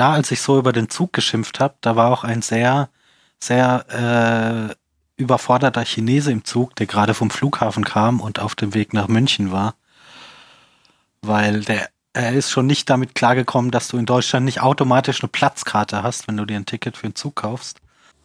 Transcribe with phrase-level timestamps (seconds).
[0.00, 2.88] da, als ich so über den Zug geschimpft habe, da war auch ein sehr,
[3.38, 4.74] sehr äh,
[5.20, 9.52] überforderter Chinese im Zug, der gerade vom Flughafen kam und auf dem Weg nach München
[9.52, 9.74] war.
[11.20, 15.28] Weil der, er ist schon nicht damit klargekommen, dass du in Deutschland nicht automatisch eine
[15.28, 17.78] Platzkarte hast, wenn du dir ein Ticket für einen Zug kaufst.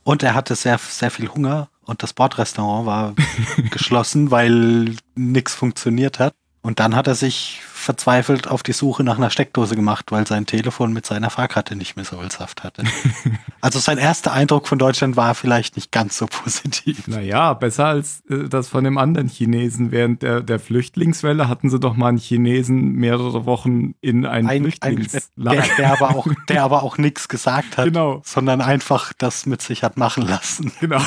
[0.04, 3.16] Und er hatte sehr, sehr viel Hunger und das Bordrestaurant war
[3.72, 6.34] geschlossen, weil nichts funktioniert hat.
[6.62, 10.46] Und dann hat er sich verzweifelt auf die Suche nach einer Steckdose gemacht, weil sein
[10.46, 12.84] Telefon mit seiner Fahrkarte nicht mehr Sollsaft hatte.
[13.62, 17.08] also sein erster Eindruck von Deutschland war vielleicht nicht ganz so positiv.
[17.08, 19.92] Naja, besser als äh, das von dem anderen Chinesen.
[19.92, 24.64] Während der, der Flüchtlingswelle hatten sie doch mal einen Chinesen mehrere Wochen in ein, ein
[24.64, 25.62] Flüchtlingslager.
[25.62, 28.22] Der, der, aber auch, der aber auch nichts gesagt hat, genau.
[28.26, 30.72] sondern einfach das mit sich hat machen lassen.
[30.80, 31.02] Genau.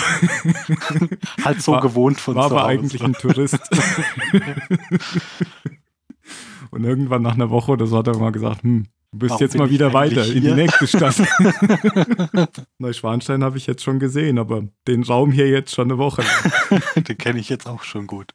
[1.45, 3.59] halt so war, gewohnt von War aber eigentlich ein Tourist.
[6.71, 9.43] Und irgendwann nach einer Woche oder so hat er mal gesagt, hm, du bist Warum
[9.43, 10.37] jetzt mal wieder weiter hier?
[10.37, 11.17] in die nächste Stadt.
[12.79, 16.23] Neuschwanstein habe ich jetzt schon gesehen, aber den Raum hier jetzt schon eine Woche.
[16.97, 18.35] den kenne ich jetzt auch schon gut.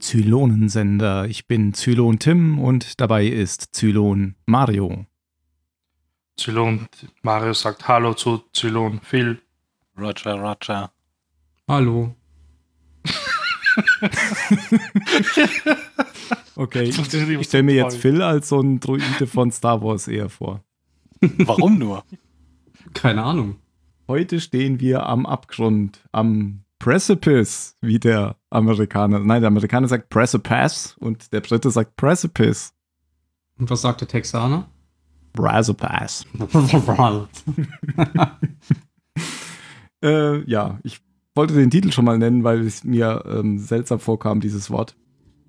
[0.00, 1.26] Zylonensender.
[1.26, 5.06] Ich bin Zylon Tim und dabei ist Zylon Mario.
[6.36, 6.86] Zylon
[7.22, 9.40] Mario sagt Hallo zu Zylon Phil.
[9.98, 10.92] Roger, Roger.
[11.66, 12.14] Hallo.
[16.56, 20.28] okay, ich, ich stelle mir jetzt Phil als so ein Druide von Star Wars eher
[20.28, 20.62] vor.
[21.20, 22.04] Warum nur?
[22.92, 23.56] Keine Ahnung.
[24.08, 29.18] Heute stehen wir am Abgrund, am Precipice, wie der Amerikaner.
[29.20, 32.72] Nein, der Amerikaner sagt Precipice und der Brite sagt Precipice.
[33.58, 34.66] Und was sagt der Texaner?
[35.34, 36.24] Precipice.
[40.02, 41.00] äh, ja, ich
[41.34, 44.96] wollte den Titel schon mal nennen, weil es mir ähm, seltsam vorkam, dieses Wort.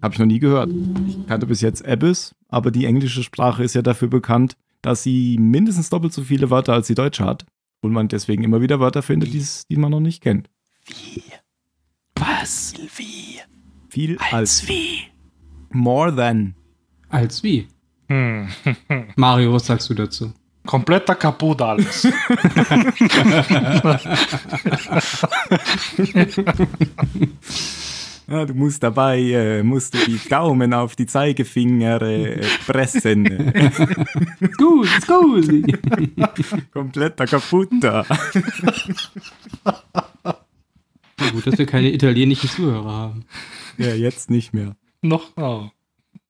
[0.01, 0.69] Habe ich noch nie gehört.
[1.07, 5.37] Ich kannte bis jetzt Abyss, aber die englische Sprache ist ja dafür bekannt, dass sie
[5.39, 7.45] mindestens doppelt so viele Wörter als die deutsche hat
[7.81, 10.49] und man deswegen immer wieder Wörter findet, die man noch nicht kennt.
[10.85, 11.23] Wie?
[12.15, 12.73] Was?
[12.97, 13.39] Wie?
[13.89, 15.01] Viel als, als wie?
[15.71, 16.55] More than.
[17.09, 17.67] Als wie?
[18.07, 18.47] Hm.
[19.15, 20.33] Mario, was sagst du dazu?
[20.65, 22.03] Kompletter kaputt alles.
[28.27, 33.25] ja, du musst dabei, äh, musst du die Daumen auf die Zeigefinger äh, pressen.
[34.57, 35.63] gut, scusi.
[36.71, 38.05] Kompletter kaputter.
[41.31, 43.25] Gut, dass wir keine italienischen Zuhörer haben.
[43.77, 44.75] Ja, jetzt nicht mehr.
[45.01, 45.35] Noch?
[45.37, 45.69] Oh.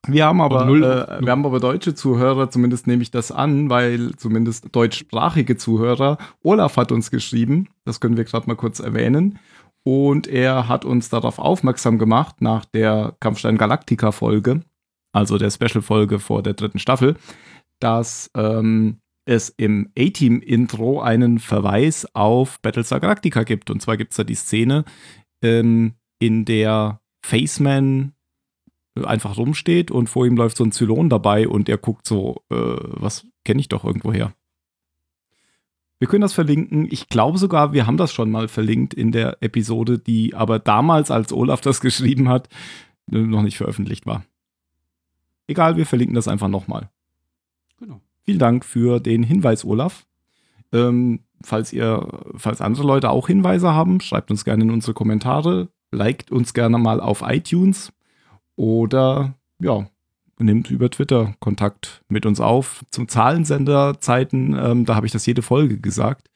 [0.08, 4.16] Wir haben aber, äh, wir haben aber deutsche Zuhörer, zumindest nehme ich das an, weil
[4.16, 6.18] zumindest deutschsprachige Zuhörer.
[6.42, 9.38] Olaf hat uns geschrieben, das können wir gerade mal kurz erwähnen.
[9.84, 14.62] Und er hat uns darauf aufmerksam gemacht, nach der Kampfstein Galactica Folge,
[15.12, 17.16] also der Special-Folge vor der dritten Staffel,
[17.80, 23.70] dass ähm, es im A-Team-Intro einen Verweis auf Battlestar Galactica gibt.
[23.70, 24.86] Und zwar gibt es da die Szene,
[25.42, 28.14] ähm, in der Faceman
[28.96, 32.56] einfach rumsteht und vor ihm läuft so ein Zylon dabei und er guckt so, äh,
[32.56, 34.34] was kenne ich doch irgendwo her.
[36.00, 36.88] Wir können das verlinken.
[36.90, 41.12] Ich glaube sogar, wir haben das schon mal verlinkt in der Episode, die aber damals,
[41.12, 42.50] als Olaf das geschrieben hat,
[43.08, 44.26] noch nicht veröffentlicht war.
[45.48, 46.90] Egal, wir verlinken das einfach nochmal.
[48.32, 50.06] Vielen Dank für den Hinweis, Olaf.
[50.72, 52.08] Ähm, falls ihr,
[52.38, 56.78] falls andere Leute auch Hinweise haben, schreibt uns gerne in unsere Kommentare, liked uns gerne
[56.78, 57.92] mal auf iTunes
[58.56, 59.86] oder ja,
[60.40, 62.86] nimmt über Twitter Kontakt mit uns auf.
[62.90, 66.30] Zum Zahlensenderzeiten, ähm, da habe ich das jede Folge gesagt.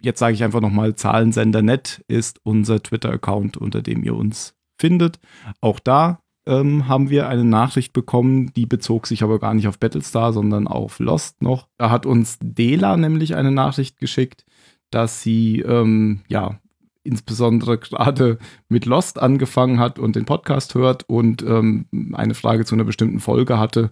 [0.00, 5.20] Jetzt sage ich einfach nochmal, Zahlensender.net ist unser Twitter-Account, unter dem ihr uns findet.
[5.60, 9.78] Auch da ähm, haben wir eine Nachricht bekommen, die bezog sich aber gar nicht auf
[9.78, 11.68] Battlestar, sondern auf Lost noch.
[11.76, 14.44] Da hat uns Dela nämlich eine Nachricht geschickt,
[14.90, 16.60] dass sie ähm, ja
[17.02, 18.38] insbesondere gerade
[18.68, 23.20] mit Lost angefangen hat und den Podcast hört und ähm, eine Frage zu einer bestimmten
[23.20, 23.90] Folge hatte.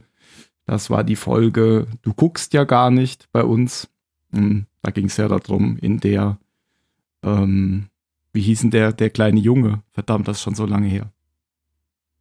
[0.67, 3.91] Das war die Folge Du guckst ja gar nicht bei uns.
[4.33, 6.39] Hm, da ging es ja darum, in der,
[7.23, 7.89] ähm,
[8.33, 9.83] wie hieß denn der, der kleine Junge?
[9.93, 11.14] Verdammt, das ist schon so lange her.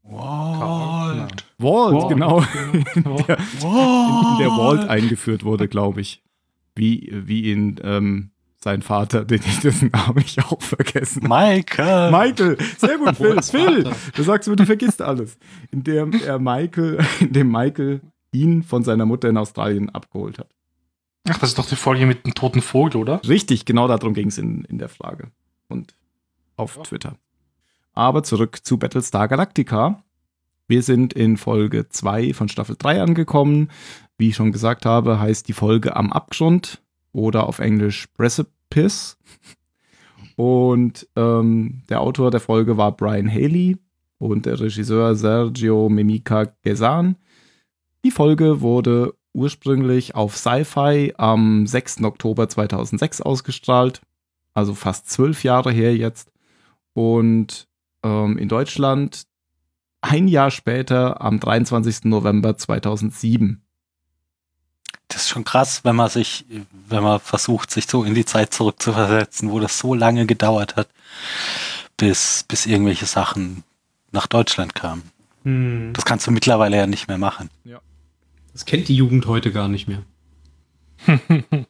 [0.03, 1.45] Walt.
[1.57, 2.39] Walt, Walt genau.
[2.73, 6.21] in, der, in der Walt eingeführt wurde, glaube ich.
[6.75, 8.31] Wie, wie in ähm,
[8.63, 12.11] sein Vater, den ich dessen Namen ich auch vergessen Michael.
[12.11, 13.41] Michael, sehr gut, Phil.
[13.41, 15.37] Phil, du sagst immer, du vergisst alles.
[15.71, 18.01] In dem er Michael, in dem Michael
[18.31, 20.49] ihn von seiner Mutter in Australien abgeholt hat.
[21.29, 23.21] Ach, das ist doch die Folge mit dem toten Vogel, oder?
[23.27, 25.31] Richtig, genau darum ging es in, in der Frage.
[25.69, 25.95] Und
[26.57, 26.83] auf ja.
[26.83, 27.15] Twitter.
[27.93, 30.03] Aber zurück zu Battlestar Galactica.
[30.67, 33.69] Wir sind in Folge 2 von Staffel 3 angekommen.
[34.17, 36.81] Wie ich schon gesagt habe, heißt die Folge Am Abgrund
[37.11, 39.17] oder auf Englisch Precipice.
[40.35, 43.77] Und ähm, der Autor der Folge war Brian Haley
[44.17, 47.17] und der Regisseur Sergio Mimica Gesan.
[48.03, 52.03] Die Folge wurde ursprünglich auf Sci-Fi am 6.
[52.03, 54.01] Oktober 2006 ausgestrahlt,
[54.53, 56.31] also fast zwölf Jahre her jetzt.
[56.93, 57.67] Und
[58.03, 59.23] ähm, in Deutschland
[60.01, 62.05] ein Jahr später am 23.
[62.05, 63.61] November 2007.
[65.07, 66.45] Das ist schon krass, wenn man sich,
[66.89, 70.89] wenn man versucht, sich so in die Zeit zurückzuversetzen, wo das so lange gedauert hat,
[71.97, 73.63] bis, bis irgendwelche Sachen
[74.11, 75.03] nach Deutschland kamen.
[75.43, 75.91] Hm.
[75.93, 77.49] Das kannst du mittlerweile ja nicht mehr machen.
[77.63, 77.79] Ja.
[78.53, 80.03] Das kennt die Jugend heute gar nicht mehr.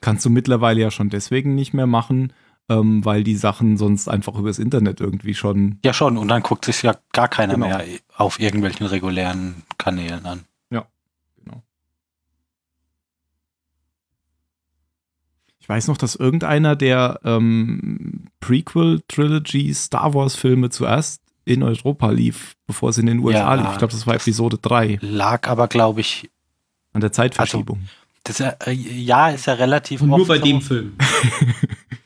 [0.00, 2.32] kannst du mittlerweile ja schon deswegen nicht mehr machen,
[2.68, 5.78] ähm, weil die Sachen sonst einfach übers Internet irgendwie schon.
[5.84, 6.16] Ja, schon.
[6.16, 7.68] Und dann guckt sich ja gar keiner genau.
[7.68, 7.84] mehr
[8.16, 10.44] auf irgendwelchen regulären Kanälen an.
[10.70, 10.86] Ja,
[11.42, 11.62] genau.
[15.58, 22.88] Ich weiß noch, dass irgendeiner der ähm, Prequel-Trilogy Star Wars-Filme zuerst in Europa lief, bevor
[22.88, 23.72] es in den USA ja, lief.
[23.72, 24.98] Ich glaube, das war Episode 3.
[25.02, 26.30] Lag aber, glaube ich.
[26.94, 27.80] An der Zeitverschiebung.
[28.26, 30.00] Also, das, äh, ja, ist ja relativ.
[30.00, 30.44] Und nur bei so.
[30.44, 30.96] dem Film.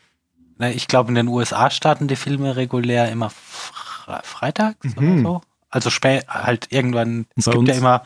[0.58, 5.12] Na, ich glaube, in den USA starten die Filme regulär immer fre freitags mhm.
[5.12, 5.40] oder so.
[5.70, 7.26] Also spät, halt irgendwann.
[7.37, 7.69] Es gibt uns?
[7.69, 8.02] ja immer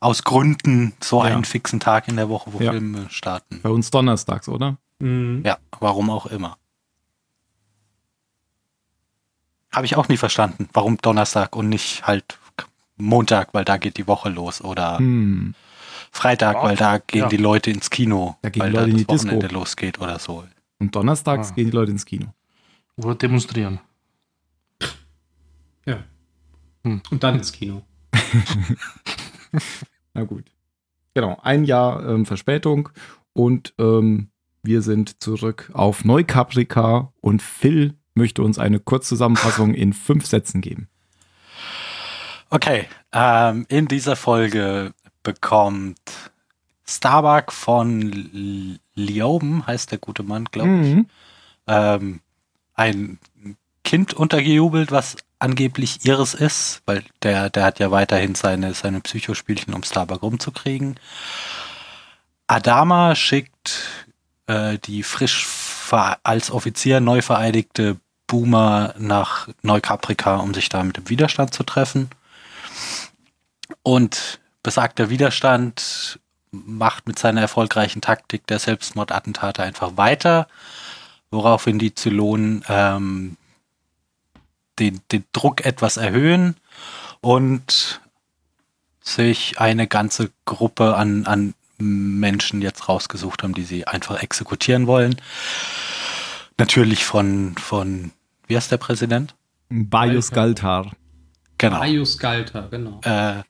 [0.00, 1.32] aus Gründen so ja.
[1.32, 2.72] einen fixen Tag in der Woche, wo ja.
[2.72, 3.60] Filme starten.
[3.62, 4.76] Bei uns donnerstags, oder?
[4.98, 5.42] Mhm.
[5.44, 6.58] Ja, warum auch immer.
[9.72, 12.38] Habe ich auch nie verstanden, warum Donnerstag und nicht halt
[12.96, 15.54] Montag, weil da geht die Woche los oder hm.
[16.12, 17.28] Freitag, weil da gehen ja.
[17.28, 19.58] die Leute ins Kino, da gehen weil Leute da das Wochenende Disco.
[19.58, 20.44] losgeht oder so.
[20.78, 21.54] Und donnerstags ah.
[21.54, 22.26] gehen die Leute ins Kino.
[22.96, 23.80] Oder demonstrieren.
[25.86, 26.04] Ja.
[26.84, 27.02] Hm.
[27.10, 27.82] Und dann ins Kino.
[30.14, 30.44] Na gut.
[31.14, 32.88] Genau, ein Jahr ähm, Verspätung
[33.32, 34.30] und ähm,
[34.62, 40.88] wir sind zurück auf Neukaprika und Phil möchte uns eine Kurzzusammenfassung in fünf Sätzen geben.
[42.50, 44.92] Okay, ähm, in dieser Folge
[45.22, 46.32] bekommt
[46.86, 51.06] Starbuck von Lioben, heißt der gute Mann, glaube ich, mhm.
[51.66, 52.20] ähm,
[52.74, 53.18] ein
[53.84, 59.74] Kind untergejubelt, was angeblich ihres ist, weil der, der hat ja weiterhin seine, seine Psychospielchen,
[59.74, 60.98] um Starbuck rumzukriegen.
[62.46, 63.88] Adama schickt
[64.46, 65.46] äh, die frisch
[66.22, 72.08] als Offizier neu vereidigte Boomer nach Neukaprika, um sich da mit dem Widerstand zu treffen.
[73.82, 76.18] Und besagter Widerstand
[76.66, 80.46] macht mit seiner erfolgreichen Taktik der Selbstmordattentate einfach weiter,
[81.30, 83.36] woraufhin die Zylonen ähm,
[84.78, 86.56] den, den Druck etwas erhöhen
[87.20, 88.00] und
[89.00, 95.16] sich eine ganze Gruppe an, an Menschen jetzt rausgesucht haben, die sie einfach exekutieren wollen.
[96.56, 98.12] Natürlich von, von
[98.46, 99.34] wie heißt der Präsident?
[99.68, 100.92] Bajus Galtar.
[101.58, 101.78] Genau.
[101.78, 103.00] Bajus Galtar, genau.
[103.04, 103.42] Äh,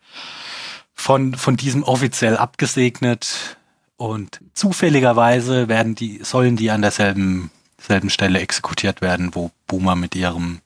[0.94, 3.56] von, von diesem offiziell abgesegnet
[3.96, 7.50] und zufälligerweise werden die, sollen die an derselben
[7.84, 10.60] selben Stelle exekutiert werden, wo Boomer mit ihrem,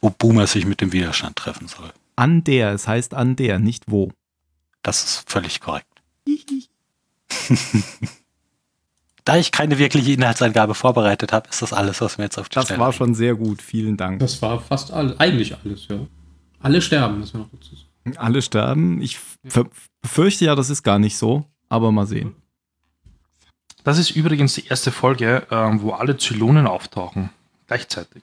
[0.00, 1.92] wo Boomer sich mit dem Widerstand treffen soll.
[2.16, 4.10] An der, es heißt an der, nicht wo.
[4.82, 5.86] Das ist völlig korrekt.
[9.24, 12.54] da ich keine wirkliche Inhaltsangabe vorbereitet habe, ist das alles, was mir jetzt auf die
[12.54, 14.20] Das Stelle war schon sehr gut, vielen Dank.
[14.20, 16.00] Das war fast alles, eigentlich alles, ja.
[16.60, 17.89] Alle sterben, müssen wir noch dazu sagen.
[18.16, 19.00] Alle sterben.
[19.02, 19.18] Ich
[20.02, 22.34] befürchte ja, das ist gar nicht so, aber mal sehen.
[23.84, 27.30] Das ist übrigens die erste Folge, ähm, wo alle Zylonen auftauchen.
[27.66, 28.22] Gleichzeitig.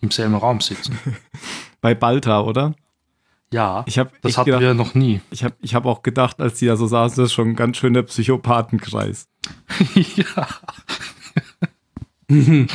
[0.00, 0.98] Im selben Raum sitzen.
[1.80, 2.74] Bei Balta, oder?
[3.52, 5.20] Ja, ich hab, das ich hatten gedacht, wir noch nie.
[5.30, 7.56] Ich habe ich hab auch gedacht, als die da so saßen, das ist schon ein
[7.56, 9.28] ganz schöner Psychopathenkreis.
[9.94, 10.48] ja.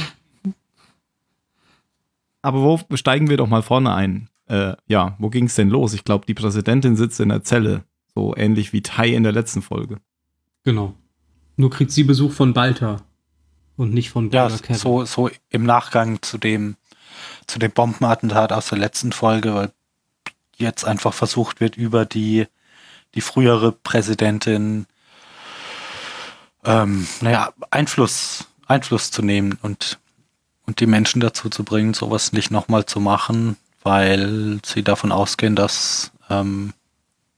[2.41, 4.29] Aber wo steigen wir doch mal vorne ein?
[4.49, 5.93] Äh, ja, wo ging es denn los?
[5.93, 7.83] Ich glaube, die Präsidentin sitzt in der Zelle.
[8.15, 9.97] So ähnlich wie Tai in der letzten Folge.
[10.63, 10.95] Genau.
[11.55, 13.01] Nur kriegt sie Besuch von Balta
[13.77, 16.75] und nicht von Ja, so, so im Nachgang zu dem,
[17.47, 19.71] zu dem Bombenattentat aus der letzten Folge, weil
[20.57, 22.47] jetzt einfach versucht wird, über die,
[23.15, 24.87] die frühere Präsidentin
[26.65, 29.99] ähm, naja, Einfluss, Einfluss zu nehmen und,
[30.65, 35.55] und die Menschen dazu zu bringen, sowas nicht nochmal zu machen, weil sie davon ausgehen,
[35.55, 36.73] dass, ähm,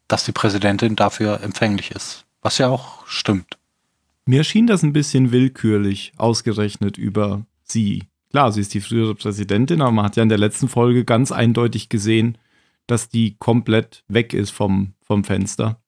[0.08, 2.26] dass die Präsidentin dafür empfänglich ist.
[2.42, 3.58] Was ja auch stimmt.
[4.26, 8.04] Mir schien das ein bisschen willkürlich ausgerechnet über sie.
[8.30, 11.32] Klar, sie ist die frühere Präsidentin, aber man hat ja in der letzten Folge ganz
[11.32, 12.38] eindeutig gesehen,
[12.88, 15.82] dass die komplett weg ist vom, vom Fenster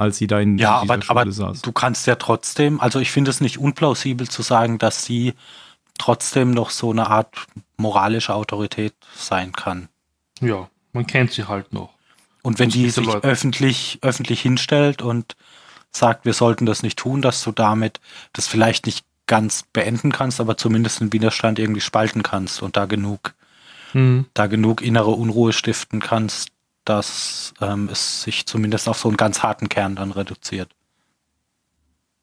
[0.00, 1.60] als sie da in ja, aber, Schule aber saß.
[1.60, 5.34] Du kannst ja trotzdem, also ich finde es nicht unplausibel zu sagen, dass sie
[6.00, 7.34] trotzdem noch so eine Art
[7.76, 9.88] moralische Autorität sein kann.
[10.40, 11.90] Ja, man kennt sie halt noch.
[12.42, 13.26] Und wenn die sich Leute.
[13.26, 15.36] öffentlich, öffentlich hinstellt und
[15.92, 18.00] sagt, wir sollten das nicht tun, dass du damit
[18.32, 22.86] das vielleicht nicht ganz beenden kannst, aber zumindest den Widerstand irgendwie spalten kannst und da
[22.86, 23.34] genug,
[23.92, 24.26] mhm.
[24.34, 26.48] da genug innere Unruhe stiften kannst,
[26.84, 30.70] dass ähm, es sich zumindest auf so einen ganz harten Kern dann reduziert.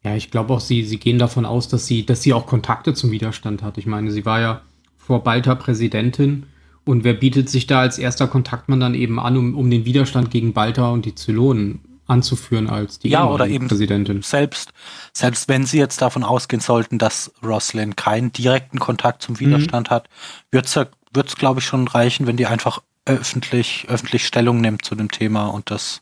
[0.08, 2.94] Ja, ich glaube auch, sie, sie gehen davon aus, dass sie, dass sie auch Kontakte
[2.94, 3.76] zum Widerstand hat.
[3.76, 4.62] Ich meine, sie war ja
[4.96, 6.46] vor Balta Präsidentin
[6.86, 10.30] und wer bietet sich da als erster Kontaktmann dann eben an, um, um den Widerstand
[10.30, 14.22] gegen Balta und die Zylonen anzuführen als die ja, oder eben Präsidentin.
[14.22, 14.72] Selbst,
[15.12, 19.94] selbst wenn sie jetzt davon ausgehen sollten, dass Roslyn keinen direkten Kontakt zum Widerstand mhm.
[19.94, 20.08] hat,
[20.50, 25.10] wird es, glaube ich, schon reichen, wenn die einfach öffentlich, öffentlich Stellung nimmt zu dem
[25.10, 26.00] Thema und das,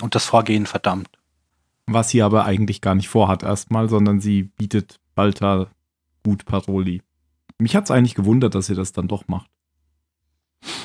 [0.00, 1.08] und das Vorgehen verdammt.
[1.86, 5.68] Was sie aber eigentlich gar nicht vorhat erstmal, sondern sie bietet Balta
[6.24, 7.02] gut Paroli.
[7.58, 9.50] Mich hat es eigentlich gewundert, dass sie das dann doch macht.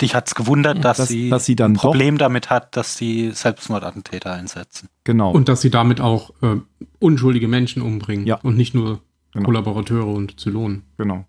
[0.01, 2.97] Dich hat es gewundert, dass, dass, sie, dass sie dann ein Problem damit hat, dass
[2.97, 4.89] sie Selbstmordattentäter einsetzen.
[5.05, 5.31] Genau.
[5.31, 6.57] Und dass sie damit auch äh,
[6.99, 8.35] unschuldige Menschen umbringen ja.
[8.41, 9.01] und nicht nur
[9.31, 9.45] genau.
[9.45, 10.83] Kollaborateure und Zylonen.
[10.97, 11.25] Genau.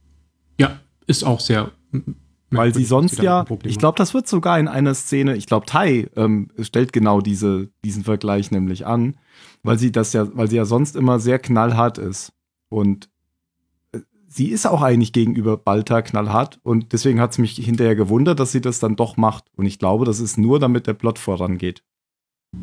[0.58, 1.70] Ja, ist auch sehr
[2.50, 6.08] weil sie sonst ja, ich glaube, das wird sogar in einer Szene, ich glaube, Tai
[6.16, 9.16] ähm, stellt genau diese, diesen Vergleich nämlich an,
[9.62, 12.32] weil sie das ja, weil sie ja sonst immer sehr knallhart ist.
[12.68, 13.08] Und
[13.92, 18.40] äh, sie ist auch eigentlich gegenüber Balta knallhart und deswegen hat es mich hinterher gewundert,
[18.40, 19.44] dass sie das dann doch macht.
[19.56, 21.84] Und ich glaube, das ist nur, damit der Plot vorangeht.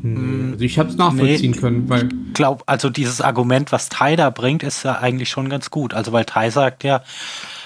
[0.01, 2.10] Hm, also ich habe es nachvollziehen nee, können, weil.
[2.27, 5.94] Ich glaube, also dieses Argument, was Tai da bringt, ist ja eigentlich schon ganz gut.
[5.94, 7.03] Also weil Tai sagt ja,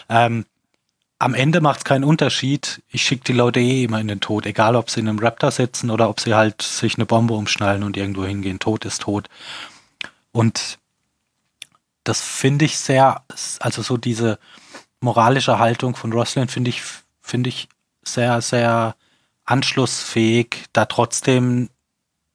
[0.07, 0.45] ähm,
[1.21, 2.81] am Ende macht es keinen Unterschied.
[2.89, 5.51] Ich schicke die Leute eh immer in den Tod, egal ob sie in einem Raptor
[5.51, 8.57] sitzen oder ob sie halt sich eine Bombe umschnallen und irgendwo hingehen.
[8.57, 9.29] Tod ist tot.
[10.31, 10.79] Und
[12.03, 13.21] das finde ich sehr,
[13.59, 14.39] also so diese
[14.99, 16.81] moralische Haltung von Roslin finde ich,
[17.21, 17.69] finde ich
[18.03, 18.95] sehr, sehr
[19.45, 21.69] anschlussfähig, da trotzdem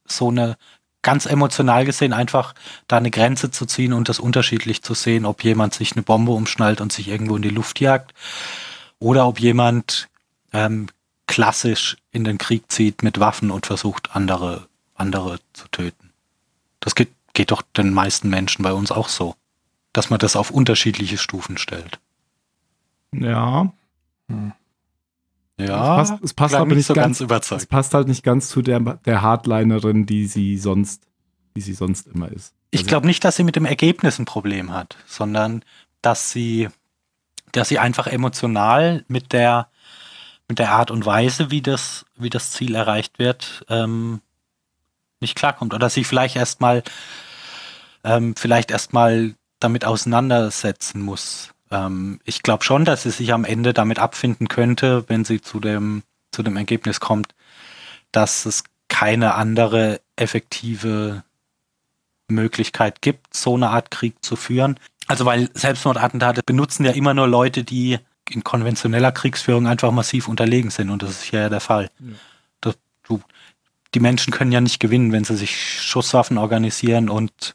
[0.07, 0.57] so eine
[1.03, 2.55] ganz emotional gesehen einfach
[2.87, 6.31] da eine Grenze zu ziehen und das unterschiedlich zu sehen, ob jemand sich eine Bombe
[6.31, 8.15] umschnallt und sich irgendwo in die Luft jagt
[8.99, 10.09] oder ob jemand
[10.53, 10.89] ähm,
[11.27, 16.11] klassisch in den Krieg zieht mit Waffen und versucht, andere, andere zu töten.
[16.81, 19.35] Das geht, geht doch den meisten Menschen bei uns auch so,
[19.93, 21.99] dass man das auf unterschiedliche Stufen stellt.
[23.13, 23.73] Ja.
[24.29, 24.53] Hm.
[25.59, 27.63] Ja, es passt, es passt aber nicht so ganz, ganz überzeugt.
[27.63, 31.05] Es passt halt nicht ganz zu der, der Hardlinerin, die sie sonst,
[31.57, 32.53] die sie sonst immer ist.
[32.71, 35.65] Ich also glaube nicht, dass sie mit dem Ergebnis ein Problem hat, sondern
[36.03, 36.69] dass sie
[37.57, 39.69] dass sie einfach emotional mit der,
[40.49, 44.21] mit der Art und Weise, wie das, wie das Ziel erreicht wird, ähm,
[45.21, 45.75] nicht klarkommt.
[45.75, 46.83] Oder sich vielleicht erstmal,
[48.05, 51.55] ähm, vielleicht erstmal damit auseinandersetzen muss.
[51.71, 55.61] Ähm, ich glaube schon, dass sie sich am Ende damit abfinden könnte, wenn sie zu
[55.61, 57.35] dem, zu dem Ergebnis kommt,
[58.13, 61.25] dass es keine andere effektive
[62.29, 64.79] Möglichkeit gibt, so eine Art Krieg zu führen.
[65.07, 67.99] Also weil Selbstmordattentate benutzen ja immer nur Leute, die
[68.31, 71.91] in konventioneller Kriegsführung einfach massiv unterlegen sind und das ist hier ja der Fall.
[72.01, 72.15] Ja.
[72.61, 73.21] Das, du,
[73.95, 77.55] die Menschen können ja nicht gewinnen, wenn sie sich Schusswaffen organisieren und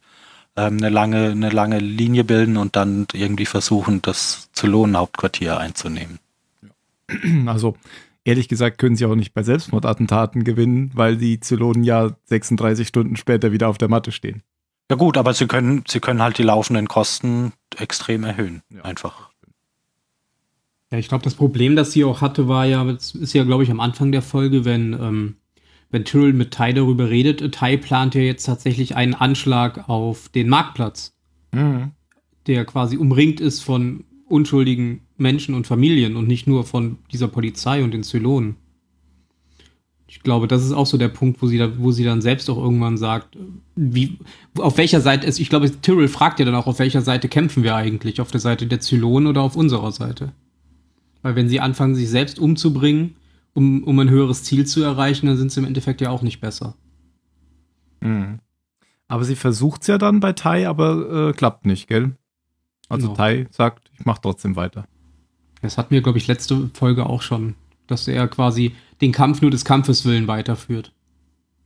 [0.56, 6.20] ähm, eine lange eine lange Linie bilden und dann irgendwie versuchen, das Zylonen-Hauptquartier einzunehmen.
[7.48, 7.76] Also
[8.24, 13.18] ehrlich gesagt können sie auch nicht bei Selbstmordattentaten gewinnen, weil die Zylonen ja 36 Stunden
[13.18, 14.44] später wieder auf der Matte stehen.
[14.92, 18.62] Ja gut, aber sie können, sie können halt die laufenden Kosten extrem erhöhen.
[18.70, 18.82] Ja.
[18.82, 19.30] Einfach.
[20.92, 23.64] Ja, ich glaube, das Problem, das sie auch hatte, war ja, das ist ja, glaube
[23.64, 25.36] ich, am Anfang der Folge, wenn, ähm,
[25.92, 27.54] wenn Tyrell mit Tai darüber redet.
[27.54, 31.16] Tai plant ja jetzt tatsächlich einen Anschlag auf den Marktplatz,
[31.54, 31.92] mhm.
[32.48, 37.82] der quasi umringt ist von unschuldigen Menschen und Familien und nicht nur von dieser Polizei
[37.82, 38.58] und den Zylonen.
[40.12, 42.50] Ich glaube, das ist auch so der Punkt, wo sie, da, wo sie dann selbst
[42.50, 43.38] auch irgendwann sagt,
[43.78, 44.20] wie,
[44.58, 47.64] auf welcher Seite ist, ich glaube, Tyrell fragt ja dann auch, auf welcher Seite kämpfen
[47.64, 48.20] wir eigentlich?
[48.20, 50.34] Auf der Seite der Zylonen oder auf unserer Seite?
[51.22, 53.16] Weil wenn sie anfangen, sich selbst umzubringen,
[53.54, 56.42] um, um ein höheres Ziel zu erreichen, dann sind sie im Endeffekt ja auch nicht
[56.42, 56.76] besser.
[58.02, 58.40] Mhm.
[59.08, 62.18] Aber sie versucht es ja dann bei Tai, aber äh, klappt nicht, gell?
[62.90, 63.18] Also genau.
[63.18, 64.84] Tai sagt, ich mach trotzdem weiter.
[65.62, 67.56] Das hatten wir, glaube ich, letzte Folge auch schon,
[67.88, 70.94] dass er quasi den Kampf nur des Kampfes willen weiterführt.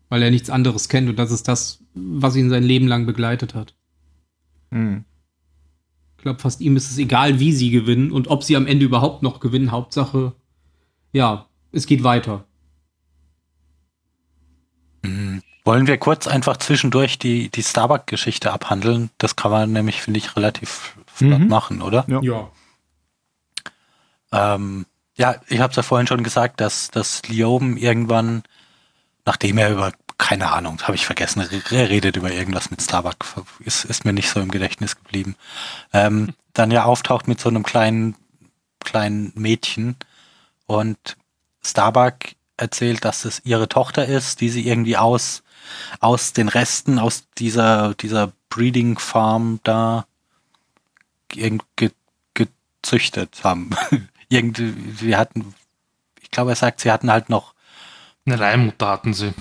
[0.10, 3.54] Weil er nichts anderes kennt und das ist das, was ihn sein Leben lang begleitet
[3.54, 3.76] hat.
[4.70, 5.06] Mhm.
[6.18, 8.86] Ich glaube, fast ihm ist es egal, wie sie gewinnen und ob sie am Ende
[8.86, 9.72] überhaupt noch gewinnen.
[9.72, 10.34] Hauptsache,
[11.12, 12.46] ja, es geht weiter.
[15.04, 15.42] Mhm.
[15.64, 19.10] Wollen wir kurz einfach zwischendurch die, die Starbuck-Geschichte abhandeln?
[19.18, 21.48] Das kann man nämlich, finde ich, relativ flott mhm.
[21.48, 22.06] machen, oder?
[22.08, 22.22] Ja.
[22.22, 22.52] ja.
[24.32, 24.86] Ähm,
[25.16, 28.44] ja, ich habe es ja vorhin schon gesagt, dass, dass Lioben irgendwann,
[29.26, 33.16] nachdem er über, keine Ahnung, habe ich vergessen, er redet über irgendwas mit Starbuck,
[33.60, 35.36] ist, ist mir nicht so im Gedächtnis geblieben,
[35.94, 38.16] ähm, dann ja auftaucht mit so einem kleinen,
[38.80, 39.96] kleinen Mädchen
[40.68, 41.18] und
[41.64, 42.16] Starbuck
[42.58, 45.44] erzählt, dass es ihre Tochter ist, die sie irgendwie aus,
[46.00, 50.06] aus den Resten, aus dieser, dieser Breeding Farm da
[51.30, 51.58] ge
[52.34, 53.72] gezüchtet haben.
[54.30, 55.54] irgendwie, sie hatten,
[56.22, 57.54] ich glaube, er sagt, sie hatten halt noch.
[58.26, 59.34] Eine Leihmutter hatten sie.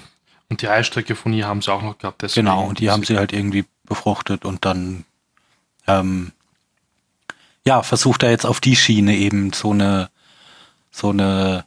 [0.49, 2.25] Und die Eistrecke von ihr haben sie auch noch gehabt.
[2.35, 5.05] Genau, und die haben sie halt irgendwie befruchtet und dann,
[5.87, 6.33] ähm,
[7.67, 10.11] ja, versucht er jetzt auf die Schiene eben so eine,
[10.91, 11.65] so eine,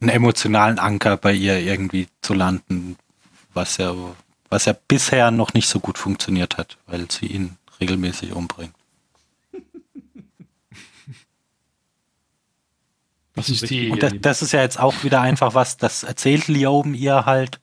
[0.00, 2.96] einen emotionalen Anker bei ihr irgendwie zu landen,
[3.54, 3.94] was ja,
[4.48, 8.74] was ja bisher noch nicht so gut funktioniert hat, weil sie ihn regelmäßig umbringt.
[13.38, 16.48] Das ist die, und das, das, ist ja jetzt auch wieder einfach was, das erzählt
[16.48, 17.60] Lioben ihr halt.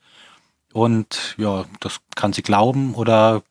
[0.72, 3.42] Und ja, das kann sie glauben oder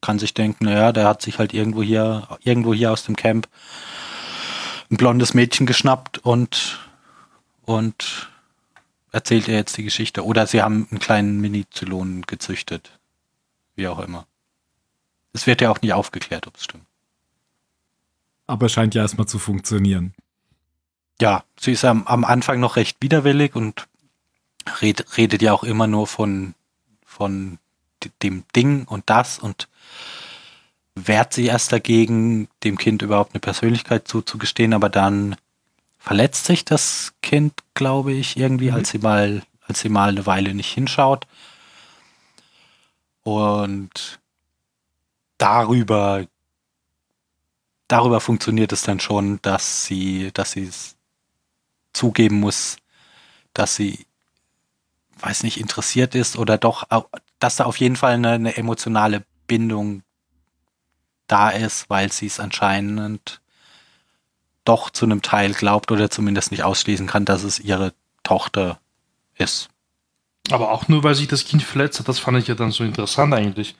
[0.00, 3.48] kann sich denken, naja, der hat sich halt irgendwo hier, irgendwo hier aus dem Camp
[4.90, 6.80] ein blondes Mädchen geschnappt und,
[7.62, 8.30] und
[9.12, 10.24] erzählt ihr jetzt die Geschichte.
[10.24, 12.98] Oder sie haben einen kleinen Mini-Zylonen gezüchtet.
[13.76, 14.26] Wie auch immer.
[15.32, 16.86] Es wird ja auch nie aufgeklärt, ob es stimmt.
[18.46, 20.14] Aber scheint ja erstmal zu funktionieren
[21.20, 23.86] ja, sie ist am, am Anfang noch recht widerwillig und
[24.80, 26.54] red, redet ja auch immer nur von,
[27.04, 27.58] von
[28.22, 29.68] dem Ding und das und
[30.94, 35.36] wehrt sie erst dagegen, dem Kind überhaupt eine Persönlichkeit zuzugestehen, aber dann
[35.98, 38.76] verletzt sich das Kind, glaube ich, irgendwie, mhm.
[38.76, 41.26] als sie mal, als sie mal eine Weile nicht hinschaut.
[43.22, 44.18] Und
[45.36, 46.26] darüber,
[47.86, 50.96] darüber funktioniert es dann schon, dass sie, dass sie es
[51.92, 52.76] zugeben muss,
[53.54, 54.06] dass sie,
[55.20, 56.86] weiß nicht, interessiert ist oder doch,
[57.38, 60.02] dass da auf jeden Fall eine, eine emotionale Bindung
[61.26, 63.40] da ist, weil sie es anscheinend
[64.64, 68.80] doch zu einem Teil glaubt oder zumindest nicht ausschließen kann, dass es ihre Tochter
[69.36, 69.68] ist.
[70.50, 72.84] Aber auch nur, weil sich das Kind verletzt hat, das fand ich ja dann so
[72.84, 73.74] interessant eigentlich.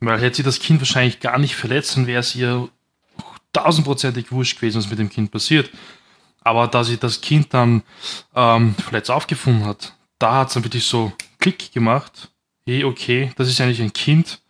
[0.00, 2.68] Weil hätte sie das Kind wahrscheinlich gar nicht verletzt, dann wäre es ihr
[3.52, 5.70] tausendprozentig wurscht gewesen, was mit dem Kind passiert.
[6.48, 7.82] Aber da sie das Kind dann
[8.34, 12.30] ähm, verletzt aufgefunden hat, da hat es dann wirklich so Klick gemacht.
[12.64, 14.40] Hey, okay, das ist eigentlich ein Kind.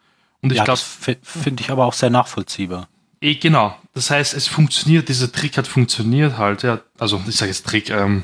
[0.41, 0.81] Und ich ja, glaube.
[1.23, 2.89] Finde ich aber auch sehr nachvollziehbar.
[3.21, 3.77] Eh, genau.
[3.95, 6.63] Das heißt, es funktioniert, dieser Trick hat funktioniert halt.
[6.63, 6.81] Ja.
[7.01, 8.23] Also, ich sage jetzt Trick, ähm,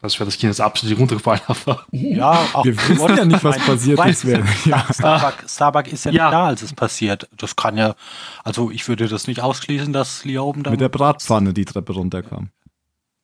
[0.00, 1.40] das wäre das Kind jetzt absolut runtergefallen.
[1.46, 4.24] Aber ja, auch wir wissen ja nicht, was passiert ist.
[4.64, 4.86] Ja.
[4.92, 7.28] Starbuck, Starbuck ist ja, ja, nicht da, als es passiert.
[7.36, 7.96] Das kann ja,
[8.44, 10.70] also ich würde das nicht ausschließen, dass Lioben da.
[10.70, 12.50] Mit der Bratpfanne die Treppe runterkam.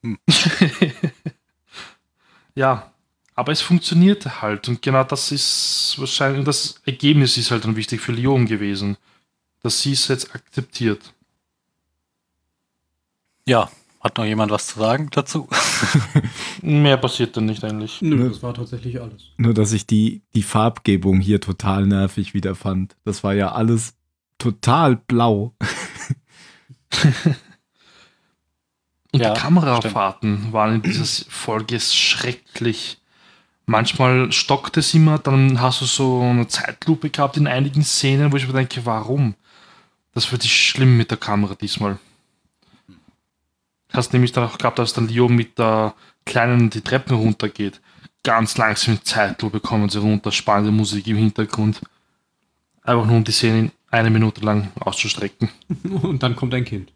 [0.03, 0.19] Hm.
[2.55, 2.91] ja,
[3.37, 4.69] aber es funktionierte halt.
[4.69, 8.97] Und genau das ist wahrscheinlich, das Ergebnis ist halt dann wichtig für Lyon gewesen.
[9.63, 11.15] Dass sie es jetzt akzeptiert.
[13.47, 13.71] Ja,
[14.05, 15.49] hat noch jemand was zu sagen dazu?
[16.63, 18.03] Mehr passiert dann nicht eigentlich.
[18.03, 19.31] Nö, das war tatsächlich alles.
[19.39, 22.97] Nur, dass ich die, die Farbgebung hier total nervig wieder fand.
[23.05, 23.95] Das war ja alles
[24.37, 25.55] total blau.
[29.13, 30.53] Und ja, die Kamerafahrten stimmt.
[30.53, 32.99] waren in dieser Folge schrecklich.
[33.65, 38.37] Manchmal stockt es immer, dann hast du so eine Zeitlupe gehabt in einigen Szenen, wo
[38.37, 39.35] ich mir denke, warum?
[40.13, 41.99] Das wird schlimm mit der Kamera diesmal
[43.95, 45.95] hast nämlich dann auch gehabt, dass dann Leo mit der
[46.27, 47.81] Kleinen die Treppen runtergeht.
[48.23, 51.81] Ganz langsam in Zeitlupe kommen sie runter, spannende Musik im Hintergrund.
[52.83, 55.51] Einfach nur um die Szene in eine Minute lang auszustrecken.
[56.03, 56.93] Und dann kommt ein Kind.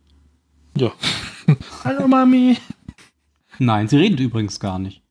[0.76, 0.92] Ja.
[1.84, 2.56] Hallo Mami.
[3.58, 5.02] Nein, sie redet übrigens gar nicht.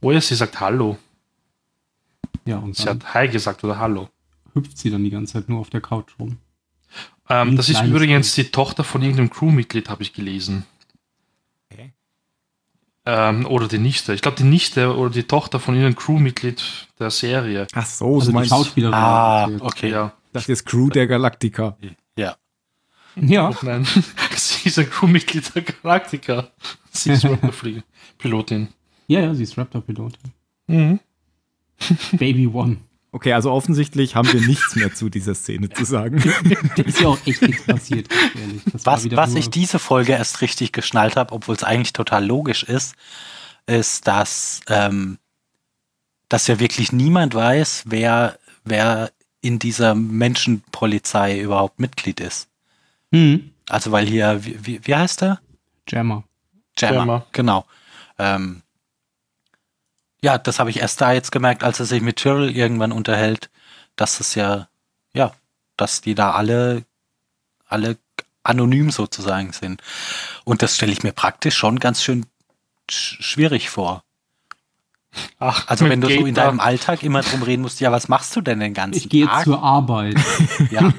[0.00, 0.98] Oh ja, sie sagt Hallo.
[2.44, 4.08] Ja, und Sie dann hat Hi gesagt oder Hallo.
[4.54, 6.38] hüpft sie dann die ganze Zeit nur auf der Couch rum.
[7.28, 10.64] Ähm, das ist kleines übrigens die Tochter von irgendeinem Crewmitglied, habe ich gelesen.
[13.08, 14.12] Ähm, oder die Nichte.
[14.14, 16.62] Ich glaube, die Nichte oder die Tochter von irgendeinem Crewmitglied
[16.98, 17.66] der Serie.
[17.72, 18.94] Ach so, Also so die meinst Schauspielerin.
[18.94, 19.62] Ah, erzählt.
[19.62, 19.90] okay.
[19.90, 20.12] Ja.
[20.32, 21.76] Das ist Crew der Galactica.
[22.16, 22.36] Ja.
[23.18, 23.86] Ja, Nein,
[24.36, 26.48] sie ist ein Crewmitglied der Galactica.
[26.90, 27.82] Sie ist Raptorflieger.
[28.18, 28.68] Pilotin.
[29.06, 30.32] ja, ja, sie ist Raptor-Pilotin.
[30.66, 31.00] Mhm.
[32.12, 32.76] Baby One.
[33.16, 36.22] Okay, also offensichtlich haben wir nichts mehr zu dieser Szene zu sagen.
[36.76, 38.60] Da ist ja auch echt nichts passiert, ehrlich.
[38.70, 42.62] Das Was, was ich diese Folge erst richtig geschnallt habe, obwohl es eigentlich total logisch
[42.62, 42.94] ist,
[43.66, 45.16] ist, dass, ähm,
[46.28, 52.48] dass ja wirklich niemand weiß, wer, wer in dieser Menschenpolizei überhaupt Mitglied ist.
[53.12, 55.40] Hm, Also weil hier, wie, wie, wie heißt er?
[55.88, 56.24] Jammer.
[56.76, 56.96] Jammer.
[56.98, 57.26] Jammer.
[57.32, 57.64] Genau.
[58.18, 58.60] Ähm,
[60.26, 63.48] ja, das habe ich erst da jetzt gemerkt, als er sich mit Tyrrell irgendwann unterhält,
[63.94, 64.66] dass es ja,
[65.14, 65.30] ja,
[65.76, 66.84] dass die da alle,
[67.68, 67.96] alle
[68.42, 69.82] anonym sozusagen sind.
[70.44, 72.26] Und das stelle ich mir praktisch schon ganz schön
[72.90, 74.02] sch schwierig vor.
[75.38, 78.34] Ach, Also wenn du so in deinem Alltag immer drum reden musst, ja, was machst
[78.34, 79.44] du denn den ganzen Ich gehe Tag?
[79.44, 80.16] zur Arbeit.
[80.70, 80.92] ja.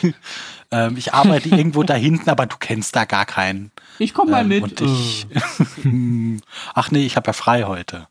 [0.70, 3.72] ähm, ich arbeite irgendwo da hinten, aber du kennst da gar keinen.
[3.98, 4.62] Ich komme mal Ähm, mit.
[4.62, 6.38] Und ich, äh,
[6.74, 8.06] ach nee, ich habe ja frei heute.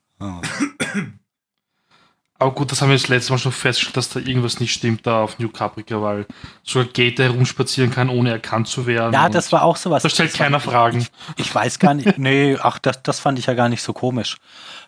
[2.39, 5.08] Aber gut, das haben wir das letzte Mal schon festgestellt, dass da irgendwas nicht stimmt
[5.08, 6.27] da auf New Caprica, weil
[6.63, 9.13] sogar Gator herumspazieren kann, ohne erkannt zu werden.
[9.13, 10.03] Ja, das war auch sowas.
[10.03, 10.99] Da stellt Das keiner Fragen.
[10.99, 12.17] Ich, ich weiß gar nicht.
[12.19, 14.38] Nee, ach, das, das fand ich ja gar nicht so komisch.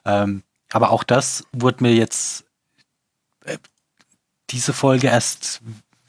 [0.06, 2.46] Ähm, aber auch das wurde mir jetzt
[3.46, 3.58] äh,
[4.52, 5.62] diese Folge erst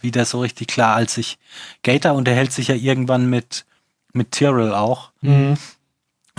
[0.03, 1.39] wieder so richtig klar, als ich
[1.83, 3.65] Gator unterhält sich ja irgendwann mit
[4.13, 5.13] mit Tyrrell auch.
[5.21, 5.57] Mhm.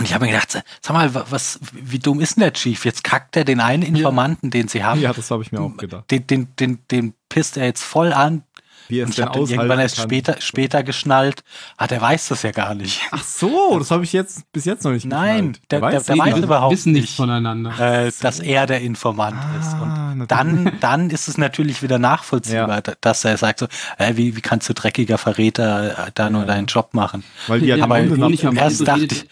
[0.02, 2.84] Und ich habe mir gedacht, sag mal, wa- was, wie dumm ist denn der Chief?
[2.84, 5.00] Jetzt kackt er den einen Informanten, den sie haben.
[5.00, 6.10] Ja, das habe ich mir auch gedacht.
[6.10, 8.42] Den, den, den, den pisst er jetzt voll an.
[8.88, 10.02] Wie er Und es ich denn irgendwann erst kann.
[10.08, 11.44] später, später geschnallt.
[11.76, 13.00] Ah, der weiß das ja gar nicht.
[13.12, 15.60] Ach so, das habe ich jetzt bis jetzt noch nicht Nein, geschnallt.
[15.70, 16.44] der- der- weiß der es weiß nicht.
[16.44, 17.14] überhaupt wissen nicht.
[17.16, 17.78] voneinander.
[18.06, 19.72] äh, dass er der Informant ist.
[19.74, 20.26] Und Ah, natürlich.
[20.28, 22.80] dann, dann ist es natürlich wieder nachvollziehbar, Ja.
[22.80, 23.66] da- dass er sagt so,
[23.98, 26.46] äh, wie, wie kannst du dreckiger Verräter äh, da nur Ja.
[26.48, 27.22] deinen Job machen?
[27.46, 29.26] Weil die ja Ja, die aber am erst dachte, ich,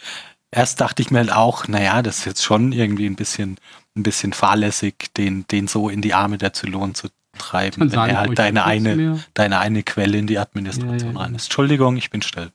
[0.51, 3.57] erst dachte ich mir halt auch, naja, das ist jetzt schon irgendwie ein bisschen,
[3.97, 7.09] ein bisschen fahrlässig, den, den so in die Arme der Zylonen zu
[7.39, 9.19] treiben, Dann wenn er halt deine eine, mehr.
[9.35, 11.37] deine eine Quelle in die Administration Ja, ja, rein ja.
[11.37, 11.45] ist.
[11.45, 12.51] Entschuldigung, ich bin still.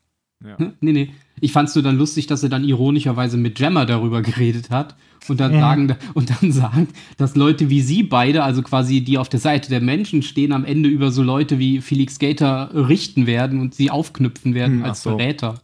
[0.45, 0.57] Ja.
[0.57, 1.11] Hm, Nee, nee.
[1.41, 4.95] Ich fand es nur dann lustig, dass er dann ironischerweise mit Gemma darüber geredet hat
[5.27, 5.59] und dann Mhm.
[5.59, 9.69] sagen und dann sagt, dass Leute wie sie beide, also quasi die auf der Seite
[9.69, 13.89] der Menschen stehen, am Ende über so Leute wie Felix Gator richten werden und sie
[13.91, 15.11] aufknüpfen werden Hm, als so.
[15.11, 15.61] Verräter.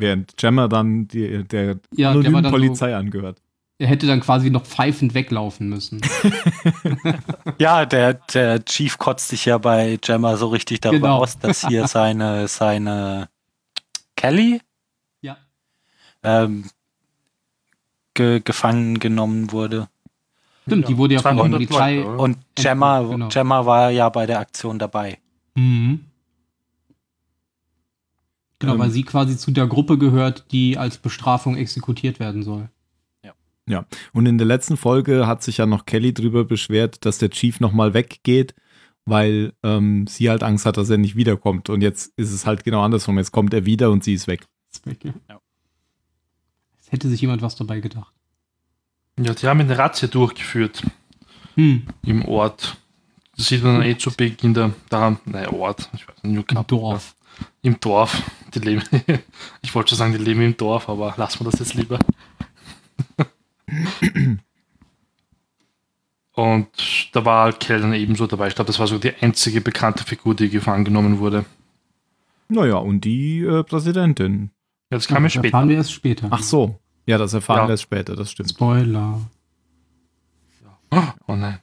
[0.00, 3.38] Während Gemma dann die, der Ja, der anonymen dann Polizei angehört.
[3.78, 6.00] Er hätte dann quasi noch pfeifend weglaufen müssen.
[7.58, 11.18] Ja, der, der Chief kotzt sich ja bei Gemma so richtig darüber Genau.
[11.22, 13.28] aus, dass hier seine, seine
[14.16, 14.60] Kelly
[15.20, 15.36] ja.
[16.22, 16.64] ähm,
[18.14, 19.88] ge gefangen genommen wurde.
[20.66, 22.04] Stimmt, die wurde ja von der 200 Polizei.
[22.04, 23.28] Und Gemma, Genau.
[23.28, 25.18] Gemma war ja bei der Aktion dabei.
[25.54, 26.04] Mhm.
[28.60, 28.78] Genau, Ähm.
[28.78, 32.68] weil sie quasi zu der Gruppe gehört, die als Bestrafung exekutiert werden soll.
[34.12, 37.60] Und in der letzten Folge hat sich ja noch Kelly drüber beschwert, dass der Chief
[37.60, 38.52] nochmal weggeht,
[39.04, 41.70] weil ähm, sie halt Angst hat, dass er nicht wiederkommt.
[41.70, 43.16] Und jetzt ist es halt genau andersrum.
[43.18, 44.44] Jetzt kommt er wieder und sie ist weg.
[44.72, 45.14] Ist weg, ja.
[45.28, 45.40] Ja.
[46.80, 48.12] Es hätte sich jemand was dabei gedacht.
[49.20, 50.82] Ja, die haben eine Razzia durchgeführt
[51.54, 52.76] Hm, im Ort.
[53.36, 56.66] Das sieht man dann eh zu Beginn der, da, nein, Ort, ich weiß nicht, im.
[56.66, 57.14] Dorf.
[57.62, 58.20] Im Dorf.
[58.54, 58.82] Die leben,
[59.62, 61.98] ich wollte schon sagen, die leben im Dorf, aber lassen wir das jetzt lieber.
[66.32, 66.68] Und
[67.12, 68.48] da war Kell dann ebenso dabei.
[68.48, 71.44] Ich glaube, das war so die einzige bekannte Figur, die gefangen genommen wurde.
[72.48, 74.50] Naja, und die äh, Präsidentin.
[74.90, 75.44] Ja, das kam ja Das später.
[75.48, 76.28] erfahren wir erst später.
[76.30, 76.78] Ach so.
[77.06, 77.66] Ja, das erfahren Ja.
[77.68, 78.50] wir erst später, das stimmt.
[78.50, 79.20] Spoiler.
[81.28, 81.58] Oh nein.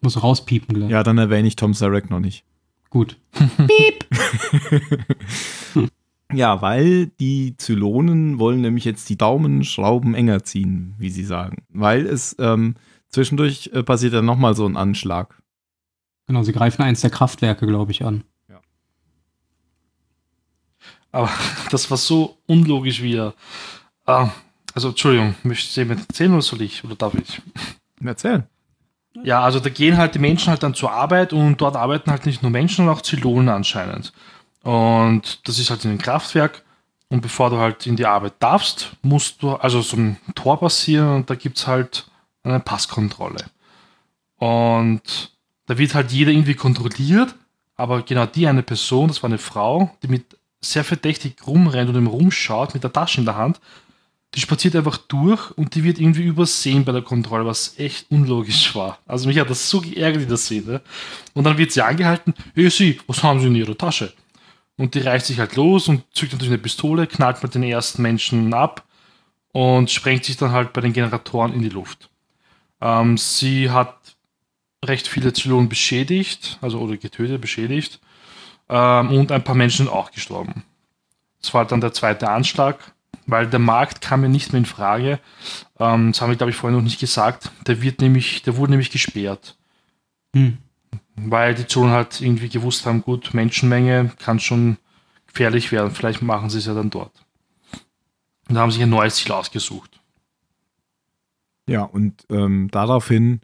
[0.00, 0.90] Muss rauspiepen gleich.
[0.90, 2.44] Ja, dann erwähne ich Tom Sarek noch nicht.
[2.90, 3.16] Gut.
[6.30, 11.64] Ja, weil die Zylonen wollen nämlich jetzt die Daumenschrauben enger ziehen, wie sie sagen.
[11.70, 12.74] Weil es ähm,
[13.08, 15.40] zwischendurch äh, passiert dann nochmal so ein Anschlag.
[16.26, 18.24] Genau, sie greifen eins der Kraftwerke, glaube ich, an.
[21.12, 21.30] Aber
[21.70, 23.34] das war so unlogisch wie er.
[24.06, 24.30] Ah,
[24.74, 26.84] also, Entschuldigung, möchtest du jemand erzählen oder soll ich?
[26.84, 27.42] Oder darf ich?
[28.02, 28.46] Erzähl.
[29.24, 32.26] Ja, also da gehen halt die Menschen halt dann zur Arbeit und dort arbeiten halt
[32.26, 34.12] nicht nur Menschen, sondern auch Zylonen anscheinend.
[34.62, 36.62] Und das ist halt in einem Kraftwerk.
[37.10, 41.16] Und bevor du halt in die Arbeit darfst, musst du also so ein Tor passieren
[41.16, 42.06] und da gibt es halt
[42.42, 43.46] eine Passkontrolle.
[44.36, 45.32] Und
[45.66, 47.34] da wird halt jeder irgendwie kontrolliert,
[47.76, 51.96] aber genau die eine Person, das war eine Frau, die mit sehr verdächtig rumrennt und
[51.96, 53.60] im rumschaut mit der Tasche in der Hand,
[54.34, 58.74] die spaziert einfach durch und die wird irgendwie übersehen bei der Kontrolle, was echt unlogisch
[58.74, 58.98] war.
[59.06, 60.82] Also mich hat das so geärgert in der Szene.
[61.32, 64.12] Und dann wird sie angehalten, hey Sie, was haben Sie in Ihrer Tasche?
[64.76, 68.02] Und die reißt sich halt los und zückt natürlich eine Pistole, knallt mit den ersten
[68.02, 68.84] Menschen ab
[69.52, 72.10] und sprengt sich dann halt bei den Generatoren in die Luft.
[72.80, 73.96] Ähm, sie hat
[74.84, 77.98] recht viele Zylonen beschädigt, also oder getötet, beschädigt.
[78.68, 80.64] Ähm, und ein paar Menschen sind auch gestorben.
[81.40, 82.94] Das war dann der zweite Anschlag,
[83.28, 85.20] weil der Markt kam mir nicht mehr in Frage.
[85.78, 87.52] Ähm, das haben wir, glaube ich, vorhin noch nicht gesagt.
[87.66, 89.56] Der wird nämlich, der wurde nämlich gesperrt.
[90.34, 90.58] Hm.
[91.16, 94.78] Weil die Zonen halt irgendwie gewusst haben, gut, Menschenmenge kann schon
[95.26, 95.90] gefährlich werden.
[95.90, 97.12] Vielleicht machen sie es ja dann dort.
[98.48, 100.00] Und da haben sich ein neues Ziel ausgesucht.
[101.68, 103.40] Ja, und ähm, daraufhin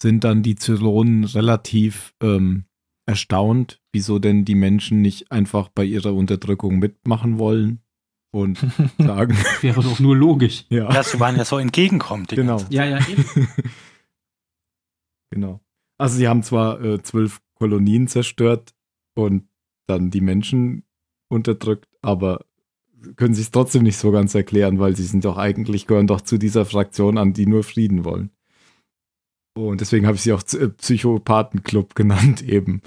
[0.00, 2.64] sind dann die Zylonen relativ ähm,
[3.06, 7.80] erstaunt, wieso denn die Menschen nicht einfach bei ihrer Unterdrückung mitmachen wollen
[8.36, 8.58] und
[8.98, 9.36] sagen.
[9.62, 10.66] Wäre doch nur logisch.
[10.70, 12.30] Ja, sie waren ja so entgegenkommt.
[12.30, 12.62] Genau.
[12.68, 13.24] Ja, ja, eben.
[15.30, 15.60] genau.
[15.98, 18.74] Also sie haben zwar äh, zwölf Kolonien zerstört
[19.14, 19.48] und
[19.86, 20.84] dann die Menschen
[21.28, 22.44] unterdrückt, aber
[23.16, 26.20] können sich es trotzdem nicht so ganz erklären, weil sie sind doch eigentlich, gehören doch
[26.20, 28.30] zu dieser Fraktion an, die nur Frieden wollen.
[29.56, 32.82] Und deswegen habe ich sie auch äh, Psychopathenclub genannt eben.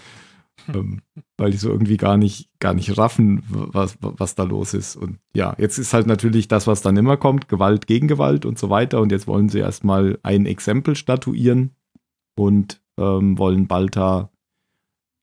[0.74, 1.02] Ähm,
[1.38, 4.96] weil die so irgendwie gar nicht, gar nicht raffen, was, was da los ist.
[4.96, 8.60] Und ja, jetzt ist halt natürlich das, was dann immer kommt, Gewalt gegen Gewalt und
[8.60, 9.02] so weiter.
[9.02, 11.72] Und jetzt wollen sie erstmal ein Exempel statuieren
[12.36, 14.32] und ähm, wollen Balta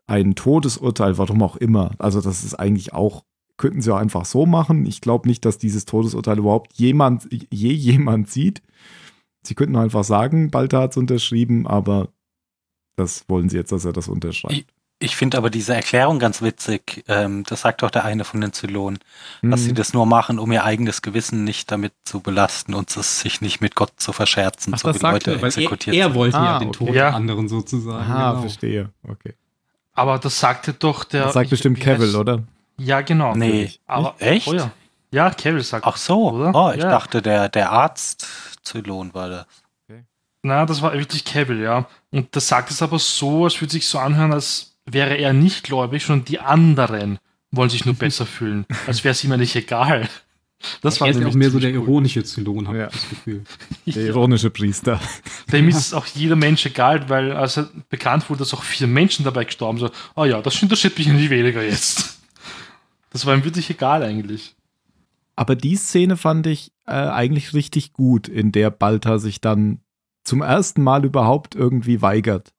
[0.06, 1.90] ein Todesurteil, warum auch immer.
[1.98, 3.24] Also das ist eigentlich auch,
[3.56, 4.87] könnten sie auch einfach so machen.
[4.87, 8.62] Ich glaube nicht, dass dieses Todesurteil überhaupt jemand, je jemand sieht.
[9.42, 12.09] Sie könnten einfach sagen, Balta hat es unterschrieben, aber
[12.96, 14.72] das wollen sie jetzt, dass er das unterschreibt.
[14.98, 17.04] Ich, finde aber diese Erklärung ganz witzig.
[17.06, 18.98] Ähm, das sagt doch der eine von den Zylonen,
[19.42, 19.50] mhm.
[19.50, 19.74] dass sie mhm.
[19.74, 23.61] das nur machen, um ihr eigenes Gewissen nicht damit zu belasten und es sich nicht
[23.61, 26.59] mit Gott zu verscherzen, Ach, so wie Leute er, exekutiert er, er wollte ah, ja
[26.61, 26.78] den okay.
[26.78, 28.11] Tod der anderen sozusagen.
[28.11, 28.40] Ah, genau.
[28.40, 28.90] verstehe.
[29.06, 29.35] Okay.
[29.92, 31.24] Aber das sagte doch der.
[31.24, 32.42] Das sagt ich, bestimmt Cavill, oder?
[32.78, 33.35] Ja, genau.
[33.35, 33.72] Nee.
[33.87, 34.48] Aber, Echt?
[34.48, 34.70] Oh ja.
[35.11, 36.54] ja, Cavill sagt Ach so, oder?
[36.54, 36.90] Oh, ich ja.
[36.90, 38.26] dachte, der, der Arzt
[38.62, 39.46] Zylon war das.
[39.88, 40.04] Okay.
[40.42, 41.87] Na, das war wirklich Cavill, ja.
[42.11, 45.64] Und das sagt es aber so, als würde sich so anhören, als wäre er nicht
[45.64, 47.18] gläubig, sondern die anderen
[47.51, 48.66] wollen sich nur besser fühlen.
[48.87, 50.09] Als wäre es ihm ja nicht egal.
[50.81, 52.87] Das war er ist auch mehr so der ironische Zylon, habe ja.
[52.87, 53.44] ich das Gefühl.
[53.87, 54.99] Der ironische Priester.
[55.53, 59.44] Dem ist auch jeder Mensch egal, weil als bekannt wurde, dass auch vier Menschen dabei
[59.44, 62.20] gestorben sind, oh ja, das interessiert mich nicht weniger jetzt.
[63.11, 64.57] Das war ihm wirklich egal eigentlich.
[65.37, 69.81] Aber die Szene fand ich äh, eigentlich richtig gut, in der Balta sich dann
[70.25, 72.53] zum ersten Mal überhaupt irgendwie weigert,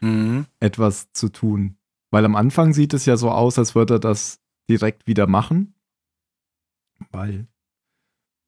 [0.00, 0.46] mhm.
[0.60, 1.76] etwas zu tun.
[2.10, 5.74] Weil am Anfang sieht es ja so aus, als würde er das direkt wieder machen.
[7.10, 7.46] Weil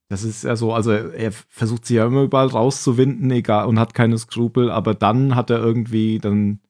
[0.08, 3.92] das ist ja so, also er versucht sich ja immer überall rauszuwinden, egal, und hat
[3.92, 6.60] keine Skrupel, aber dann hat er irgendwie dann.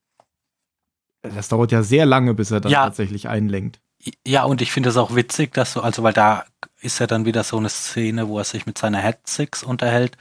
[1.23, 2.85] Das dauert ja sehr lange, bis er das ja.
[2.85, 3.81] tatsächlich einlenkt.
[4.27, 6.45] Ja, und ich finde es auch witzig, dass so, also weil da
[6.81, 10.17] ist ja dann wieder so eine Szene, wo er sich mit seiner Head Six unterhält.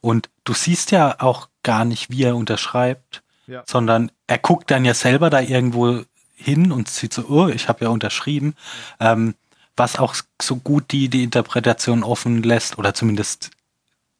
[0.00, 3.64] Und du siehst ja auch gar nicht, wie er unterschreibt, ja.
[3.66, 6.02] sondern er guckt dann ja selber da irgendwo
[6.34, 8.54] hin und sieht so, oh, ich habe ja unterschrieben.
[8.98, 9.34] Ähm,
[9.76, 13.50] was auch so gut die, die Interpretation offen lässt, oder zumindest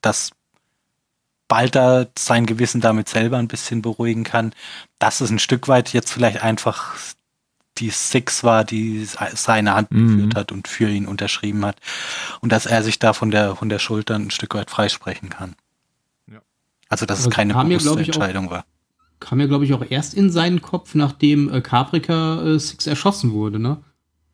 [0.00, 0.30] dass
[1.48, 4.54] Balter sein Gewissen damit selber ein bisschen beruhigen kann,
[4.98, 6.94] dass es ein Stück weit jetzt vielleicht einfach
[7.78, 10.06] die Six war, die seine Hand mhm.
[10.06, 11.76] geführt hat und für ihn unterschrieben hat.
[12.40, 15.56] Und dass er sich da von der, von der Schulter ein Stück weit freisprechen kann.
[16.30, 16.40] Ja.
[16.88, 18.64] Also, dass es keine bewusste mir, Entscheidung auch, war.
[19.20, 23.32] Kam ja, glaube ich, auch erst in seinen Kopf, nachdem äh, Caprica äh, Six erschossen
[23.32, 23.78] wurde, ne?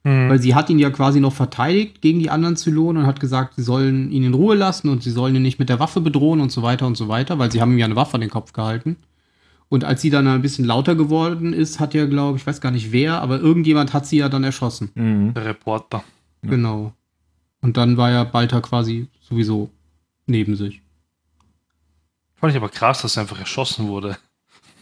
[0.05, 0.31] Mhm.
[0.31, 3.55] Weil sie hat ihn ja quasi noch verteidigt gegen die anderen Zylonen und hat gesagt,
[3.57, 6.41] sie sollen ihn in Ruhe lassen und sie sollen ihn nicht mit der Waffe bedrohen
[6.41, 8.31] und so weiter und so weiter, weil sie haben ihm ja eine Waffe an den
[8.31, 8.97] Kopf gehalten.
[9.69, 12.71] Und als sie dann ein bisschen lauter geworden ist, hat ja, glaube ich, weiß gar
[12.71, 14.91] nicht wer, aber irgendjemand hat sie ja dann erschossen.
[14.95, 15.35] Mhm.
[15.35, 16.05] Der Reporter.
[16.43, 16.93] Genau.
[17.61, 19.71] Und dann war ja Balta quasi sowieso
[20.27, 20.83] neben sich.
[22.37, 24.17] Fand ich aber krass, dass er einfach erschossen wurde.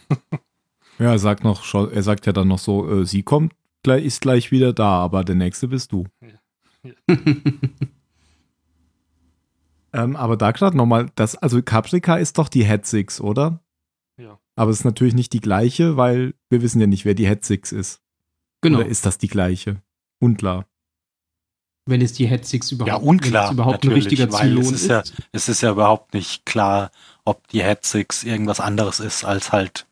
[0.99, 3.53] ja, er sagt noch, er sagt ja dann noch so, äh, sie kommt,
[3.85, 6.05] ist gleich wieder da, aber der nächste bist du.
[6.21, 6.91] Ja.
[7.09, 7.17] Ja.
[9.93, 13.59] ähm, aber da gerade nochmal, das, also Caprica ist doch die Head Six, oder?
[14.17, 14.39] Ja.
[14.55, 17.45] Aber es ist natürlich nicht die gleiche, weil wir wissen ja nicht, wer die Head
[17.45, 18.01] Six ist.
[18.61, 18.79] Genau.
[18.79, 19.81] Oder ist das die gleiche?
[20.19, 20.65] Unklar.
[21.87, 24.81] Wenn es die Head Six überhaupt, Ja, unklar, überhaupt ein richtiger Zylon es ist.
[24.83, 26.89] ist ja- Es ist ja überhaupt nicht klar,
[27.25, 29.85] ob die Head Six irgendwas anderes ist als halt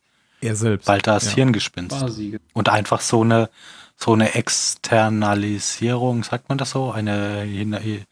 [0.43, 0.85] Er selbst.
[0.85, 1.31] Baltas Ja.
[1.35, 1.97] Hirngespinst.
[1.99, 2.39] Quasi.
[2.53, 3.49] Und einfach so eine,
[3.97, 6.91] so eine Externalisierung, sagt man das so?
[6.91, 8.05] Eine, eine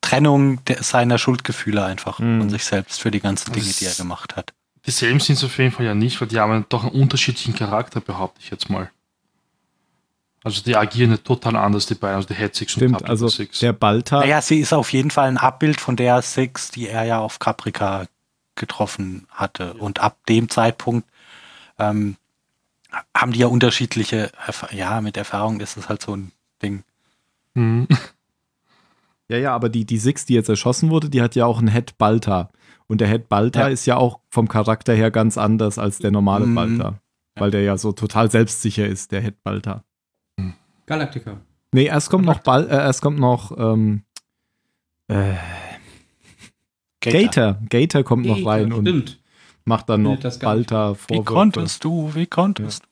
[0.00, 2.40] Trennung der, seiner Schuldgefühle einfach Mhm.
[2.40, 4.52] von sich selbst für die ganzen Dinge, die er Das- gemacht hat.
[4.86, 8.00] Dieselben sind es auf jeden Fall ja nicht, weil die haben doch einen unterschiedlichen Charakter,
[8.00, 8.90] behaupte ich jetzt mal.
[10.42, 13.10] Also die agieren nicht total anders, die beiden, also die Head Six und Stimmt, Capital
[13.10, 13.60] also Six.
[13.60, 17.04] der Balta, Naja, sie ist auf jeden Fall ein Abbild von der Six, die er
[17.04, 18.04] ja auf Caprica
[18.56, 19.72] getroffen hatte.
[19.74, 21.08] Und ab dem Zeitpunkt
[21.78, 22.16] ähm,
[23.16, 26.32] haben die ja unterschiedliche, Erf ja, mit Erfahrung ist es halt so ein
[26.62, 26.82] Ding.
[27.54, 27.88] Mhm.
[29.28, 31.68] ja, ja, aber die, die Six, die jetzt erschossen wurde, die hat ja auch einen
[31.72, 32.50] Head Balta.
[32.86, 33.68] Und der Head Balta Ja.
[33.68, 36.54] ist ja auch vom Charakter her ganz anders als der normale Mhm.
[36.54, 36.98] Balta.
[37.36, 39.82] Weil der ja so total selbstsicher ist, der Head Balta.
[40.86, 41.40] Galactica.
[41.72, 44.02] Nee, erst kommt noch Bal äh, erst kommt noch ähm,
[45.08, 45.32] äh,
[47.00, 47.58] Gator.
[47.68, 49.20] Gator kommt noch rein und Stimmt.
[49.64, 51.24] Macht dann noch nicht Balta Wie Vorwürfe.
[51.24, 52.88] konntest du, wie konntest du?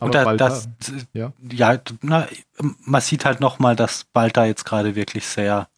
[0.00, 0.68] Aber Und da, Balta, das,
[1.12, 1.32] ja.
[1.50, 2.26] ja, na,
[2.80, 5.68] man sieht halt nochmal, dass Balta jetzt gerade wirklich sehr,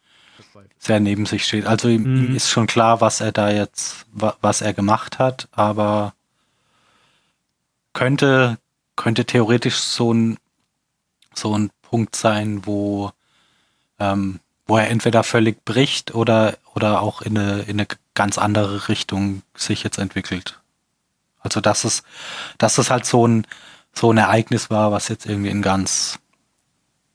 [0.78, 1.66] sehr neben sich steht.
[1.66, 2.24] Also ihm, Mhm.
[2.24, 6.14] ihm ist schon klar, was er da jetzt, wa, was er gemacht hat, aber
[7.92, 8.58] könnte,
[8.96, 10.38] könnte theoretisch so ein,
[11.34, 13.12] so ein Punkt sein, wo,
[13.98, 18.88] ähm, wo er entweder völlig bricht oder, oder auch in eine, in eine ganz andere
[18.88, 20.60] Richtung sich jetzt entwickelt.
[21.40, 22.02] Also, dass es,
[22.58, 23.46] dass es halt so ein,
[23.92, 26.18] so ein Ereignis war, was jetzt irgendwie einen ganz,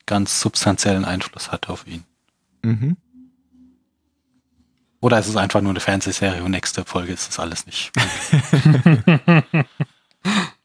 [0.06, 2.06] ganz substanziellen Einfluss hat auf ihn.
[2.64, 2.98] Mhm.
[5.02, 7.92] Oder ist es einfach nur eine Fernsehserie und nächste Folge ist das alles nicht.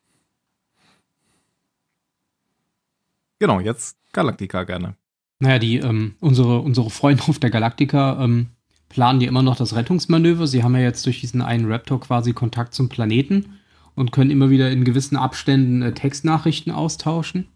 [3.38, 4.96] Genau, jetzt Galactica gerne.
[5.38, 8.48] Naja, die, ähm, unsere, unsere Freunde auf der Galactica ähm,
[8.88, 10.46] planen ja immer noch das Rettungsmanöver.
[10.46, 13.58] Sie haben ja jetzt durch diesen einen Raptor quasi Kontakt zum Planeten
[13.94, 17.48] und können immer wieder in gewissen Abständen äh, Textnachrichten austauschen.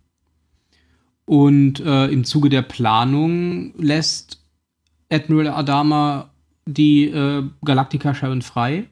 [1.24, 4.44] Und äh, im Zuge der Planung lässt
[5.10, 6.30] Admiral Adama
[6.66, 8.88] die äh, Galactica Sharon frei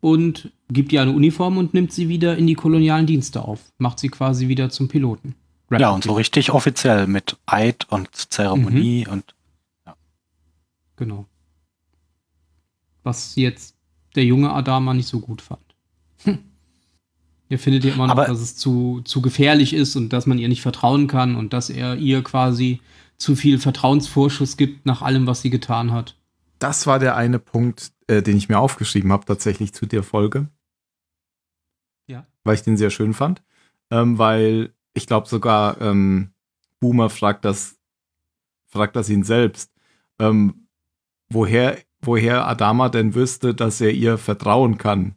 [0.00, 3.72] und gibt ihr eine Uniform und nimmt sie wieder in die kolonialen Dienste auf.
[3.78, 5.34] Macht sie quasi wieder zum Piloten.
[5.70, 9.34] Ja, und so richtig offiziell mit Eid und Zeremonie und
[10.96, 11.26] Genau.
[13.02, 13.76] Was jetzt
[14.14, 15.60] der junge Adama nicht so gut fand.
[16.24, 16.38] Hm.
[17.48, 20.38] Er findet ja immer noch, Aber- dass es zu, zu gefährlich ist und dass man
[20.38, 22.80] ihr nicht vertrauen kann und dass er ihr quasi
[23.18, 26.16] zu viel Vertrauensvorschuss gibt nach allem, was sie getan hat.
[26.58, 30.48] Das war der eine Punkt, äh, den ich mir aufgeschrieben habe, tatsächlich zu der Folge.
[32.08, 32.26] Ja.
[32.44, 33.42] Weil ich den sehr schön fand.
[33.90, 36.30] Ähm, weil ich glaube sogar, ähm,
[36.80, 37.76] Boomer fragt das,
[38.66, 39.70] fragt das ihn selbst,
[40.18, 40.68] ähm,
[41.28, 45.14] woher, woher Adama denn wüsste, dass er ihr vertrauen kann.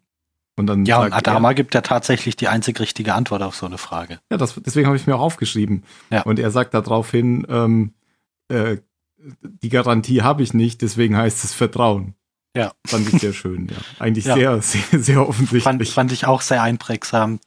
[0.56, 3.66] Und dann ja, und Adama er, gibt ja tatsächlich die einzig richtige Antwort auf so
[3.66, 4.20] eine Frage.
[4.30, 5.84] ja, das, deswegen habe ich mir auch aufgeschrieben.
[6.10, 6.24] Ja.
[6.24, 7.94] Und er sagt daraufhin, ähm,
[8.50, 8.78] äh,
[9.42, 12.16] die Garantie habe ich nicht, deswegen heißt es Vertrauen.
[12.56, 12.74] Ja.
[12.86, 13.78] Fand ich sehr schön, ja.
[14.00, 14.36] Eigentlich Ja.
[14.36, 14.62] sehr,
[14.92, 15.64] sehr, sehr offensichtlich.
[15.64, 17.40] Fand, fand ich auch sehr einprägsam,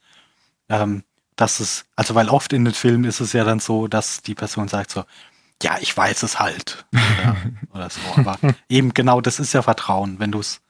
[0.69, 1.03] ähm,
[1.35, 4.35] dass es, also weil oft in den Filmen ist es ja dann so, dass die
[4.35, 5.03] Person sagt so,
[5.61, 6.85] ja, ich weiß es halt.
[6.93, 7.35] Oder,
[7.73, 7.99] oder so.
[8.15, 8.37] Aber
[8.69, 10.61] eben genau, das ist ja Vertrauen, wenn du es,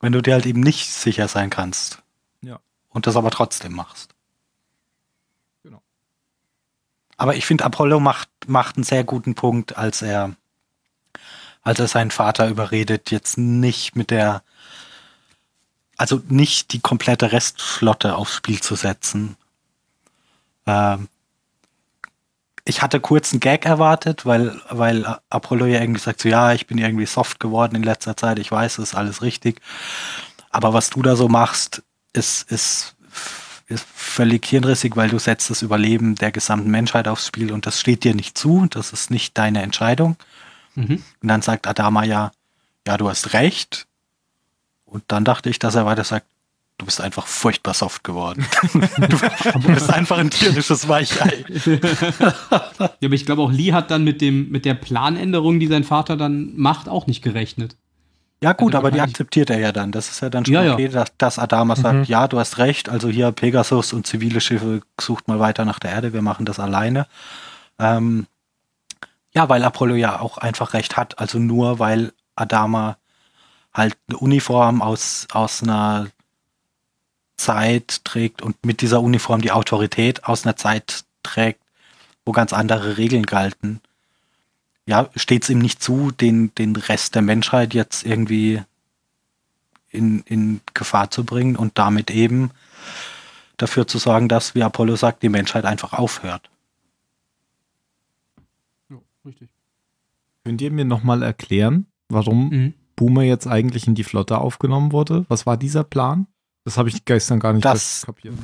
[0.00, 2.02] wenn du dir halt eben nicht sicher sein kannst.
[2.42, 2.60] Ja.
[2.88, 4.14] Und das aber trotzdem machst.
[5.62, 5.82] Genau.
[7.16, 10.34] Aber ich finde, Apollo macht, macht einen sehr guten Punkt, als er,
[11.62, 14.42] als er seinen Vater überredet, jetzt nicht mit der,
[15.96, 19.36] also nicht die komplette Restflotte aufs Spiel zu setzen.
[20.70, 21.08] Ähm,
[22.64, 26.66] ich hatte kurz einen Gag erwartet, weil, weil Apollo ja irgendwie sagt, so ja, ich
[26.66, 29.60] bin irgendwie soft geworden in letzter Zeit, ich weiß, es ist alles richtig.
[30.50, 32.94] Aber was du da so machst, ist, ist,
[33.66, 37.80] ist völlig hirnrissig, weil du setzt das Überleben der gesamten Menschheit aufs Spiel und das
[37.80, 40.16] steht dir nicht zu, das ist nicht deine Entscheidung.
[40.74, 41.02] Mhm.
[41.22, 42.30] Und dann sagt Adama ja,
[42.86, 43.86] ja, du hast recht.
[44.84, 46.26] Und dann dachte ich, dass er weiter sagt,
[46.80, 48.44] du bist einfach furchtbar soft geworden.
[48.72, 51.44] du bist einfach ein tierisches Weichei.
[52.20, 55.84] Ja, aber ich glaube auch Lee hat dann mit dem mit der Planänderung, die sein
[55.84, 57.76] Vater dann macht, auch nicht gerechnet.
[58.42, 59.92] Ja gut, Also aber die akzeptiert er ja dann.
[59.92, 60.72] Das ist ja dann schon Ja, ja.
[60.72, 62.04] okay, dass, dass Adama sagt, Mhm.
[62.04, 65.90] ja, du hast recht, also hier Pegasus und zivile Schiffe sucht mal weiter nach der
[65.92, 67.06] Erde, wir machen das alleine.
[67.78, 68.26] Ähm,
[69.34, 72.96] ja, weil Apollo ja auch einfach recht hat, also nur weil Adama
[73.74, 76.06] halt eine Uniform aus, aus einer
[77.40, 81.60] Zeit trägt und mit dieser Uniform die Autorität aus einer Zeit trägt,
[82.24, 83.80] wo ganz andere Regeln galten,
[84.86, 88.62] ja, steht es ihm nicht zu, den, den Rest der Menschheit jetzt irgendwie
[89.88, 92.50] in, in Gefahr zu bringen und damit eben
[93.56, 96.50] dafür zu sorgen, dass, wie Apollo sagt, die Menschheit einfach aufhört.
[98.88, 99.48] Ja, richtig.
[100.44, 102.74] Könnt ihr mir nochmal erklären, warum mhm.
[102.96, 105.24] Boomer jetzt eigentlich in die Flotte aufgenommen wurde?
[105.28, 106.26] Was war dieser Plan?
[106.64, 108.34] Das habe ich gestern gar nicht das, kapiert.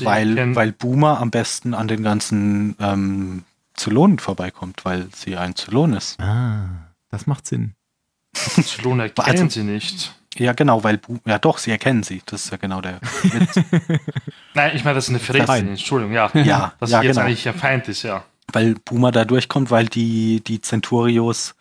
[0.00, 5.92] Weil, weil Boomer am besten an den ganzen ähm, Zylonen vorbeikommt, weil sie ein Zylon
[5.92, 6.18] ist.
[6.18, 6.68] Ah,
[7.10, 7.74] das macht Sinn.
[8.34, 10.14] Zylon erkennen also, sie nicht.
[10.38, 12.22] Ja, genau, weil, ja doch, sie erkennen sie.
[12.26, 13.00] Das ist ja genau der
[14.54, 16.30] Nein, ich meine, das ist eine Verletzung, Entschuldigung, ja.
[16.34, 17.26] ja Dass ja, jetzt genau.
[17.26, 18.24] eigentlich ein Feind ist, ja.
[18.52, 21.54] Weil Boomer da durchkommt, weil die, die Centurios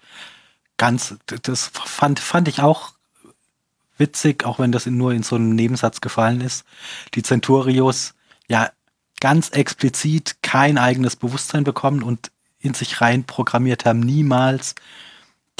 [0.78, 2.95] ganz, das fand, fand ich auch
[3.98, 6.66] witzig, auch wenn das nur in so einem Nebensatz gefallen ist.
[7.14, 8.14] Die Centurios
[8.48, 8.70] ja
[9.20, 14.76] ganz explizit kein eigenes Bewusstsein bekommen und in sich rein programmiert haben, niemals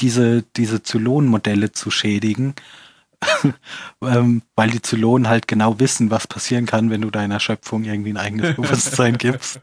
[0.00, 2.54] diese, diese Zylon-Modelle zu schädigen,
[4.02, 8.12] ähm, weil die Zylonen halt genau wissen, was passieren kann, wenn du deiner Schöpfung irgendwie
[8.12, 9.60] ein eigenes Bewusstsein gibst.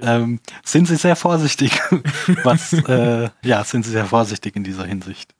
[0.00, 1.78] Ähm, sind sie sehr vorsichtig,
[2.44, 5.34] was, äh, ja, sind sie sehr vorsichtig in dieser Hinsicht.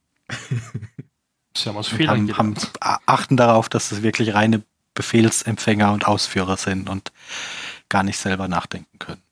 [1.56, 4.62] Sie haben, haben, haben, achten darauf, dass es wirklich reine
[4.94, 7.12] Befehlsempfänger und Ausführer sind und
[7.88, 9.22] gar nicht selber nachdenken können.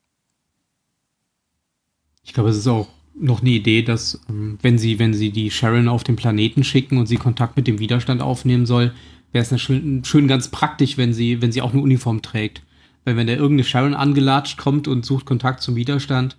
[2.23, 5.51] Ich glaube, es ist auch noch eine Idee, dass ähm, wenn sie, wenn sie die
[5.51, 8.93] Sharon auf den Planeten schicken und sie Kontakt mit dem Widerstand aufnehmen soll,
[9.31, 12.63] wäre es schön, schön ganz praktisch, wenn sie, wenn sie auch eine Uniform trägt.
[13.05, 16.37] Weil wenn da irgendeine Sharon angelatscht kommt und sucht Kontakt zum Widerstand,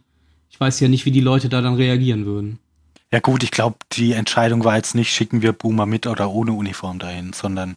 [0.48, 2.58] ich weiß ja nicht, wie die Leute da dann reagieren würden.
[3.14, 6.50] Ja gut, ich glaube, die Entscheidung war jetzt nicht, schicken wir Boomer mit oder ohne
[6.50, 7.76] Uniform dahin, sondern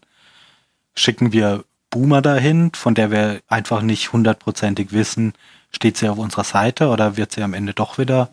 [0.96, 5.34] schicken wir Boomer dahin, von der wir einfach nicht hundertprozentig wissen,
[5.70, 8.32] steht sie auf unserer Seite oder wird sie am Ende doch wieder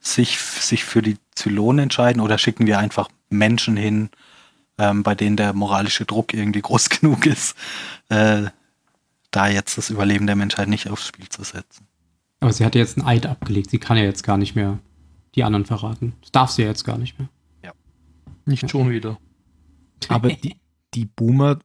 [0.00, 4.08] sich, sich für die Zylonen entscheiden oder schicken wir einfach Menschen hin,
[4.78, 7.54] ähm, bei denen der moralische Druck irgendwie groß genug ist,
[8.08, 8.44] äh,
[9.30, 11.86] da jetzt das Überleben der Menschheit nicht aufs Spiel zu setzen.
[12.40, 13.68] Aber sie hat jetzt einen Eid abgelegt.
[13.68, 14.78] Sie kann ja jetzt gar nicht mehr
[15.34, 16.14] die anderen verraten.
[16.20, 17.28] Das darf sie ja jetzt gar nicht mehr.
[17.62, 17.72] Ja.
[18.46, 19.18] Nicht schon wieder.
[20.08, 20.56] Aber die,
[20.94, 21.58] die Boomer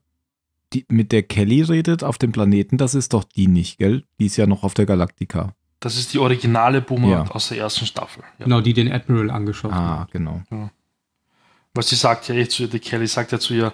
[0.72, 4.04] die mit der Kelly redet auf dem Planeten, das ist doch die nicht, gell?
[4.18, 5.54] Die ist ja noch auf der Galaktika.
[5.80, 7.24] Das ist die originale Boomer ja.
[7.30, 8.22] aus der ersten Staffel.
[8.38, 8.44] Ja.
[8.44, 9.98] Genau, die den Admiral angeschaut ah, hat.
[9.98, 10.42] Ah, genau.
[10.50, 10.70] Ja.
[11.74, 13.72] Was sie sagt ja echt zu ihr, die Kelly sagt ja zu ihr,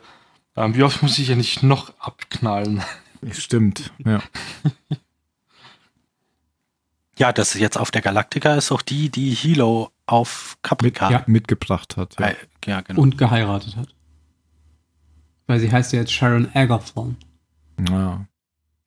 [0.54, 2.82] ähm, wie oft muss ich ja nicht noch abknallen?
[3.32, 4.22] Stimmt, ja.
[7.18, 11.18] ja, das ist jetzt auf der Galaktika ist auch die, die Hilo auf Caprica Mit,
[11.18, 12.16] ja, mitgebracht hat.
[12.18, 12.32] Ja.
[12.66, 13.00] ja genau.
[13.00, 13.88] Und geheiratet hat.
[15.46, 17.16] Weil sie heißt ja jetzt Sharon Agathon.
[17.88, 18.26] Ja.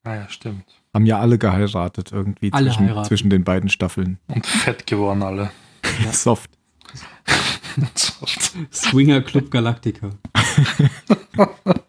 [0.03, 0.65] Ah ja, stimmt.
[0.93, 4.19] Haben ja alle geheiratet irgendwie alle zwischen, zwischen den beiden Staffeln.
[4.27, 5.51] Und fett geworden alle.
[6.03, 6.13] Ja.
[6.13, 6.51] Soft.
[7.95, 8.53] Soft.
[8.71, 10.11] Swinger Club Galactica.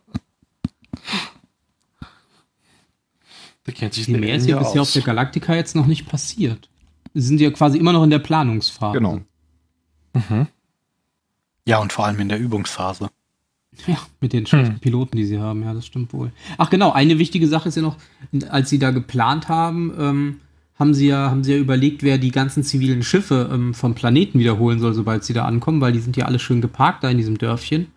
[3.72, 6.68] kennt sich Die mehr ist ja bisher auf der Galactica jetzt noch nicht passiert.
[7.14, 8.98] Sie sind ja quasi immer noch in der Planungsphase.
[8.98, 9.20] Genau.
[10.14, 10.46] Mhm.
[11.66, 13.10] Ja, und vor allem in der Übungsphase.
[13.86, 14.80] Ja, mit den hm.
[14.80, 16.32] Piloten, die sie haben, ja, das stimmt wohl.
[16.58, 17.96] Ach genau, eine wichtige Sache ist ja noch,
[18.48, 20.40] als sie da geplant haben, ähm,
[20.78, 24.38] haben sie ja, haben sie ja überlegt, wer die ganzen zivilen Schiffe ähm, vom Planeten
[24.38, 27.18] wiederholen soll, sobald sie da ankommen, weil die sind ja alle schön geparkt da in
[27.18, 27.88] diesem Dörfchen.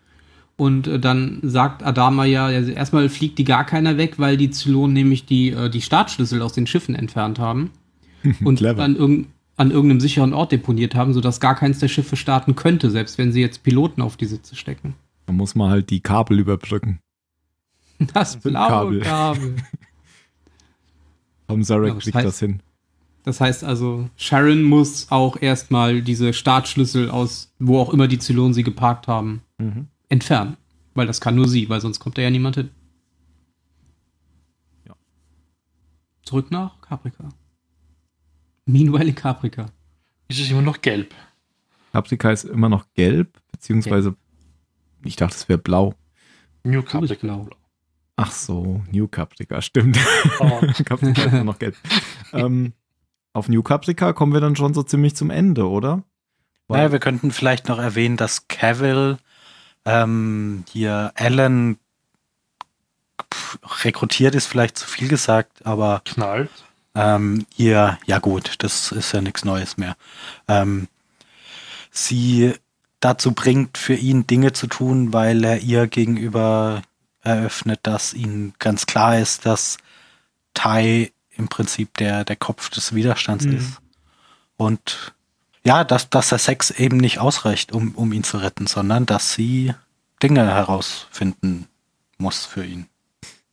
[0.56, 4.50] Und äh, dann sagt Adama ja, also erstmal fliegt die gar keiner weg, weil die
[4.50, 7.70] Zylonen nämlich die, äh, die Startschlüssel aus den Schiffen entfernt haben
[8.44, 9.26] und an, irg
[9.56, 13.30] an irgendeinem sicheren Ort deponiert haben, sodass gar keins der Schiffe starten könnte, selbst wenn
[13.30, 14.94] sie jetzt Piloten auf die Sitze stecken.
[15.26, 16.98] Da muss man halt die Kabel überbrücken.
[18.12, 19.00] Das blaue Kabel.
[19.00, 19.56] Kabel.
[21.48, 22.60] Tom Zarek kriegt das hin.
[23.22, 28.52] Das heißt also, Sharon muss auch erstmal diese Startschlüssel aus, wo auch immer die Zylonen
[28.52, 29.86] sie geparkt haben, mhm.
[30.08, 30.56] Entfernen.
[30.94, 32.70] Weil das kann nur sie, weil sonst kommt da ja niemand hin.
[34.86, 34.94] Ja.
[36.22, 37.28] Zurück nach Caprica.
[38.66, 39.66] Meanwhile in Caprica.
[40.28, 41.14] Ist es immer noch gelb?
[41.92, 44.18] Caprica ist immer noch gelb, beziehungsweise gelb.
[45.04, 45.94] Ich dachte, es wäre blau.
[46.62, 47.14] New Caprica.
[47.20, 47.48] Blau.
[48.16, 49.98] Ach so, New Caprica, stimmt.
[50.38, 50.60] Oh.
[50.84, 51.76] Caprica ist noch gelb.
[52.32, 52.72] ähm,
[53.32, 56.04] auf New Caprica kommen wir dann schon so ziemlich zum Ende, oder?
[56.68, 59.18] Weil naja, wir könnten vielleicht noch erwähnen, dass Cavill
[59.84, 61.78] ähm, hier Alan
[63.84, 66.50] rekrutiert ist vielleicht zu viel gesagt, aber knallt.
[66.94, 69.96] Ähm, ihr, ja gut, das ist ja nichts Neues mehr.
[70.46, 70.88] Ähm,
[71.90, 72.54] sie
[73.00, 76.82] dazu bringt, für ihn Dinge zu tun, weil er ihr gegenüber
[77.22, 79.78] eröffnet, dass ihnen ganz klar ist, dass
[80.54, 83.56] Tai im Prinzip der, der Kopf des Widerstands mhm.
[83.56, 83.80] ist.
[84.56, 85.13] Und
[85.66, 89.32] ja, dass, dass der Sex eben nicht ausreicht, um, um ihn zu retten, sondern dass
[89.32, 89.74] sie
[90.22, 91.66] Dinge herausfinden
[92.18, 92.86] muss für ihn.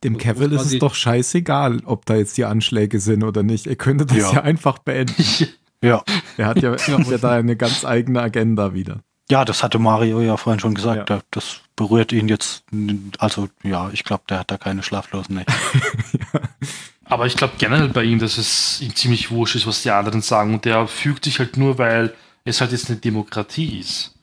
[0.04, 3.66] Dem Cavill ist es doch scheißegal, ob da jetzt die Anschläge sind oder nicht.
[3.66, 5.24] Er könnte das ja, ja einfach beenden.
[5.82, 6.02] ja.
[6.36, 9.00] Er hat ja, ja da eine ganz eigene Agenda wieder.
[9.30, 11.08] Ja, das hatte Mario ja vorhin schon gesagt.
[11.08, 11.20] Ja.
[11.30, 12.64] Das berührt ihn jetzt.
[13.18, 15.52] Also, ja, ich glaube, der hat da keine schlaflosen Nächte.
[16.34, 16.40] ja.
[17.04, 20.22] Aber ich glaube generell bei ihm, dass es ihm ziemlich wurscht ist, was die anderen
[20.22, 20.54] sagen.
[20.54, 24.14] Und der fügt sich halt nur, weil es halt jetzt eine Demokratie ist.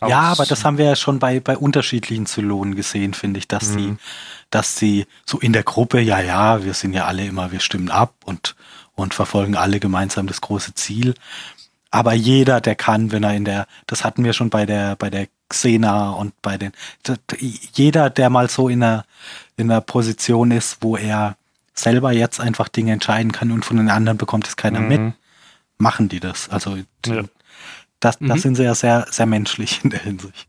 [0.00, 3.48] Aber ja, aber das haben wir ja schon bei, bei unterschiedlichen Zylonen gesehen, finde ich,
[3.48, 3.78] dass mhm.
[3.78, 3.96] sie,
[4.50, 7.90] dass sie so in der Gruppe, ja, ja, wir sind ja alle immer, wir stimmen
[7.90, 8.56] ab und,
[8.96, 11.14] und verfolgen alle gemeinsam das große Ziel.
[11.92, 15.10] Aber jeder, der kann, wenn er in der, das hatten wir schon bei der, bei
[15.10, 16.72] der Xena und bei den,
[17.74, 19.04] jeder, der mal so in einer,
[19.56, 21.36] in einer Position ist, wo er
[21.80, 24.88] selber jetzt einfach Dinge entscheiden kann und von den anderen bekommt es keiner mhm.
[24.88, 25.00] mit,
[25.78, 26.48] machen die das.
[26.48, 26.76] Also
[27.06, 27.22] ja.
[28.00, 28.38] das, das mhm.
[28.38, 30.46] sind sie ja sehr, sehr menschlich in der Hinsicht.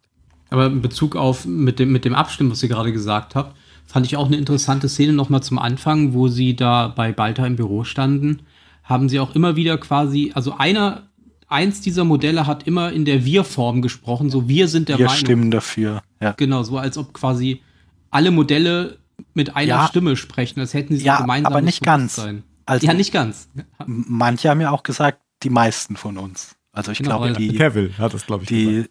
[0.50, 3.56] Aber in Bezug auf mit dem, mit dem Abstimmen, was ihr gerade gesagt habt,
[3.88, 7.56] fand ich auch eine interessante Szene nochmal zum Anfang, wo sie da bei Balta im
[7.56, 8.42] Büro standen,
[8.84, 11.10] haben sie auch immer wieder quasi, also einer,
[11.48, 15.20] eins dieser Modelle hat immer in der Wir-Form gesprochen, so wir sind der wir Meinung.
[15.20, 16.34] Wir stimmen dafür, ja.
[16.38, 17.62] Genau, so als ob quasi
[18.10, 18.98] alle Modelle
[19.34, 22.20] mit einer ja, Stimme sprechen, als hätten sie ja, gemeinsam aber nicht ganz.
[22.66, 23.50] Also, ja, nicht ganz.
[23.86, 26.56] Manche haben ja auch gesagt, die meisten von uns.
[26.72, 28.90] Also ich genau, glaube, die Kevin hat das, glaube ich, die gesagt.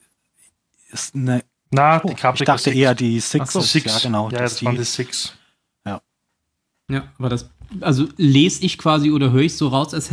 [0.90, 1.44] ist eine.
[1.72, 3.52] Na, oh, die ich dachte eher die Six.
[3.52, 3.86] So, Six.
[3.86, 4.30] Ja, genau.
[4.30, 5.34] Ja, das, das waren die Six.
[5.86, 6.02] Ja.
[6.90, 7.48] Ja, aber das,
[7.80, 10.10] also lese ich quasi oder höre ich so raus, als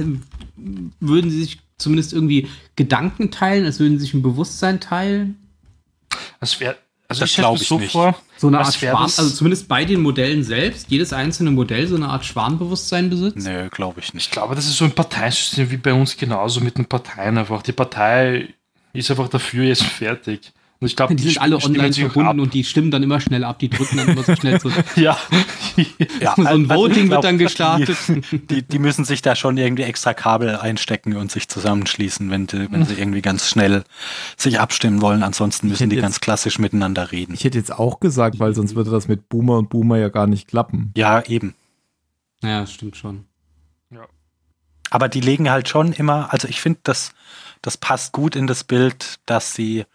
[0.99, 5.37] würden sie sich zumindest irgendwie Gedanken teilen, als würden sie sich ein Bewusstsein teilen.
[6.39, 6.77] Es wäre
[7.07, 7.91] also das glaube ich so nicht.
[7.91, 8.15] vor.
[8.37, 12.09] So eine Art Schwarm, also zumindest bei den Modellen selbst, jedes einzelne Modell so eine
[12.09, 13.47] Art Schwarmbewusstsein besitzt?
[13.47, 14.25] Nee, glaube ich nicht.
[14.27, 17.61] Ich glaube, das ist so ein Parteisystem wie bei uns genauso mit den Parteien einfach.
[17.63, 18.53] Die Partei
[18.93, 20.53] ist einfach dafür jetzt fertig.
[20.79, 23.43] Und ich glaube, die, die, sind alle online verbunden und die stimmen dann immer schnell
[23.43, 24.69] ab, die drücken dann immer so schnell so.
[24.95, 25.17] ja.
[26.21, 26.35] ja.
[26.35, 27.97] So ein also Voting glaub, wird dann gestartet.
[28.51, 32.71] Die, die, müssen sich da schon irgendwie extra Kabel einstecken und sich zusammenschließen, wenn, die,
[32.71, 33.85] wenn sie irgendwie ganz schnell
[34.35, 35.23] sich abstimmen wollen.
[35.23, 37.33] Ansonsten müssen die jetzt, ganz klassisch miteinander reden.
[37.33, 40.27] Ich hätte jetzt auch gesagt, weil sonst würde das mit Boomer und Boomer ja gar
[40.27, 40.91] nicht klappen.
[40.95, 41.55] Ja, eben.
[42.43, 43.25] Ja, stimmt schon.
[43.89, 44.05] Ja.
[44.91, 47.13] Aber die legen halt schon immer, also ich finde, das,
[47.63, 49.85] das passt gut in das Bild, dass sie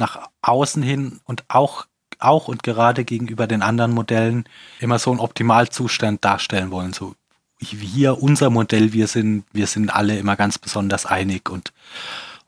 [0.00, 1.86] nach außen hin und auch,
[2.18, 4.44] auch und gerade gegenüber den anderen Modellen
[4.80, 6.92] immer so einen Optimalzustand darstellen wollen.
[6.92, 7.14] So
[7.60, 11.72] hier unser Modell, wir sind, wir sind alle immer ganz besonders einig und,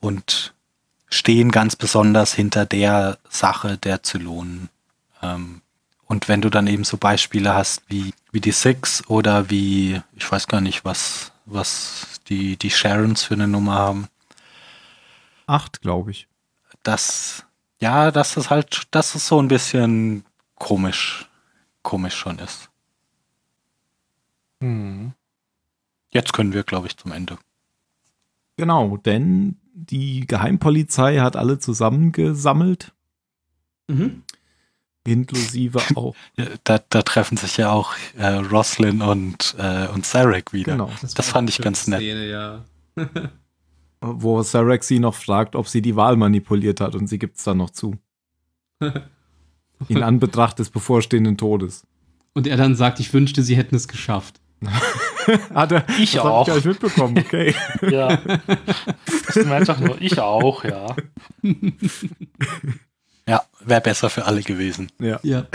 [0.00, 0.55] und
[1.09, 4.70] stehen ganz besonders hinter der Sache der Zylonen.
[5.22, 5.61] Ähm,
[6.07, 10.30] und wenn du dann eben so Beispiele hast wie, wie die Six oder wie, ich
[10.30, 14.09] weiß gar nicht, was, was die, die Sharons für eine Nummer haben.
[15.46, 16.28] Acht, glaube ich
[16.82, 17.44] das,
[17.80, 20.24] ja, dass es halt, dass es so ein bisschen
[20.56, 21.28] komisch,
[21.82, 22.70] komisch schon ist.
[24.60, 25.12] Hm.
[26.10, 27.38] Jetzt können wir, glaube ich, zum Ende.
[28.56, 32.92] Genau, denn die Geheimpolizei hat alle zusammengesammelt.
[33.88, 34.22] Mhm.
[35.04, 36.14] Inklusive auch.
[36.64, 40.72] da, da, treffen sich ja auch äh, Roslyn und, äh, und Sarek wieder.
[40.72, 40.92] Genau.
[41.00, 42.00] Das, das fand ich ganz nett.
[42.00, 42.64] Szene, ja.
[44.03, 47.44] wo Sarek sie noch fragt, ob sie die Wahl manipuliert hat und sie gibt es
[47.44, 47.96] dann noch zu.
[49.88, 51.86] In Anbetracht des bevorstehenden Todes.
[52.34, 54.40] Und er dann sagt, ich wünschte, sie hätten es geschafft.
[55.55, 56.42] Hat er, ich das auch.
[56.42, 57.55] Ich gar nicht mitbekommen, okay.
[57.90, 58.16] ja.
[59.26, 60.94] Das ist einfach nur, ich auch, ja.
[63.28, 64.90] ja, wäre besser für alle gewesen.
[65.00, 65.20] Ja.
[65.22, 65.46] ja.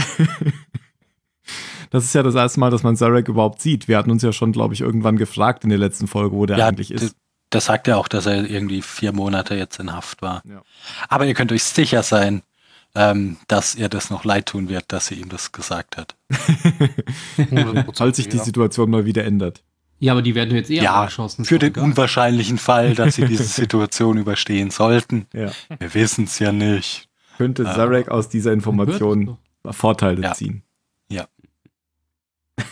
[1.90, 3.88] Das ist ja das erste Mal, dass man Zarek überhaupt sieht.
[3.88, 6.58] Wir hatten uns ja schon, glaube ich, irgendwann gefragt in der letzten Folge, wo der
[6.58, 7.16] ja, eigentlich ist.
[7.50, 10.42] Das sagt er auch, dass er irgendwie vier Monate jetzt in Haft war.
[10.46, 10.62] Ja.
[11.08, 12.42] Aber ihr könnt euch sicher sein,
[12.96, 16.16] ähm, dass ihr das noch leid tun wird, dass sie ihm das gesagt hat.
[17.94, 19.64] Falls sich die Situation mal wieder ändert.
[20.00, 21.46] Ja, aber die werden jetzt eher ja, geschossen.
[21.46, 25.28] Für den unwahrscheinlichen Fall, dass sie diese Situation überstehen sollten.
[25.34, 25.52] Ja.
[25.80, 27.08] Wir wissen es ja nicht.
[27.38, 30.34] Könnte Zarek äh, aus dieser Information Vorteile ja.
[30.34, 30.64] ziehen.
[31.10, 31.28] Ja.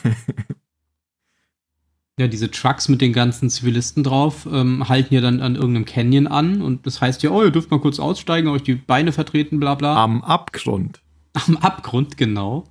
[2.18, 6.28] Ja, diese Trucks mit den ganzen Zivilisten drauf ähm, halten ja dann an irgendeinem Canyon
[6.28, 9.60] an und das heißt ja, oh, ihr dürft mal kurz aussteigen, euch die Beine vertreten,
[9.60, 10.02] bla bla.
[10.02, 11.02] Am Abgrund.
[11.34, 12.64] Am Abgrund, genau.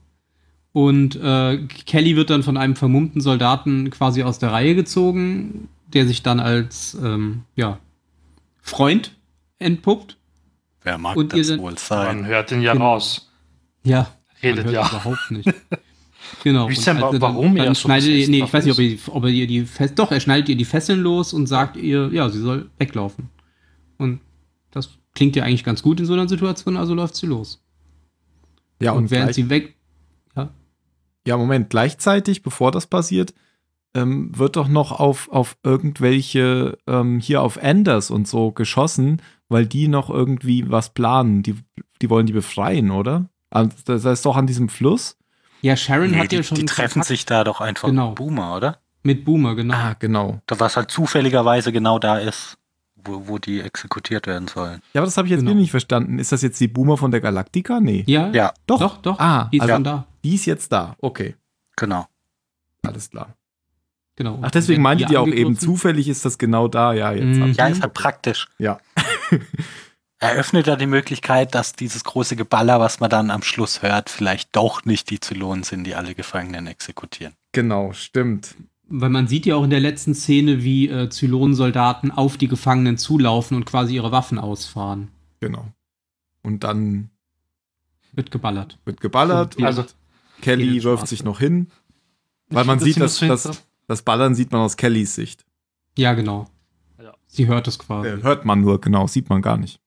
[0.73, 6.07] Und äh, Kelly wird dann von einem vermummten Soldaten quasi aus der Reihe gezogen, der
[6.07, 7.79] sich dann als ähm, ja,
[8.63, 9.15] Freund
[9.59, 10.17] entpuppt.
[10.83, 12.21] Wer mag und das dann, wohl sein?
[12.21, 12.93] Man hört ihn ja genau.
[12.93, 13.31] raus.
[13.83, 14.09] Ja.
[14.43, 14.89] redet, ja.
[14.89, 15.53] überhaupt nicht.
[16.45, 16.69] Genau.
[16.69, 18.79] Wisst ihr, und warum dann, er dann so schneidet ihr, nee, ich weiß nicht, ob
[18.79, 19.09] ist?
[19.09, 22.11] ihr, ob ihr die Fest, doch, er schneidet ihr die Fesseln los und sagt ihr,
[22.13, 23.31] ja, sie soll weglaufen.
[23.97, 24.21] Und
[24.71, 27.65] das klingt ja eigentlich ganz gut in so einer Situation, also läuft sie los.
[28.83, 29.75] Ja, und, und, während gleich, sie weg,
[31.27, 33.35] ja, Moment, gleichzeitig, bevor das passiert,
[33.95, 39.67] ähm, wird doch noch auf, auf irgendwelche, ähm, hier auf Anders und so geschossen, weil
[39.67, 41.43] die noch irgendwie was planen.
[41.43, 41.55] Die,
[42.03, 43.31] die wollen die befreien, oder?
[43.51, 45.17] Also, Das heißt doch an diesem Fluss.
[45.65, 48.09] Ja, Sharon Nee, hat die, ja schon die treffen Kontakt sich da doch einfach Genau.
[48.11, 48.79] mit Boomer, oder?
[49.03, 49.75] mit Boomer, genau.
[49.75, 50.41] Ah, genau.
[50.49, 52.57] Was halt zufälligerweise genau da ist,
[52.97, 54.81] wo, wo die exekutiert werden sollen.
[54.95, 55.53] Ja, aber das habe ich jetzt Genau.
[55.55, 56.19] nicht verstanden.
[56.19, 57.81] Ist das jetzt die Boomer von der Galaktika?
[57.81, 58.05] Nee.
[58.07, 58.79] Ja, Ja, Doch.
[58.81, 59.19] doch, doch.
[59.19, 60.07] Ah, die ist also- schon da.
[60.25, 60.97] Die ist jetzt da.
[61.01, 61.35] Okay,
[61.77, 62.07] genau.
[62.83, 63.35] alles klar.
[64.17, 64.39] Genau.
[64.43, 66.93] Ach, deswegen Wenn meintet ihr auch eben, zufällig ist das genau da.
[66.95, 67.25] Ja, jetzt.
[67.39, 67.51] Mhm.
[67.51, 68.47] ich- Ja, ist halt praktisch.
[68.59, 68.79] Ja.
[70.25, 74.55] Eröffnet ja die Möglichkeit, dass dieses große Geballer, was man dann am Schluss hört, vielleicht
[74.57, 77.35] doch nicht die Zylonen sind, die alle Gefangenen exekutieren.
[77.53, 78.55] Genau, stimmt.
[78.89, 82.97] Weil man sieht ja auch in der letzten Szene, wie äh, Zylonensoldaten auf die Gefangenen
[82.99, 85.09] zulaufen und quasi ihre Waffen ausfahren.
[85.41, 85.67] Genau.
[86.43, 87.11] Und dann
[88.13, 88.79] Wird geballert.
[88.85, 89.57] wird geballert.
[89.57, 89.85] Und Also,
[90.43, 91.71] Kelly wirft sich noch hin.
[92.49, 95.45] Weil Ich man sieht, dass das, das Ballern sieht man aus Kellys Sicht.
[95.97, 96.47] Ja, genau.
[97.27, 98.09] Sie hört es quasi.
[98.09, 99.81] Äh, hört man nur, genau, sieht man gar nicht.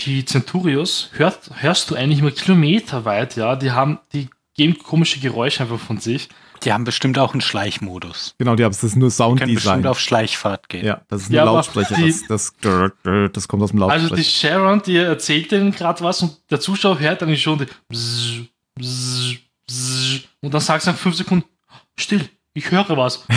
[0.00, 3.56] Die Centurios hört, hörst du eigentlich immer kilometerweit, ja.
[3.56, 6.28] Die haben, die geben komische Geräusche einfach von sich.
[6.62, 8.34] Die haben bestimmt auch einen Schleichmodus.
[8.38, 9.86] Genau, die haben es das ist nur Die können bestimmt Sounddesign.
[9.86, 10.84] auf Schleichfahrt gehen.
[10.86, 11.96] Ja, das ist nur Ja, aber Lautsprecher.
[11.96, 12.92] die- Das, das,
[13.32, 14.04] das kommt aus dem Lautsprecher.
[14.04, 17.66] Also die Sharon, die erzählt denen gerade was und der Zuschauer hört dann schon die
[17.88, 19.36] Bzzz, Bzzz,
[19.66, 21.44] Bzzz, und dann sagst du nach fünf Sekunden,
[21.98, 23.24] still, ich höre was.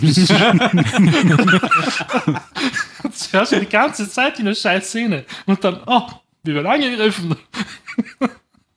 [3.02, 5.24] Das hörst du die ganze Zeit in der scheiß Szene.
[5.46, 6.08] Und dann, oh,
[6.42, 7.36] wir werden angegriffen.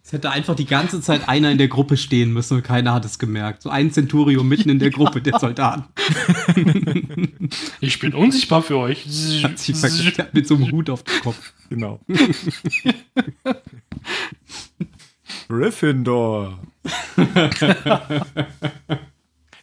[0.03, 3.05] Es hätte einfach die ganze Zeit einer in der Gruppe stehen müssen und keiner hat
[3.05, 3.61] es gemerkt.
[3.61, 5.86] So ein Centurion mitten in der Gruppe der Soldaten.
[7.82, 9.05] Ich bin unsichtbar für euch.
[9.43, 11.53] Hat sich verkehrt mit so einem Hut auf dem Kopf.
[11.69, 11.99] Genau.
[15.47, 16.59] Gryffindor.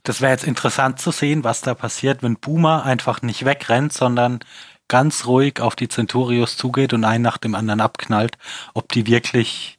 [0.08, 4.40] Das wäre jetzt interessant zu sehen, was da passiert, wenn Boomer einfach nicht wegrennt, sondern
[4.88, 8.38] ganz ruhig auf die Centurios zugeht und einen nach dem anderen abknallt,
[8.72, 9.78] ob die wirklich,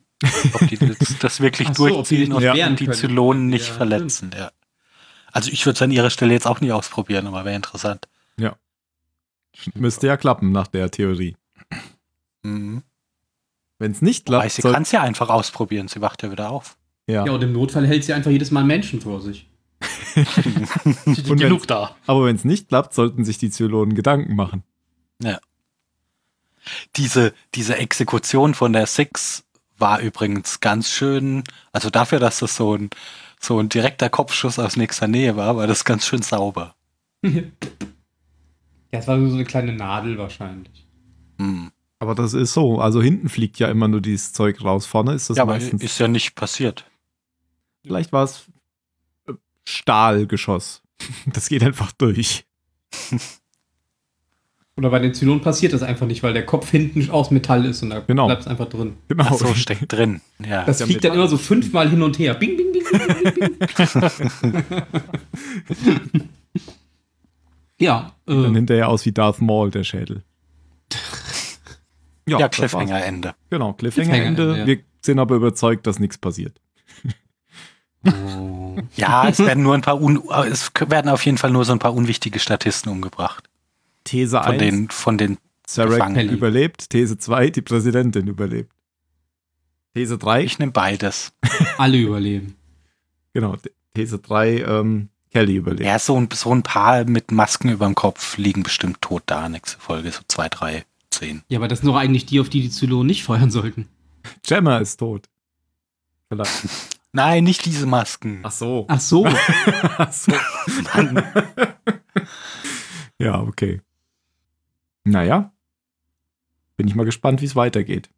[0.53, 2.91] ob die das, das wirklich so, durchziehen und wehren die.
[2.91, 4.29] Zylonen nicht Ja, verletzen.
[4.37, 4.51] Ja.
[5.31, 8.07] Also ich würde es an ihrer Stelle jetzt auch nicht ausprobieren, aber wäre interessant.
[9.73, 11.35] Müsste ja klappen nach der Theorie.
[12.43, 12.83] Mhm.
[13.79, 16.31] Wenn es nicht Wobei klappt, sie soll, kann es ja einfach ausprobieren, sie wacht ja
[16.31, 16.77] wieder auf.
[17.07, 17.25] ja.
[17.25, 19.48] Ja, und im Notfall hält sie einfach jedes Mal Menschen vor sich.
[21.05, 21.95] Genug da.
[22.05, 24.63] Aber wenn es nicht klappt, sollten sich die Zylonen Gedanken machen.
[26.97, 29.43] Diese, diese Exekution von der Six
[29.77, 32.89] war übrigens ganz schön, also dafür, dass das so ein,
[33.39, 36.75] so ein direkter Kopfschuss aus nächster Nähe war, war das ganz schön sauber.
[37.23, 37.41] Ja,
[38.91, 40.85] es war so eine kleine Nadel wahrscheinlich.
[41.39, 41.71] Hm.
[41.99, 42.79] Aber das ist so.
[42.79, 44.85] Also hinten fliegt ja immer nur dieses Zeug raus.
[44.85, 45.81] Vorne ist das Ja, aber meistens.
[45.83, 46.85] ist ja nicht passiert.
[47.83, 48.45] vielleicht war es
[49.69, 50.81] Stahlgeschoss.
[51.27, 52.45] Das geht einfach durch.
[54.75, 57.83] Oder bei den Zylonen passiert das einfach nicht, weil der Kopf hinten aus Metall ist
[57.83, 58.25] und da Genau.
[58.27, 58.97] bleibt es einfach drin.
[59.07, 59.25] Genau.
[59.27, 60.21] Ach so, steckt drin.
[60.45, 60.63] Ja.
[60.65, 62.33] Das ja fliegt dann immer so fünfmal hin und her.
[62.33, 63.57] Bing, bing, bing, bing, bing,
[64.51, 64.63] bing.
[67.79, 70.23] ja, dann äh, hinterher aus wie Darth Maul, der Schädel.
[72.27, 72.51] ja, war's.
[72.55, 73.35] Cliffhanger-Ende.
[73.49, 74.35] Genau, Cliffhanger-Ende.
[74.43, 74.67] Cliffhanger-Ende, ja.
[74.67, 76.59] Wir sind aber überzeugt, dass nichts passiert.
[78.95, 81.79] Ja, es werden nur ein paar un es werden auf jeden Fall nur so ein
[81.79, 83.49] paar unwichtige Statisten umgebracht.
[84.03, 85.37] These Von 1, den, von den
[85.75, 86.29] Gefangenen.
[86.29, 86.89] überlebt.
[86.89, 88.71] These 2, die Präsidentin überlebt.
[89.93, 91.31] These 3, Ich nehme beides.
[91.77, 92.55] alle überleben.
[93.33, 93.55] genau,
[93.93, 95.85] These 3, ähm, Kelly überlebt.
[95.85, 99.47] Ja, so ein, so ein paar mit Masken über dem Kopf liegen bestimmt tot da,
[99.47, 101.43] nächste Folge, so zwei, drei, zehn.
[101.49, 103.87] Ja, aber das sind doch eigentlich die, auf die die Zylonen nicht feuern sollten.
[104.43, 105.27] Gemma ist tot.
[106.29, 106.51] Vielleicht.
[107.11, 108.39] Nein, nicht diese Masken.
[108.43, 108.85] Ach so.
[108.87, 109.25] Ach so.
[109.97, 110.31] Ach so.
[113.17, 113.81] Ja, okay.
[115.03, 115.51] Naja.
[116.77, 118.09] Bin ich mal gespannt, wie es weitergeht.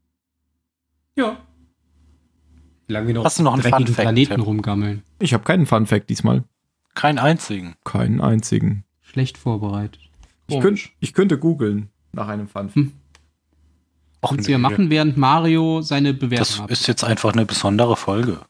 [1.16, 1.38] ja.
[2.88, 4.42] Wie lange wir noch Hast du noch einen dreckigen Fun-Fact, Planeten Tim?
[4.42, 5.04] rumgammeln.
[5.20, 6.44] Ich habe keinen Fun-Fact diesmal.
[6.94, 7.76] Keinen einzigen.
[7.86, 8.84] Keinen einzigen.
[9.02, 10.02] Schlecht vorbereitet.
[10.48, 12.76] Ich, könnt, ich könnte googeln nach einem Fun-Fact.
[12.76, 12.92] Hm.
[14.22, 14.62] Och, Kannst du ja nö.
[14.64, 16.70] machen, während Mario seine Bewertung Das hat.
[16.70, 18.42] ist jetzt einfach eine besondere Folge.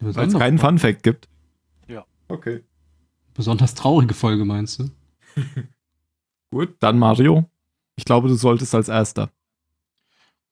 [0.00, 1.28] Weil es keinen Fun-Fact gibt.
[1.86, 2.04] Ja.
[2.28, 2.62] Okay.
[3.34, 4.90] besonders traurige Folge, meinst du?
[6.50, 7.48] Gut, dann Mario.
[7.96, 9.30] Ich glaube, du solltest als erster.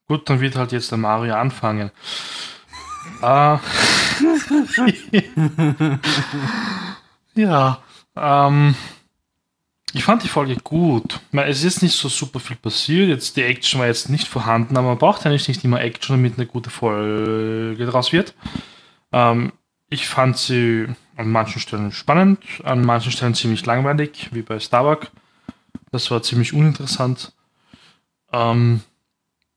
[0.09, 1.91] Gut, dann wird halt jetzt der Mario anfangen.
[3.23, 3.59] äh,
[7.41, 7.83] ja,
[8.17, 8.75] ähm,
[9.97, 11.21] ich fand die Folge gut.
[11.33, 13.09] Es ist nicht so super viel passiert.
[13.09, 16.37] Jetzt die Action war jetzt nicht vorhanden, aber man braucht ja nicht immer Action, damit
[16.37, 18.35] eine gute Folge draus wird.
[19.17, 19.53] Ähm,
[19.89, 25.11] ich fand sie an manchen Stellen spannend, an manchen Stellen ziemlich langweilig, wie bei Starbuck.
[25.91, 27.33] Das war ziemlich uninteressant.
[28.31, 28.83] Ähm,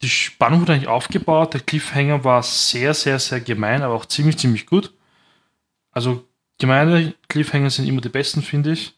[0.02, 1.54] die Spannung wurde eigentlich aufgebaut.
[1.54, 4.94] Der Cliffhanger war sehr, sehr, sehr gemein, aber auch ziemlich, ziemlich gut.
[5.92, 6.26] Also
[6.58, 8.98] gemeine Cliffhanger sind immer die besten, finde ich.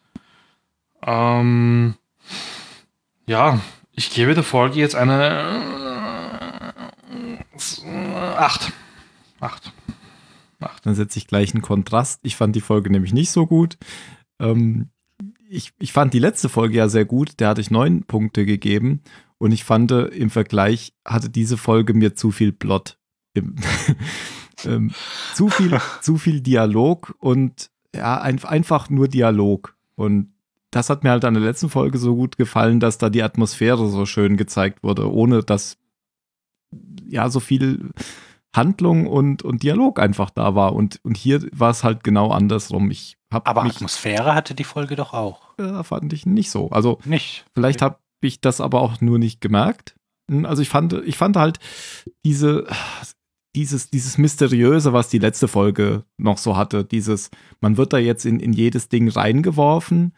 [1.02, 1.96] Ähm,
[3.26, 3.60] ja,
[3.94, 6.76] ich gebe der Folge jetzt eine
[8.38, 8.72] 8.
[9.40, 9.74] 8.
[10.82, 12.20] Dann setze ich gleich einen Kontrast.
[12.24, 13.78] Ich fand die Folge nämlich nicht so gut.
[14.40, 14.90] Ähm,
[15.50, 17.40] ich, ich fand die letzte Folge ja sehr gut.
[17.40, 19.02] Der hatte ich neun Punkte gegeben.
[19.38, 22.98] Und ich fand, im Vergleich hatte diese Folge mir zu viel Plot.
[24.66, 24.92] ähm,
[25.34, 29.76] zu, viel, zu viel Dialog und ja, ein, einfach nur Dialog.
[29.96, 30.34] Und
[30.72, 33.90] das hat mir halt an der letzten Folge so gut gefallen, dass da die Atmosphäre
[33.90, 35.78] so schön gezeigt wurde, ohne dass
[37.06, 37.92] ja so viel
[38.54, 40.74] Handlung und, und Dialog einfach da war.
[40.74, 42.92] Und, und hier war es halt genau andersrum.
[42.92, 45.54] Ich hab Aber mich, Atmosphäre hatte die Folge doch auch.
[45.60, 46.70] Ja, fand ich nicht so.
[46.70, 47.46] Also nicht.
[47.54, 49.96] Vielleicht habe ich das aber auch nur nicht gemerkt.
[50.30, 51.60] Hm, also ich fand, ich fand halt
[52.26, 52.68] diese,
[53.56, 57.32] dieses, dieses Mysteriöse, was die letzte Folge noch so hatte, dieses,
[57.62, 60.14] man wird da jetzt in, in jedes Ding reingeworfen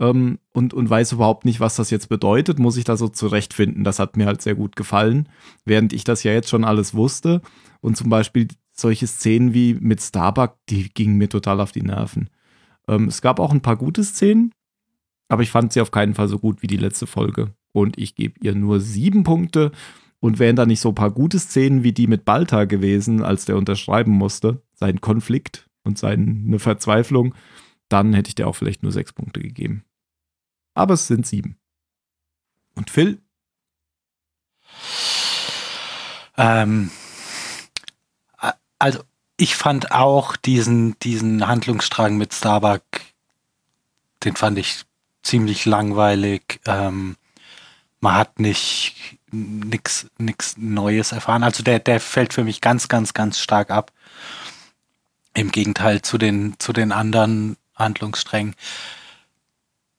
[0.00, 3.84] ähm, und, und weiß überhaupt nicht, was das jetzt bedeutet, muss ich da so zurechtfinden.
[3.84, 5.28] Das hat mir halt sehr gut gefallen,
[5.64, 7.40] während ich das ja jetzt schon alles wusste.
[7.82, 12.30] Und zum Beispiel solche Szenen wie mit Starbuck, die gingen mir total auf die Nerven.
[12.88, 14.54] Ähm, es gab auch ein paar gute Szenen,
[15.28, 17.54] aber ich fand sie auf keinen Fall so gut wie die letzte Folge.
[17.72, 19.72] Und ich gebe ihr nur sieben Punkte.
[20.20, 23.44] Und wären da nicht so ein paar gute Szenen wie die mit Balta gewesen, als
[23.44, 27.34] der unterschreiben musste, sein Konflikt und seine Verzweiflung,
[27.88, 29.82] dann hätte ich dir auch vielleicht nur sechs Punkte gegeben.
[30.74, 31.56] Aber es sind sieben.
[32.76, 33.20] Und Phil?
[36.36, 36.90] Ähm,
[38.82, 38.98] also
[39.36, 42.82] ich fand auch diesen, diesen Handlungsstrang mit Starbuck,
[44.24, 44.82] den fand ich
[45.22, 46.58] ziemlich langweilig.
[46.66, 47.16] Ähm,
[48.00, 51.44] man hat nicht nichts nix Neues erfahren.
[51.44, 53.92] Also der, der fällt für mich ganz, ganz, ganz stark ab.
[55.32, 58.56] Im Gegenteil zu den, zu den anderen Handlungssträngen.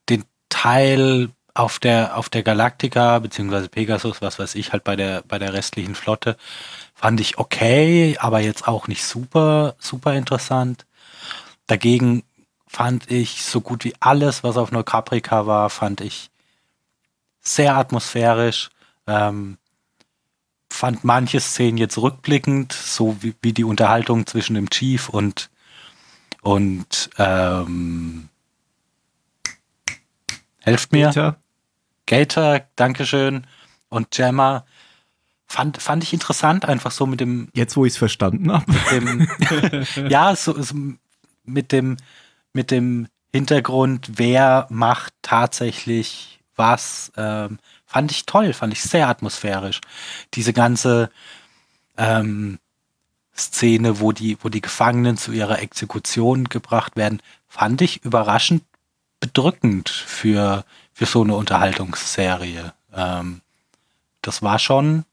[0.10, 5.24] Den Teil auf der, auf der Galactica, beziehungsweise Pegasus, was weiß ich, halt bei der,
[5.26, 6.36] bei der restlichen Flotte,
[7.04, 10.86] fand ich okay, aber jetzt auch nicht super, super interessant.
[11.68, 12.24] Dagegen
[12.66, 16.32] fand ich so gut wie alles, was auf Neukaprika war, fand ich
[17.42, 18.70] sehr atmosphärisch.
[19.06, 19.58] Ähm,
[20.70, 25.50] fand manche Szenen jetzt rückblickend, so wie, wie die Unterhaltung zwischen dem Chief und
[26.42, 28.30] und ähm,
[30.62, 31.08] helft mir.
[31.08, 31.36] Gator.
[32.06, 33.46] Gator, Dankeschön.
[33.90, 34.64] Und Gemma
[35.54, 37.50] fand, fand ich interessant, einfach so mit dem.
[37.54, 38.66] Jetzt, wo ich es verstanden habe.
[40.10, 40.76] ja, so, so
[41.46, 41.98] mit dem
[42.54, 49.82] mit dem Hintergrund, wer macht tatsächlich was, ähm, fand ich toll, fand ich sehr atmosphärisch.
[50.36, 51.10] Diese ganze
[51.98, 52.60] ähm,
[53.36, 58.64] Szene, wo die, wo die Gefangenen zu ihrer Exekution gebracht werden, fand ich überraschend
[59.20, 62.74] bedrückend für, für so eine Unterhaltungsserie.
[62.94, 63.42] Ähm,
[64.22, 65.06] das war schon,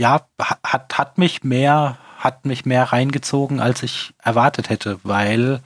[0.00, 0.26] ja,
[0.64, 5.60] hat, hat mich mehr, hat mich mehr reingezogen, als ich erwartet hätte, weil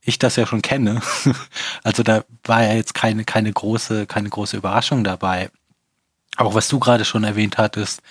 [0.00, 1.00] ich das ja schon kenne.
[1.84, 5.50] Also da war ja jetzt keine, keine große, keine große Überraschung dabei.
[6.36, 8.02] Auch was du gerade schon erwähnt hattest,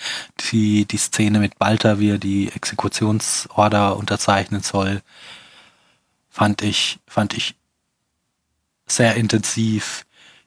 [0.51, 5.01] die, die Szene mit Balta, wie er die Exekutionsorder unterzeichnen soll,
[6.29, 7.55] fand ich, fand ich
[8.87, 10.05] sehr intensiv.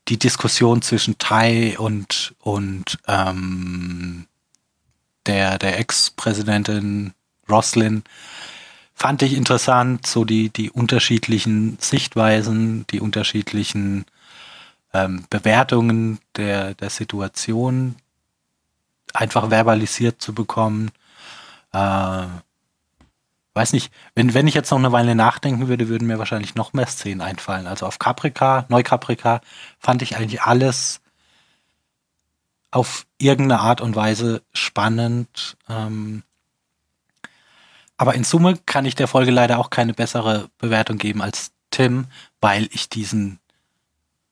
[0.08, 4.26] Die Diskussion zwischen Tai und, und ähm,
[5.30, 7.12] der, der Ex-Präsidentin
[7.48, 8.02] Roslin
[8.94, 14.06] fand ich interessant, so die, die unterschiedlichen Sichtweisen, die unterschiedlichen
[14.92, 17.94] ähm, Bewertungen der, der Situation
[19.14, 20.90] einfach verbalisiert zu bekommen.
[21.72, 22.26] Äh,
[23.54, 26.72] weiß nicht, wenn, wenn ich jetzt noch eine Weile nachdenken würde, würden mir wahrscheinlich noch
[26.72, 27.68] mehr Szenen einfallen.
[27.68, 29.42] Also auf Caprica, Neucaprica
[29.78, 31.00] fand ich eigentlich alles
[32.70, 35.56] auf irgendeine Art und Weise spannend.
[35.68, 36.22] Ähm,
[37.96, 42.06] aber in Summe kann ich der Folge leider auch keine bessere Bewertung geben als Tim,
[42.40, 43.40] weil ich diesen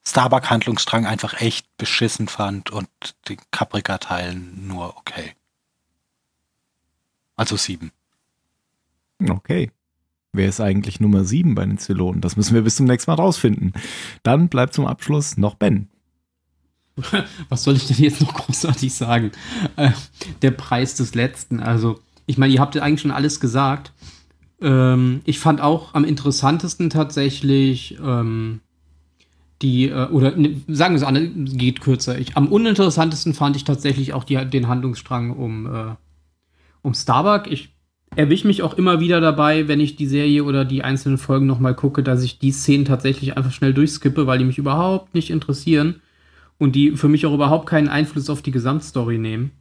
[0.07, 2.89] Starbuck-Handlungsstrang einfach echt beschissen fand und
[3.28, 5.34] den Caprica-Teil nur okay.
[7.36, 7.93] Also sieben.
[9.28, 9.70] Okay.
[10.32, 12.20] Wer ist eigentlich Nummer sieben bei den Zylonen?
[12.20, 13.72] Das müssen wir bis zum nächsten Mal rausfinden.
[14.22, 15.89] Dann bleibt zum Abschluss noch Ben.
[17.49, 19.33] Was soll ich denn jetzt noch großartig sagen?
[19.77, 19.91] Äh,
[20.43, 21.61] der Preis des Letzten.
[21.61, 23.93] Also, ich meine, ihr habt ja eigentlich schon alles gesagt.
[24.61, 28.61] Ähm, ich fand auch am interessantesten tatsächlich ähm,
[29.63, 32.19] die, äh, oder ne, sagen wir es an, geht kürzer.
[32.19, 35.95] Ich, am uninteressantesten fand ich tatsächlich auch die, den Handlungsstrang um, äh,
[36.83, 37.51] um Starbuck.
[37.51, 37.75] Ich
[38.17, 41.75] erwische mich auch immer wieder dabei, wenn ich die Serie oder die einzelnen Folgen nochmal
[41.75, 46.01] gucke, dass ich die Szenen tatsächlich einfach schnell durchskippe, weil die mich überhaupt nicht interessieren
[46.59, 49.53] und die für mich auch überhaupt keinen Einfluss auf die Gesamtstory nehmen.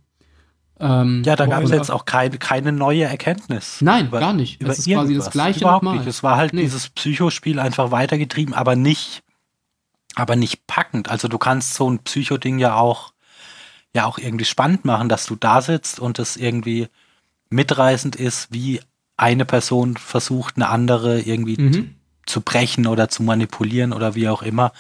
[0.80, 3.78] Ähm, ja, da gab es jetzt auch keine, keine neue Erkenntnis.
[3.82, 4.62] Nein, über, gar nicht.
[4.62, 6.00] Über es ist quasi das gleiche Überhaupt nochmal.
[6.00, 6.08] nicht.
[6.08, 6.62] Es war halt nee.
[6.62, 9.24] dieses Psychospiel einfach weitergetrieben, aber nicht,
[10.16, 11.10] aber nicht packend.
[11.10, 13.14] Also du kannst so ein Psychoding ja auch,
[13.96, 16.88] ja auch irgendwie spannend machen, dass du da sitzt und es irgendwie
[17.50, 18.82] mitreißend ist, wie
[19.16, 21.96] eine Person versucht, eine andere irgendwie mhm.
[22.28, 24.74] zu brechen oder zu manipulieren oder wie auch immer.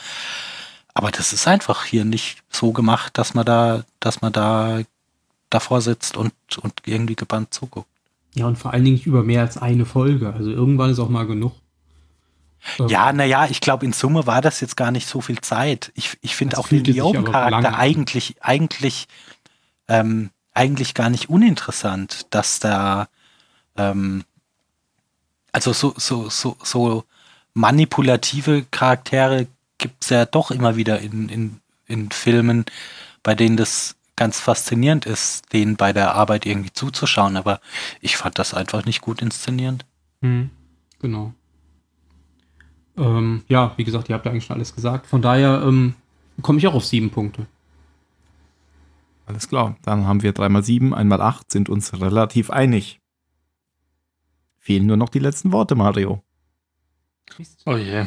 [0.97, 4.81] Aber das ist einfach hier nicht so gemacht, dass man da, dass man da
[5.51, 7.87] davor sitzt und, und irgendwie gebannt zuguckt.
[8.33, 10.33] Ja, und vor allen Dingen über mehr als eine Folge.
[10.33, 11.51] Also irgendwann ist auch mal genug.
[12.87, 15.91] Ja, naja, ich glaube, in Summe war das jetzt gar nicht so viel Zeit.
[15.93, 19.07] Ich, ich finde auch den Leon-Charakter eigentlich, eigentlich,
[19.87, 23.07] ähm, eigentlich gar nicht uninteressant, dass da,
[23.77, 24.23] ähm,
[25.51, 27.03] also so, so, so, so
[27.53, 29.45] manipulative Charaktere
[29.87, 32.65] gibt es ja doch immer wieder in, in, in Filmen,
[33.23, 37.37] bei denen das ganz faszinierend ist, denen bei der Arbeit irgendwie zuzuschauen.
[37.37, 37.61] Aber
[38.01, 39.85] ich fand das einfach nicht gut inszenierend.
[40.21, 40.49] Mhm,
[40.99, 41.33] genau.
[42.97, 45.07] Ähm, ja, wie gesagt, ihr habt ja eigentlich schon alles gesagt.
[45.07, 45.93] Von daher ähm,
[46.41, 47.45] komme ich auch auf sieben Punkte.
[49.27, 49.75] Alles klar.
[49.83, 52.99] Dann haben wir dreimal sieben, einmal acht, sind uns relativ einig.
[54.57, 56.23] Fehlen nur noch die letzten Worte, Mario.
[57.65, 58.05] Oh je.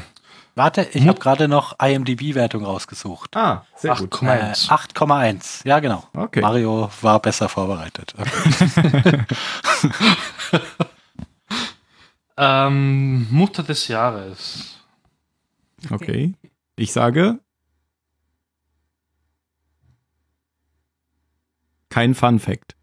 [0.54, 3.36] Warte, ich habe gerade noch IMDb-Wertung rausgesucht.
[3.36, 4.22] Ah, sehr 8, gut.
[4.22, 5.64] 8,1.
[5.64, 6.04] Äh, ja, genau.
[6.12, 6.40] Okay.
[6.40, 8.14] Mario war besser vorbereitet.
[8.18, 9.24] Okay.
[12.36, 14.76] ähm, Mutter des Jahres.
[15.90, 16.34] Okay.
[16.76, 17.38] Ich sage
[21.90, 22.76] kein Fun Fact.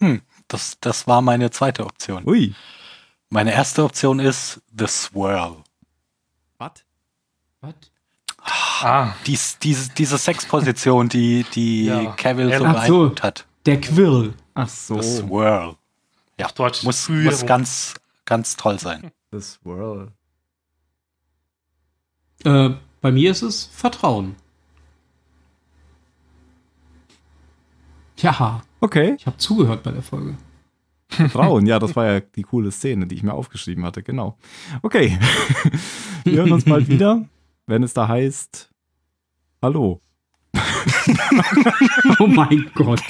[0.00, 2.26] Hm, das, das war meine zweite Option.
[2.26, 2.54] Ui.
[3.28, 5.56] Meine erste Option ist The Swirl.
[6.58, 6.84] Was?
[7.60, 7.74] Was?
[8.38, 9.14] Ah.
[9.26, 12.12] Dies, diese, diese Sexposition, die, die ja.
[12.12, 13.46] Cavill so beeindruckt so, hat.
[13.64, 14.34] Der Quirl.
[14.54, 15.00] Ach so.
[15.00, 15.76] The Swirl.
[16.38, 19.10] Ja, Deutsch muss, muss ganz, ganz toll sein.
[19.32, 20.12] The Swirl.
[22.44, 22.70] Äh,
[23.00, 24.36] bei mir ist es Vertrauen.
[28.18, 28.62] Ja.
[28.80, 29.16] Okay.
[29.18, 30.36] Ich habe zugehört bei der Folge.
[31.30, 34.36] Frauen, ja, das war ja die coole Szene, die ich mir aufgeschrieben hatte, genau.
[34.82, 35.18] Okay,
[36.24, 37.24] wir hören uns bald wieder,
[37.66, 38.70] wenn es da heißt,
[39.62, 40.00] hallo.
[42.18, 43.02] oh mein Gott.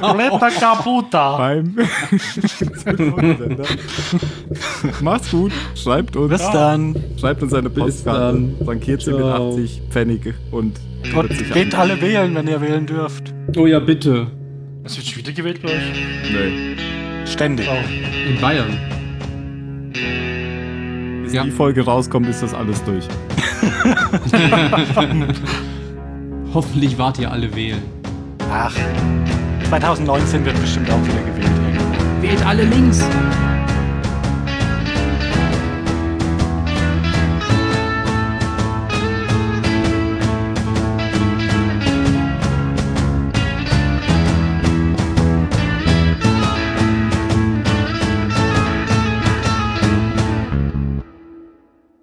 [0.00, 1.36] Completa kaputa.
[1.36, 1.76] Beim
[5.00, 5.52] Macht's gut.
[5.76, 6.30] Schreibt uns.
[6.30, 6.96] Bis dann.
[7.16, 8.56] Schreibt uns eine Postkarte.
[8.64, 10.80] Frankiert sie mit 80 Pfennig und,
[11.14, 13.32] und geht alle wählen, wenn ihr wählen dürft.
[13.56, 14.39] Oh ja, bitte.
[14.82, 15.82] Es wird schon wieder gewählt bei euch?
[16.32, 16.74] Nee.
[17.26, 17.68] Ständig.
[17.68, 17.76] Oh.
[18.28, 18.78] In Bayern.
[21.22, 21.44] Bis ja.
[21.44, 23.06] die Folge rauskommt, ist das alles durch.
[26.54, 27.82] Hoffentlich wart ihr alle wählen.
[28.50, 28.74] Ach,
[29.68, 31.50] 2019 wird bestimmt auch wieder gewählt.
[32.22, 33.04] Wählt alle links.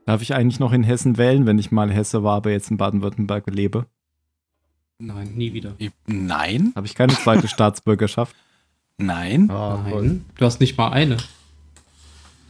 [0.07, 2.77] Darf ich eigentlich noch in Hessen wählen, wenn ich mal Hesse war, aber jetzt in
[2.77, 3.87] Baden-Württemberg lebe?
[4.99, 5.75] Nein, nie wieder.
[6.05, 6.71] Nein.
[6.77, 8.33] Habe ich keine zweite Staatsbürgerschaft?
[8.97, 9.51] Nein.
[9.51, 10.23] Oh, Nein.
[10.37, 11.17] Du hast nicht mal eine.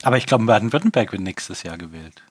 [0.03, 2.21] Aber ich glaube, in Baden-Württemberg wird nächstes Jahr gewählt.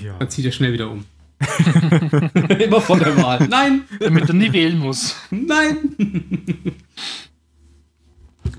[0.00, 0.16] Ja.
[0.20, 1.04] Dann zieht er schnell wieder um.
[2.60, 3.48] Immer vor der Wahl.
[3.48, 3.82] Nein!
[3.98, 5.16] Damit er nie wählen muss.
[5.32, 5.96] Nein!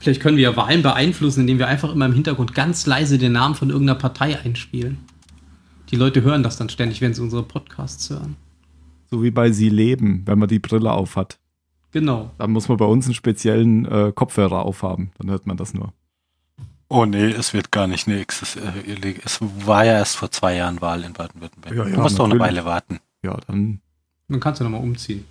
[0.02, 3.32] Vielleicht können wir ja Wahlen beeinflussen, indem wir einfach immer im Hintergrund ganz leise den
[3.32, 4.98] Namen von irgendeiner Partei einspielen.
[5.92, 8.38] Die Leute hören das dann ständig, wenn sie unsere Podcasts hören.
[9.10, 11.38] So wie bei Sie leben, wenn man die Brille aufhat.
[11.92, 12.32] Genau.
[12.38, 15.12] Dann muss man bei uns einen speziellen äh, Kopfhörer aufhaben.
[15.18, 15.94] Dann hört man das nur.
[16.88, 18.56] Oh nee, es wird gar nicht nächstes.
[18.56, 21.76] Äh, es war ja erst vor zwei Jahren Wahl in Baden-Württemberg.
[21.76, 23.00] Ja, ja, du musst doch eine Weile warten.
[23.24, 23.82] Ja, dann.
[24.30, 25.26] Dann kannst du nochmal umziehen.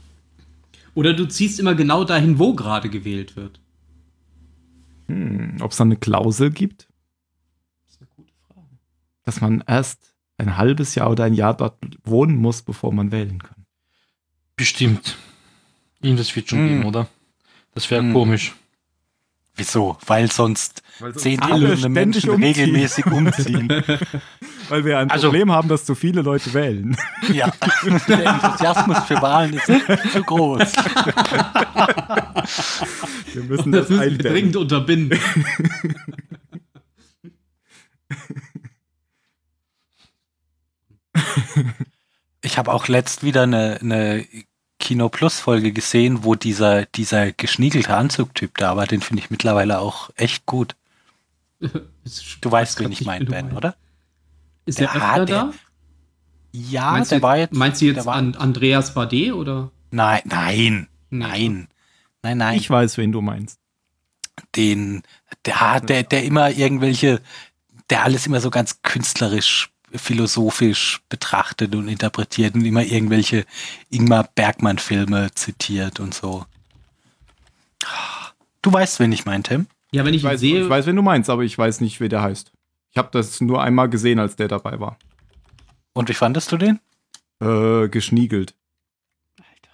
[0.95, 3.61] Oder du ziehst immer genau dahin, wo gerade gewählt wird.
[5.09, 6.89] Hm, Ob es da eine Klausel gibt?
[7.87, 8.79] Das ist eine gute Frage.
[9.25, 10.10] Dass man erst
[10.41, 13.67] ein halbes Jahr oder ein Jahr dort wohnen muss, bevor man wählen kann.
[14.57, 15.17] Bestimmt.
[16.03, 16.69] Irgendwas wird schon hm.
[16.69, 17.09] geben, oder?
[17.75, 18.13] Das wäre hm.
[18.13, 18.55] komisch.
[19.57, 19.99] Wieso?
[20.07, 22.45] Weil sonst Weil zehntausende Menschen umziehen.
[22.45, 23.69] regelmäßig umziehen.
[24.71, 26.97] Weil wir ein also, Problem haben, dass zu viele Leute wählen.
[27.31, 27.53] Ja,
[28.09, 30.61] der Enthusiasmus für Wahlen ist zu groß.
[33.33, 35.21] Wir müssen das, das müssen wir dringend unterbinden.
[42.43, 44.27] Ich habe auch letzt wieder eine, eine
[44.79, 48.87] Kino Plus Folge gesehen, wo dieser, dieser geschniegelte Anzugtyp da war.
[48.87, 50.75] Den finde ich mittlerweile auch echt gut.
[51.61, 51.71] du
[52.51, 53.77] weißt, wen ich meine, Ben, oder?
[54.65, 55.53] Ist der, öfter der, da?
[56.53, 57.55] Ja, meinst der du, war jetzt.
[57.55, 59.71] Meinst du jetzt an Andreas Bade oder?
[59.91, 61.69] Nein, nein, nein,
[62.23, 62.57] nein, nein.
[62.57, 63.59] Ich weiß, wen du meinst.
[64.57, 65.03] Den,
[65.45, 67.21] der, der, der immer irgendwelche,
[67.91, 73.45] der alles immer so ganz künstlerisch philosophisch betrachtet und interpretiert und immer irgendwelche
[73.91, 76.47] Ingmar Bergmann-Filme zitiert und so.
[78.63, 79.67] Du weißt, wen ich meine, Tim?
[79.93, 80.63] Ja, wenn ich, ich weiß, sehe.
[80.63, 82.53] Ich weiß, wen du meinst, aber ich weiß nicht, wer der heißt.
[82.91, 84.99] Ich habe das nur einmal gesehen, als der dabei war.
[85.93, 86.81] Und wie fandest du den?
[87.41, 88.55] Äh, geschniegelt.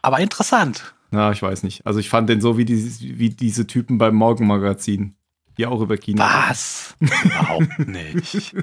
[0.02, 0.94] Aber interessant.
[1.10, 1.86] Na, ich weiß nicht.
[1.86, 5.16] Also ich fand den so wie, die, wie diese Typen beim Morgenmagazin.
[5.58, 6.22] Die auch über Kino.
[6.22, 6.94] Was?
[7.00, 8.54] Überhaupt nicht.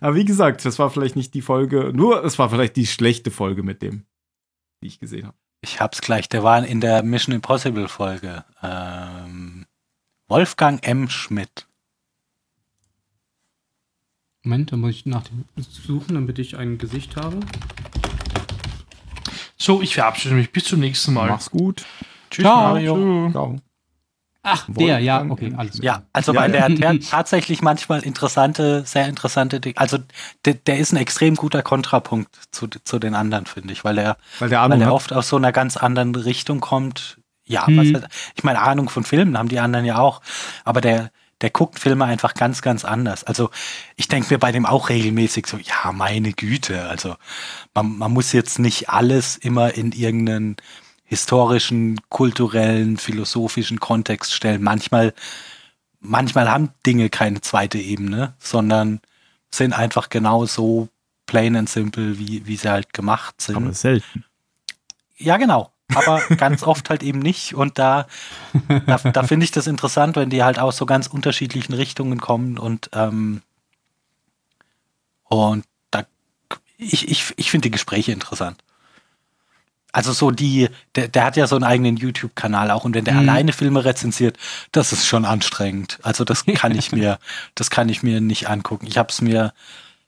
[0.00, 3.30] Aber wie gesagt, das war vielleicht nicht die Folge, nur es war vielleicht die schlechte
[3.30, 4.04] Folge mit dem,
[4.82, 5.36] die ich gesehen habe.
[5.60, 8.44] Ich hab's gleich, der war in der Mission Impossible Folge.
[8.62, 9.66] Ähm,
[10.28, 11.08] Wolfgang M.
[11.08, 11.66] Schmidt.
[14.42, 17.40] Moment, da muss ich nach dem suchen, damit ich ein Gesicht habe.
[19.56, 20.52] So, ich verabschiede mich.
[20.52, 21.30] Bis zum nächsten Mal.
[21.30, 21.86] Mach's gut.
[22.30, 22.74] Tschüss, Ciao.
[22.74, 23.30] Mario.
[23.30, 23.56] Ciao.
[24.46, 26.00] Ach, der, ja, okay, alles klar.
[26.00, 26.68] Ja, also ja, weil ja.
[26.68, 29.98] der, der tatsächlich manchmal interessante, sehr interessante Dinge, also
[30.44, 34.18] der, der ist ein extrem guter Kontrapunkt zu, zu den anderen, finde ich, weil er,
[34.38, 37.18] weil der, weil er oft aus so einer ganz anderen Richtung kommt.
[37.46, 37.94] Ja, hm.
[37.94, 38.02] was,
[38.34, 40.20] ich meine, Ahnung von Filmen haben die anderen ja auch,
[40.64, 43.24] aber der, der guckt Filme einfach ganz, ganz anders.
[43.24, 43.50] Also
[43.96, 47.16] ich denke mir bei dem auch regelmäßig so, ja, meine Güte, also
[47.74, 50.56] man, man muss jetzt nicht alles immer in irgendeinen
[51.04, 54.62] historischen, kulturellen, philosophischen Kontext stellen.
[54.62, 55.14] Manchmal,
[56.00, 59.00] manchmal haben Dinge keine zweite Ebene, sondern
[59.50, 60.88] sind einfach genau so
[61.26, 63.56] plain and simple, wie, wie sie halt gemacht sind.
[63.56, 64.24] Aber selten.
[65.16, 65.70] Ja, genau.
[65.94, 67.54] Aber ganz oft halt eben nicht.
[67.54, 68.06] Und da,
[68.86, 72.58] da, da finde ich das interessant, wenn die halt aus so ganz unterschiedlichen Richtungen kommen
[72.58, 73.42] und, ähm,
[75.24, 76.04] und da,
[76.78, 78.63] ich, ich, ich finde die Gespräche interessant.
[79.94, 83.14] Also so die, der, der hat ja so einen eigenen YouTube-Kanal auch und wenn der
[83.14, 83.20] mhm.
[83.20, 84.36] alleine Filme rezensiert,
[84.72, 86.00] das ist schon anstrengend.
[86.02, 87.20] Also das kann ich mir,
[87.54, 88.88] das kann ich mir nicht angucken.
[88.88, 89.54] Ich habe es mir,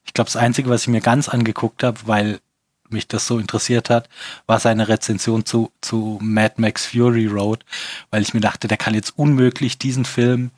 [0.04, 2.40] ich glaube, das Einzige, was ich mir ganz angeguckt habe, weil
[2.88, 4.08] mich das so interessiert hat,
[4.48, 7.64] war seine Rezension zu, zu Mad Max Fury Road,
[8.10, 10.50] weil ich mir dachte, der kann jetzt unmöglich diesen Film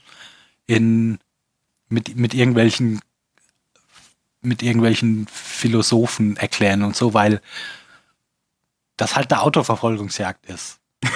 [0.66, 1.18] in
[1.91, 3.01] mit, mit irgendwelchen
[4.41, 7.43] mit irgendwelchen Philosophen erklären und so, weil
[8.99, 10.81] das halt eine Autoverfolgungsjagd ist.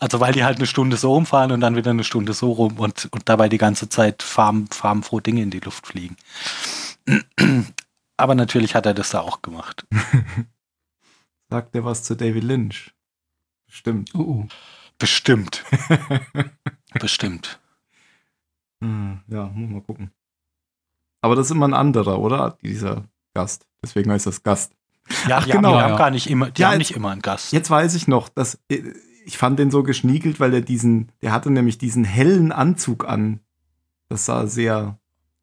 [0.00, 2.78] also weil die halt eine Stunde so rumfahren und dann wieder eine Stunde so rum
[2.78, 6.16] und, und dabei die ganze Zeit farm, farmfroh Dinge in die Luft fliegen.
[8.16, 9.86] Aber natürlich hat er das da auch gemacht.
[11.50, 12.94] Sagt er was zu David Lynch?
[13.66, 14.14] Bestimmt.
[14.14, 14.48] Uh, uh.
[14.98, 15.64] Bestimmt.
[17.00, 17.60] Bestimmt.
[18.80, 20.10] Hm, ja, muss mal gucken.
[21.22, 22.58] Aber das ist immer ein anderer, oder?
[22.62, 23.66] Dieser Gast.
[23.82, 24.74] Deswegen heißt das Gast.
[25.28, 25.70] Ja, Ach, die genau.
[25.70, 27.52] Haben, die haben gar nicht immer, die ja, haben nicht immer einen Gast.
[27.52, 28.82] Jetzt weiß ich noch, dass äh,
[29.24, 33.40] ich fand den so geschniegelt, weil er diesen, der hatte nämlich diesen hellen Anzug an.
[34.08, 34.98] Das sah sehr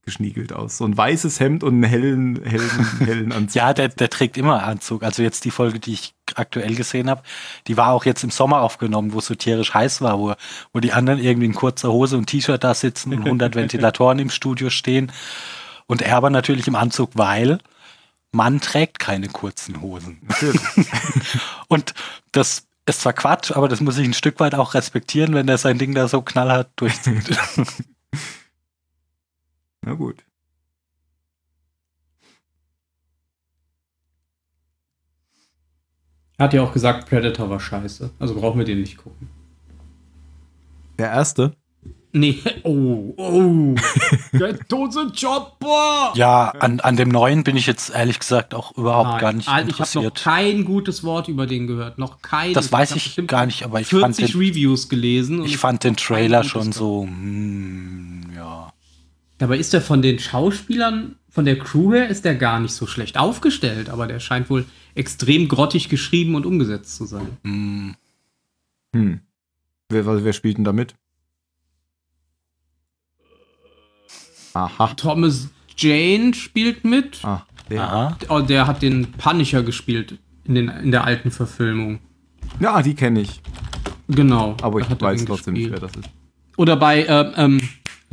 [0.08, 0.78] geschniegelt aus.
[0.78, 3.56] So ein weißes Hemd und einen hellen, hellen, hellen Anzug.
[3.56, 5.04] ja, der, der trägt immer Anzug.
[5.04, 7.22] Also jetzt die Folge, die ich aktuell gesehen habe,
[7.68, 10.34] die war auch jetzt im Sommer aufgenommen, wo es so tierisch heiß war, wo,
[10.74, 14.30] wo die anderen irgendwie in kurzer Hose und T-Shirt da sitzen und 100 Ventilatoren im
[14.30, 15.12] Studio stehen.
[15.88, 17.60] Und er aber natürlich im Anzug, weil
[18.38, 20.22] Mann trägt keine kurzen Hosen.
[21.68, 21.96] und
[22.32, 25.58] das ist zwar Quatsch, aber das muss ich ein Stück weit auch respektieren, wenn er
[25.58, 27.36] sein Ding da so knallhart durchzieht.
[29.82, 30.24] Na gut.
[36.38, 38.12] Er hat ja auch gesagt, Predator war scheiße.
[38.20, 39.30] Also brauchen wir den nicht gucken.
[41.00, 41.56] Der erste?
[42.18, 43.76] Nee, oh, oh.
[44.32, 46.14] Get to the chopper!
[46.16, 49.48] Ja, an, an dem neuen bin ich jetzt ehrlich gesagt auch überhaupt Nein, gar nicht
[49.48, 50.24] Alter, Ich habe noch interessiert.
[50.24, 51.98] kein gutes Wort über den gehört.
[52.00, 52.54] Noch kein.
[52.54, 55.40] Das weiß ich bestimmt gar nicht, aber ich 40 fand den, Reviews gelesen.
[55.42, 58.74] und ich fand den Trailer schon so, hm, ja.
[59.38, 62.88] Dabei ist der von den Schauspielern, von der Crew her, ist der gar nicht so
[62.88, 64.66] schlecht aufgestellt, aber der scheint wohl
[64.96, 67.38] extrem grottig geschrieben und umgesetzt zu sein.
[67.44, 67.96] Hm.
[68.96, 69.20] Hm.
[69.90, 70.96] Wer, wer wer spielt denn da mit?
[74.58, 74.88] Aha.
[74.96, 77.24] Thomas Jane spielt mit.
[77.24, 77.84] Ah, der.
[77.84, 78.18] Aha.
[78.30, 82.00] Oh, der hat den Punisher gespielt in, den, in der alten Verfilmung.
[82.60, 83.42] Ja, die kenne ich.
[84.08, 84.56] Genau.
[84.62, 86.10] Aber ich weiß trotzdem nicht, wer das ist.
[86.56, 87.62] Oder bei, ähm, ähm,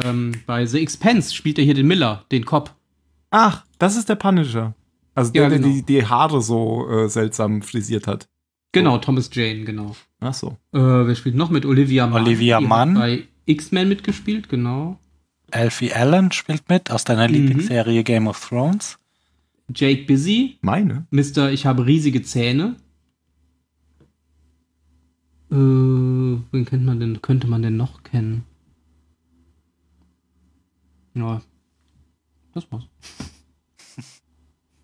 [0.03, 2.75] ähm, bei The Expense spielt er hier den Miller, den Cop.
[3.31, 4.75] Ach, das ist der Punisher.
[5.15, 5.73] Also der, Ja, der genau.
[5.73, 8.29] die, die Haare so äh, seltsam frisiert hat.
[8.73, 9.95] Genau, Thomas Jane, genau.
[10.21, 10.57] Ach so.
[10.73, 11.65] Äh, wer spielt noch mit?
[11.65, 12.23] Olivia Mann.
[12.25, 12.95] Olivia Die hat Munn.
[12.95, 14.99] Bei X-Men mitgespielt, genau.
[15.55, 17.35] Alfie Allen spielt mit aus deiner Mhm.
[17.35, 18.99] Lieblingsserie Game of Thrones.
[19.75, 21.07] Jake Busy, Meine?
[21.11, 21.51] Mr.
[21.51, 22.77] Ich habe riesige Zähne.
[25.51, 28.45] Äh, wen kennt man denn, könnte man denn noch kennen?
[31.15, 31.41] Ja.
[32.53, 32.85] Das war's.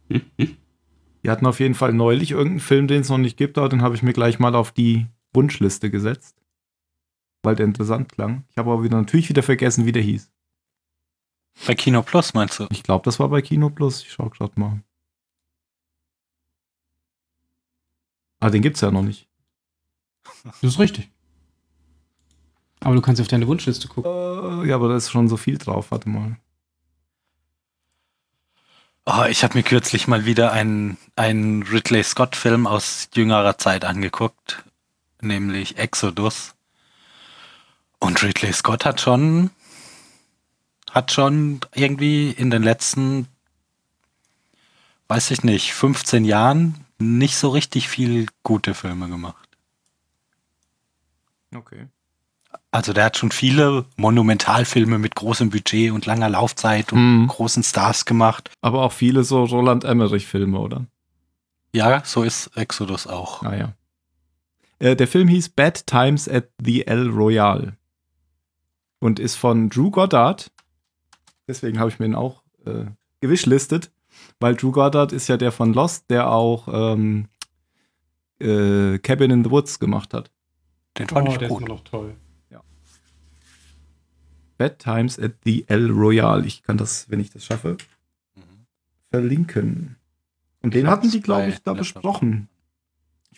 [1.22, 3.82] Die hatten auf jeden Fall neulich irgendeinen Film, den es noch nicht gibt, aber den
[3.82, 6.36] habe ich mir gleich mal auf die Wunschliste gesetzt.
[7.42, 8.44] Weil der interessant klang.
[8.50, 10.30] Ich habe aber wieder, natürlich wieder vergessen, wie der hieß.
[11.66, 12.66] Bei Kino Plus meinst du?
[12.70, 14.02] Ich glaube, das war bei Kino Plus.
[14.02, 14.82] Ich schau gerade mal.
[18.40, 19.28] Ah, den gibt's ja noch nicht.
[20.44, 21.10] Das ist richtig.
[22.80, 24.10] Aber du kannst auf deine Wunschliste gucken.
[24.10, 25.90] Äh, ja, aber da ist schon so viel drauf.
[25.90, 26.36] Warte mal.
[29.06, 34.62] Oh, ich habe mir kürzlich mal wieder einen, einen Ridley Scott-Film aus jüngerer Zeit angeguckt,
[35.20, 36.54] nämlich Exodus.
[37.98, 39.50] Und Ridley Scott hat schon,
[40.90, 43.26] hat schon irgendwie in den letzten,
[45.08, 49.48] weiß ich nicht, 15 Jahren nicht so richtig viel gute Filme gemacht.
[51.54, 51.86] Okay.
[52.72, 57.26] Also der hat schon viele Monumentalfilme mit großem Budget und langer Laufzeit und Mhm.
[57.28, 58.50] großen Stars gemacht.
[58.60, 60.86] Aber auch viele so Roland Emmerich-Filme, oder?
[61.72, 63.42] Ja, so ist Exodus auch.
[63.42, 63.72] Ah ja.
[64.78, 67.76] Äh, der Film hieß Bad Times at the El Royale
[69.00, 70.50] und ist von Drew Goddard.
[71.50, 72.84] Deswegen habe ich mir ihn auch äh,
[73.20, 73.90] gewischlistet,
[74.38, 77.26] weil Drew Goddard ist ja der von Lost, der auch ähm,
[78.40, 80.30] äh, Cabin in the Woods gemacht hat.
[80.96, 81.68] Den fand ich gut.
[81.68, 82.14] noch toll.
[84.58, 86.46] Bad Times at the El Royale.
[86.46, 87.78] Ich kann das, wenn ich das schaffe,
[89.10, 89.96] verlinken.
[90.62, 91.78] Und den Ich hatten hab's die, glaube ich, da Laptop.
[91.78, 92.48] besprochen.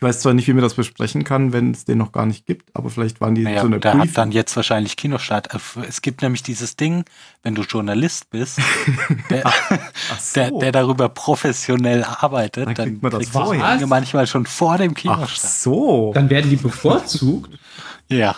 [0.02, 2.44] Ich weiß zwar nicht, wie man das besprechen kann, wenn es den noch gar nicht
[2.44, 5.50] gibt, aber vielleicht waren die Naja, so eine der Brief- hat dann jetzt wahrscheinlich Kinostart.
[5.86, 7.04] Es gibt nämlich dieses Ding,
[7.44, 8.58] wenn du Journalist bist,
[9.30, 9.60] der, Ach
[10.18, 10.40] so.
[10.40, 13.86] der, der darüber professionell arbeitet, Dann dann, kriegt man das kriegst du vorher.
[13.86, 15.52] Manchmal schon vor dem Ach Kinostart.
[15.52, 16.10] so.
[16.14, 17.50] Dann werden die bevorzugt.
[18.08, 18.34] Ja.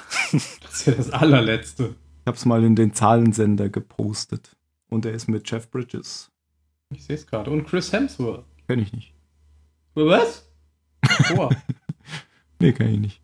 [0.63, 1.95] Das ist ja das allerletzte.
[2.21, 4.55] Ich habe es mal in den Zahlensender gepostet.
[4.91, 6.31] Und er ist mit Jeff Bridges.
[6.91, 7.51] Ich sehe es gerade.
[7.51, 8.45] Und Chris Hemsworth.
[8.69, 9.15] Kenn ich nicht.
[9.95, 10.45] Was?
[11.29, 11.51] Tor.
[12.61, 13.21] Nee, kenn ich nicht.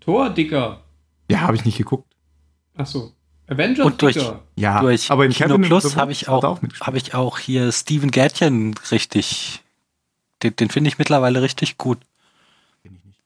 [0.00, 0.82] Tor, Dicker.
[1.30, 2.16] Ja, habe ich nicht geguckt.
[2.74, 3.12] Achso.
[3.46, 4.42] Avengers, Und durch- Dicker.
[4.56, 6.86] Ja, Durch aber in Kino Plus habe ich auch, mitgespielt.
[6.86, 9.60] habe ich auch hier Steven Gärtchen richtig.
[10.42, 11.98] Den, den finde ich mittlerweile richtig gut.
[12.82, 13.20] Kenn ich nicht.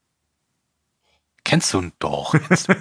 [1.44, 2.32] Kennst du ihn doch?
[2.48, 2.74] Kennst du.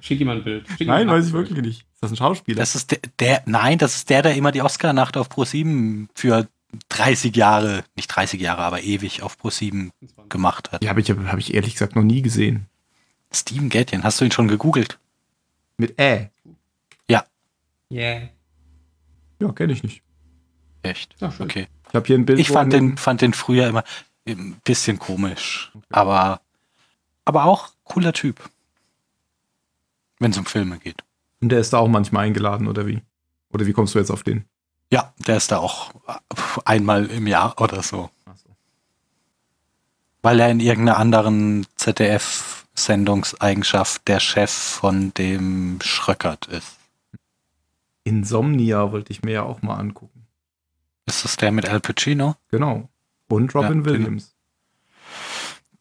[0.00, 0.66] Schick ihm mal ein Bild.
[0.76, 1.80] Schick Nein, weiß ich wirklich nicht.
[1.92, 2.56] Ist das ein Schauspieler?
[2.58, 6.48] Das ist der, der, nein, das ist der, der immer die Oscar-Nacht auf Pro7 für
[6.88, 9.90] 30 Jahre, nicht 30 Jahre, aber ewig auf Pro7
[10.28, 10.82] gemacht hat.
[10.82, 12.66] ja, habe ich, hab ich ehrlich gesagt noch nie gesehen.
[13.32, 14.98] Steven Gätjen, hast du ihn schon gegoogelt?
[15.76, 16.30] Mit Ä.
[17.94, 18.28] Yeah.
[19.40, 20.02] Ja, kenne ich nicht.
[20.82, 21.14] Echt?
[21.20, 21.38] Ach.
[21.38, 21.68] Okay.
[21.88, 22.38] Ich habe hier ein Bild.
[22.40, 23.84] Ich fand den, fand den früher immer
[24.26, 26.40] ein bisschen komisch, aber,
[27.24, 28.50] aber auch cooler Typ.
[30.18, 31.02] Wenn es um Filme geht.
[31.40, 33.02] Und der ist da auch manchmal eingeladen, oder wie?
[33.50, 34.44] Oder wie kommst du jetzt auf den?
[34.94, 35.90] Ja, der ist da auch
[36.64, 38.10] einmal im Jahr oder so.
[38.36, 38.48] So.
[40.22, 46.76] Weil er in irgendeiner anderen ZDF-Sendungseigenschaft der Chef von dem Schröckert ist.
[48.04, 50.28] Insomnia wollte ich mir ja auch mal angucken.
[51.06, 52.36] Ist das der mit Al Pacino?
[52.52, 52.88] Genau.
[53.28, 54.36] Und Robin Ja, den- Williams.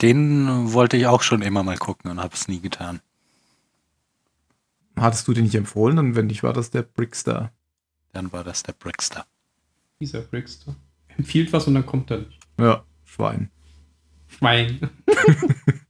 [0.01, 2.99] Den wollte ich auch schon immer mal gucken und habe es nie getan.
[4.95, 5.97] Hattest du den nicht empfohlen?
[5.97, 7.51] Dann, wenn nicht, war das der Brickstar.
[8.13, 9.25] Dann war das der Brickster.
[9.99, 10.75] Dieser Brickster.
[11.17, 12.39] Empfiehlt was und dann kommt er nicht.
[12.59, 13.51] Ja, Schwein.
[14.27, 14.89] Schwein.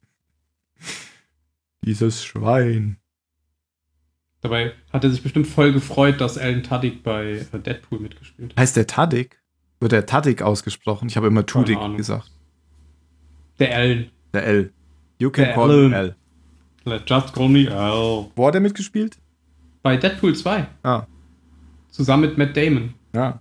[1.86, 2.98] Dieses Schwein.
[4.42, 8.60] Dabei hat er sich bestimmt voll gefreut, dass Alan Tudyk bei Deadpool mitgespielt hat.
[8.60, 9.42] Heißt der Tudyk?
[9.80, 11.08] Wird der Tudyk ausgesprochen?
[11.08, 12.32] Ich habe immer Tudyk gesagt.
[13.60, 14.12] Der Alan.
[14.34, 14.74] Der L.
[15.20, 15.90] You can der call Alan.
[15.92, 15.98] me
[16.86, 17.04] L.
[17.06, 18.32] Just call me L.
[18.36, 19.18] Wo hat er mitgespielt?
[19.82, 20.68] Bei Deadpool 2.
[20.84, 21.06] Ah.
[21.94, 22.96] Zusammen mit Matt Damon.
[23.14, 23.40] Ja.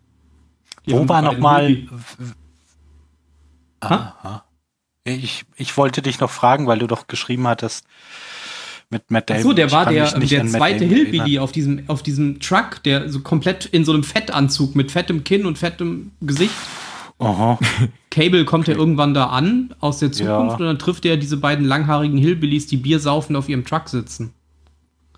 [0.86, 1.88] Die Wo war nochmal.
[5.04, 7.86] Ich, ich wollte dich noch fragen, weil du doch geschrieben hattest,
[8.90, 9.42] mit Matt Damon.
[9.42, 13.64] So, der war der, der zweite Hillbilly auf diesem, auf diesem Truck, der so komplett
[13.64, 16.54] in so einem Fettanzug mit fettem Kinn und fettem Gesicht.
[17.18, 17.58] Aha.
[18.10, 18.72] Cable kommt okay.
[18.72, 20.66] ja irgendwann da an aus der Zukunft ja.
[20.66, 24.34] und dann trifft er diese beiden langhaarigen Hillbillies, die Bier saufen auf ihrem Truck sitzen.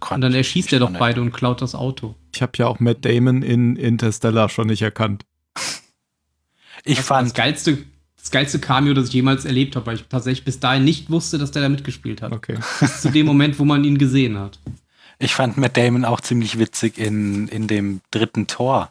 [0.05, 2.15] Gott, und dann erschießt er doch beide und klaut das Auto.
[2.35, 5.25] Ich habe ja auch Matt Damon in Interstellar schon nicht erkannt.
[6.85, 7.79] Ich das fand das geilste
[8.19, 11.39] das geilste Cameo, das ich jemals erlebt habe, weil ich tatsächlich bis dahin nicht wusste,
[11.39, 12.33] dass der da mitgespielt hat.
[12.33, 12.59] Okay.
[12.81, 14.59] Bis zu dem Moment, wo man ihn gesehen hat.
[15.19, 18.91] Ich fand Matt Damon auch ziemlich witzig in, in dem dritten Tor.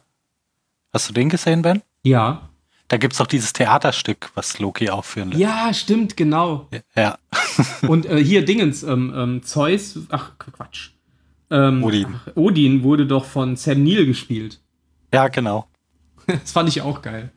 [0.92, 1.82] Hast du den gesehen, Ben?
[2.04, 2.48] Ja.
[2.88, 5.40] Da gibt es doch dieses Theaterstück, was Loki aufführen lässt.
[5.40, 6.68] Ja, stimmt, genau.
[6.94, 7.18] Ja.
[7.82, 10.90] Und äh, hier Dingens, ähm, ähm, Zeus, ach Quatsch.
[11.50, 12.06] Ähm, Odin.
[12.14, 14.60] Ach, Odin wurde doch von Sam Neill gespielt.
[15.12, 15.68] Ja, genau.
[16.26, 17.30] das fand ich auch geil.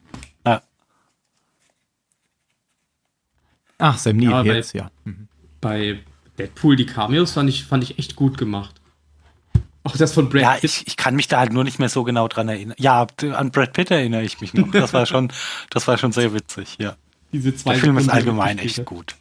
[3.77, 4.91] Ach, Sam Neill, ja, jetzt, bei, ja.
[5.03, 5.27] Mhm.
[5.61, 5.99] Bei
[6.37, 8.81] Deadpool, die Cameos fand ich, fand ich echt gut gemacht.
[9.83, 10.63] Auch das von Brad ja, Pitt.
[10.63, 12.75] Ich, ich kann mich da halt nur nicht mehr so genau dran erinnern.
[12.77, 14.69] Ja, an Brad Pitt erinnere ich mich noch.
[14.71, 15.31] Das war schon,
[15.69, 16.95] das war schon sehr witzig, ja.
[17.31, 19.15] Diese zwei Der Film ist allgemein echt gut.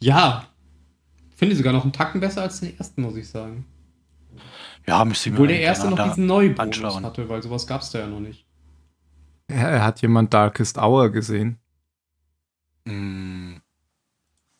[0.00, 0.46] Ja.
[1.36, 3.64] Finde ich sogar noch einen Tacken besser als den ersten, muss ich sagen.
[4.88, 7.90] Ja, müsste ich mir Obwohl der erste noch diesen Neubonus hatte, weil sowas gab es
[7.90, 8.46] da ja noch nicht.
[9.50, 11.58] Ja, hat jemand Darkest Hour gesehen?
[12.86, 13.56] Mm.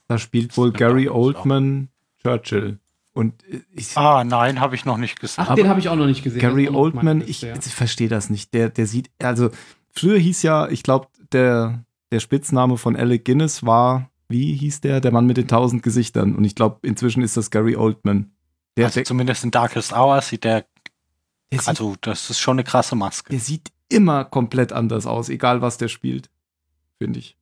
[0.06, 1.88] Da spielt wohl Gary Oldman
[2.22, 2.78] Churchill.
[3.14, 3.42] Und
[3.72, 5.44] ich, ah, nein, habe ich noch nicht gesehen.
[5.46, 6.40] Ach, den habe ich auch noch nicht gesehen.
[6.40, 8.52] Gary Oldman, ich, ich verstehe das nicht.
[8.52, 9.50] Der, der sieht, also
[9.92, 15.00] früher hieß ja, ich glaube, der, der Spitzname von Alec Guinness war, wie hieß der?
[15.00, 16.36] Der Mann mit den tausend Gesichtern.
[16.36, 18.30] Und ich glaube, inzwischen ist das Gary Oldman.
[18.76, 20.66] Der, also der, zumindest in Darkest Hour sieht der,
[21.52, 23.30] der also sieht, das ist schon eine krasse Maske.
[23.30, 26.30] Der sieht immer komplett anders aus, egal was der spielt,
[26.98, 27.36] finde ich.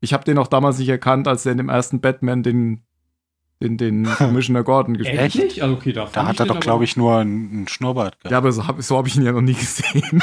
[0.00, 2.82] Ich habe den auch damals nicht erkannt, als er in dem ersten Batman den,
[3.62, 5.36] den, den Commissioner Gordon gespielt hat.
[5.36, 5.60] Echt?
[5.60, 8.32] Also okay, da, da hat er doch, glaube ich, nur einen, einen Schnurrbart gehabt.
[8.32, 10.22] Ja, aber so habe so hab ich ihn ja noch nie gesehen.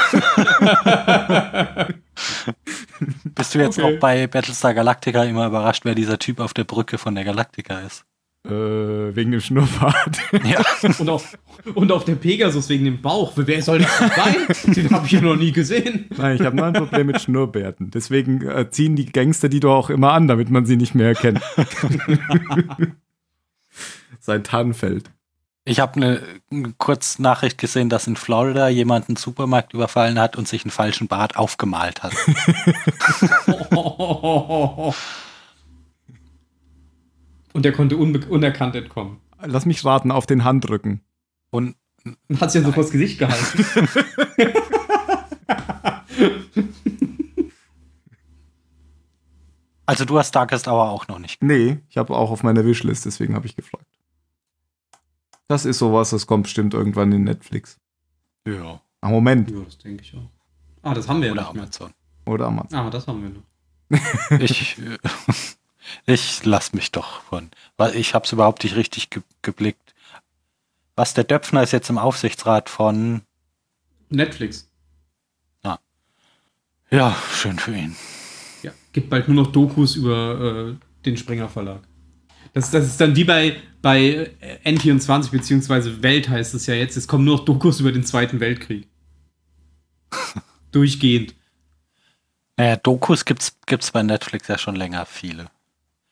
[3.36, 3.96] Bist du jetzt okay.
[3.96, 7.78] auch bei Battlestar Galactica immer überrascht, wer dieser Typ auf der Brücke von der Galactica
[7.80, 8.04] ist?
[8.48, 10.18] Äh, wegen dem Schnurrbart.
[10.44, 10.64] Ja.
[10.98, 11.36] und, auf,
[11.74, 13.32] und auf der Pegasus wegen dem Bauch.
[13.36, 14.74] Wer soll das sein?
[14.74, 16.06] Den habe ich ja noch nie gesehen.
[16.16, 17.90] Nein, ich habe nur ein Problem mit Schnurrbärten.
[17.90, 21.08] Deswegen äh, ziehen die Gangster die doch auch immer an, damit man sie nicht mehr
[21.08, 21.42] erkennt.
[24.20, 25.10] Sein Tarnfeld.
[25.66, 30.48] Ich habe eine, eine Kurznachricht gesehen, dass in Florida jemand einen Supermarkt überfallen hat und
[30.48, 32.14] sich einen falschen Bart aufgemalt hat.
[37.52, 39.18] Und der konnte unerkannt entkommen.
[39.44, 41.00] Lass mich raten, auf den Handrücken.
[41.50, 41.76] Und,
[42.38, 43.88] hat sich ja so vors Gesicht gehalten.
[49.86, 51.42] also du hast Darkest Hour auch noch nicht.
[51.42, 53.86] Nee, ich habe auch auf meiner Wishlist, deswegen habe ich gefragt.
[55.48, 57.78] Das ist sowas, das kommt bestimmt irgendwann in Netflix.
[58.46, 58.82] Ja.
[59.00, 59.50] Ah, Moment.
[59.50, 60.30] Ja, das denke ich auch.
[60.82, 61.92] Ah, das haben wir Oder ja nicht Amazon.
[62.26, 62.34] Mehr.
[62.34, 62.78] Oder Amazon.
[62.78, 63.42] Ah, das haben wir noch.
[64.40, 64.76] ich,
[66.06, 67.50] ich lass mich doch von.
[67.76, 69.94] Weil ich habe es überhaupt nicht richtig ge geblickt.
[70.96, 73.22] Was der Döpfner ist jetzt im Aufsichtsrat von
[74.10, 74.68] Netflix.
[75.62, 75.78] Ah.
[76.90, 77.94] Ja, schön für ihn.
[78.62, 81.82] Ja, gibt bald nur noch Dokus über äh, den Springer Verlag.
[82.52, 84.30] Das, das ist dann wie bei, bei
[84.64, 86.96] N24 beziehungsweise Welt heißt es ja jetzt.
[86.96, 88.88] Es kommen nur noch Dokus über den Zweiten Weltkrieg.
[90.72, 91.34] Durchgehend.
[92.56, 95.48] Naja, Dokus gibt's, gibt's bei Netflix ja schon länger viele.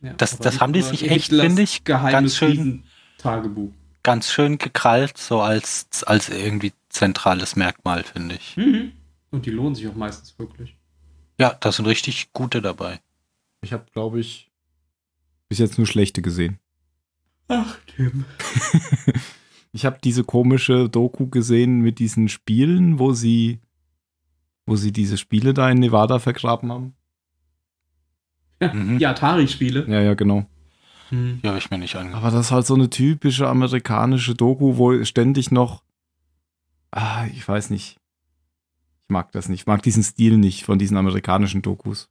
[0.00, 2.84] Ja, das das haben die sich echt, finde ich, ganz schön,
[3.18, 3.72] Tagebuch.
[4.02, 8.56] ganz schön gekrallt, so als, als irgendwie zentrales Merkmal, finde ich.
[8.56, 8.92] Mhm.
[9.30, 10.76] Und die lohnen sich auch meistens wirklich.
[11.38, 13.00] Ja, da sind richtig gute dabei.
[13.62, 14.50] Ich habe, glaube ich,
[15.48, 16.58] bis jetzt nur schlechte gesehen.
[17.48, 18.24] Ach, Tim.
[19.72, 23.60] ich habe diese komische Doku gesehen mit diesen Spielen, wo sie,
[24.66, 26.95] wo sie diese Spiele da in Nevada vergraben haben.
[28.60, 28.98] Ja, mhm.
[28.98, 29.86] die Atari-Spiele.
[29.88, 30.46] Ja, ja, genau.
[31.10, 31.40] Hm.
[31.42, 32.22] Ja, habe ich mir nicht angeguckt.
[32.22, 35.82] Aber das ist halt so eine typische amerikanische Doku, wo ständig noch.
[36.90, 37.98] Ah, ich weiß nicht.
[39.04, 39.60] Ich mag das nicht.
[39.60, 42.08] Ich mag diesen Stil nicht von diesen amerikanischen Dokus.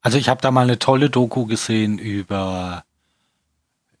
[0.00, 2.84] Also ich habe da mal eine tolle Doku gesehen über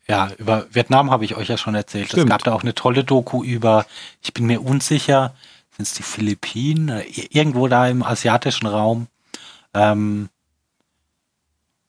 [0.06, 2.08] Ja, über Vietnam habe ich euch ja schon erzählt.
[2.08, 2.24] Stimmt.
[2.24, 3.86] Es gab da auch eine tolle Doku über,
[4.22, 5.34] ich bin mir unsicher,
[5.76, 9.06] sind es die Philippinen, irgendwo da im asiatischen Raum,
[9.72, 10.28] ähm,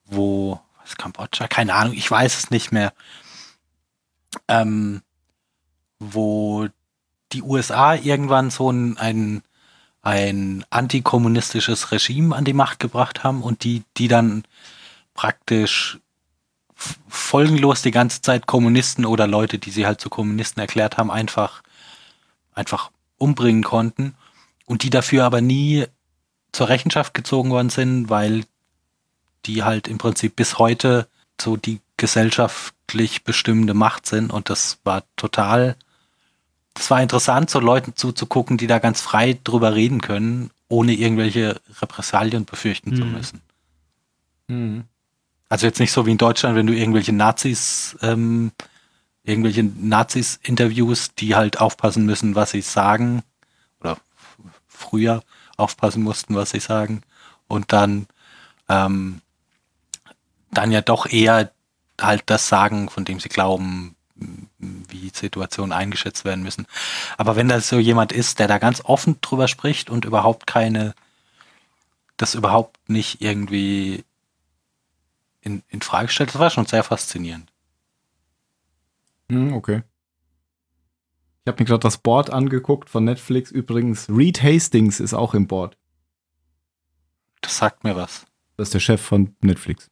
[0.05, 2.93] wo, was Kambodscha, keine Ahnung, ich weiß es nicht mehr,
[4.47, 5.01] ähm,
[5.99, 6.67] wo
[7.31, 9.41] die USA irgendwann so ein, ein,
[10.01, 14.43] ein antikommunistisches Regime an die Macht gebracht haben und die, die dann
[15.13, 15.99] praktisch
[17.07, 21.63] folgenlos die ganze Zeit Kommunisten oder Leute, die sie halt zu Kommunisten erklärt haben, einfach,
[22.53, 24.15] einfach umbringen konnten
[24.65, 25.85] und die dafür aber nie
[26.51, 28.45] zur Rechenschaft gezogen worden sind, weil
[29.45, 31.07] die halt im Prinzip bis heute
[31.39, 35.75] so die gesellschaftlich bestimmende Macht sind und das war total,
[36.73, 41.61] das war interessant, so Leuten zuzugucken, die da ganz frei drüber reden können, ohne irgendwelche
[41.81, 42.95] Repressalien befürchten mhm.
[42.95, 43.41] zu müssen.
[44.47, 44.83] Mhm.
[45.47, 48.51] Also jetzt nicht so wie in Deutschland, wenn du irgendwelche Nazis, ähm,
[49.23, 53.23] irgendwelche Nazis interviewst, die halt aufpassen müssen, was sie sagen,
[53.79, 53.97] oder
[54.67, 55.23] früher
[55.57, 57.01] aufpassen mussten, was sie sagen,
[57.47, 58.07] und dann,
[58.69, 59.21] ähm,
[60.57, 61.51] dann ja doch eher
[62.01, 66.67] halt das sagen, von dem sie glauben, wie Situationen eingeschätzt werden müssen.
[67.17, 70.95] Aber wenn das so jemand ist, der da ganz offen drüber spricht und überhaupt keine,
[72.17, 74.03] das überhaupt nicht irgendwie
[75.41, 77.51] in, in Frage stellt, das war schon sehr faszinierend.
[79.29, 79.83] Hm, okay.
[81.43, 83.51] Ich habe mir gerade das Board angeguckt von Netflix.
[83.51, 85.77] Übrigens, Reed Hastings ist auch im Board.
[87.41, 88.25] Das sagt mir was.
[88.57, 89.91] Das ist der Chef von Netflix.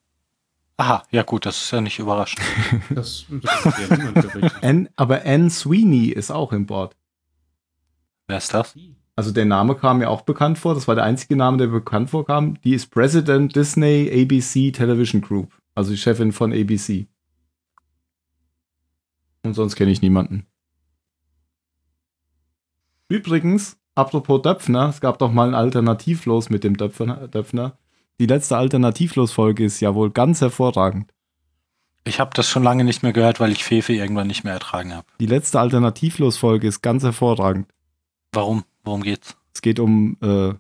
[0.78, 2.42] Aha, ja gut, das ist ja nicht überraschend.
[2.90, 6.96] das, das ist ja niemand aber Anne Sweeney ist auch im Board.
[8.28, 8.76] Wer ist das?
[9.16, 10.74] Also der Name kam mir auch bekannt vor.
[10.74, 12.60] Das war der einzige Name, der bekannt vorkam.
[12.62, 15.52] Die ist President Disney ABC Television Group.
[15.76, 17.08] Also die Chefin von ABC.
[19.44, 20.48] Und sonst kenne ich niemanden.
[23.10, 27.78] Übrigens, apropos Döpfner, es gab doch mal ein Alternativlos mit dem Döpfner.
[28.20, 31.12] Die letzte Alternativlos-Folge ist ja wohl ganz hervorragend.
[32.06, 34.94] Ich habe das schon lange nicht mehr gehört, weil ich Fefe irgendwann nicht mehr ertragen
[34.94, 35.08] habe.
[35.20, 37.68] Die letzte Alternativlos-Folge ist ganz hervorragend.
[38.34, 38.64] Warum?
[38.84, 39.38] Worum geht's?
[39.54, 40.54] Es geht um, äh,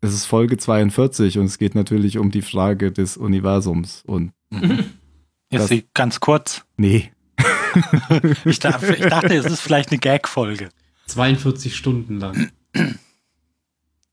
[0.00, 4.32] es ist Folge 42 und es geht natürlich um die Frage des Universums und.
[4.50, 4.84] Mhm.
[5.50, 6.64] Ist sie ganz kurz?
[6.76, 7.12] Nee.
[8.44, 10.70] ich, dachte, ich dachte, es ist vielleicht eine Gag-Folge.
[11.06, 12.50] 42 Stunden lang.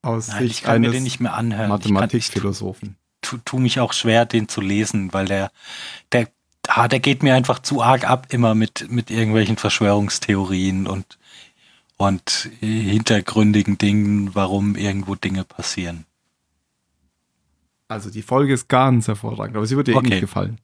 [0.03, 1.69] Aus Nein, ich kann mir den nicht mehr anhören.
[1.69, 2.97] Mathematikphilosophen.
[3.21, 5.49] Tu, tu mich auch schwer, den zu lesen, weil der,
[6.11, 6.27] der,
[6.67, 11.17] ah, der geht mir einfach zu arg ab, immer mit, mit irgendwelchen Verschwörungstheorien und
[11.97, 16.05] und hintergründigen Dingen, warum irgendwo Dinge passieren.
[17.87, 20.07] Also die Folge ist ganz hervorragend, aber sie wird dir okay.
[20.07, 20.59] eh nicht gefallen.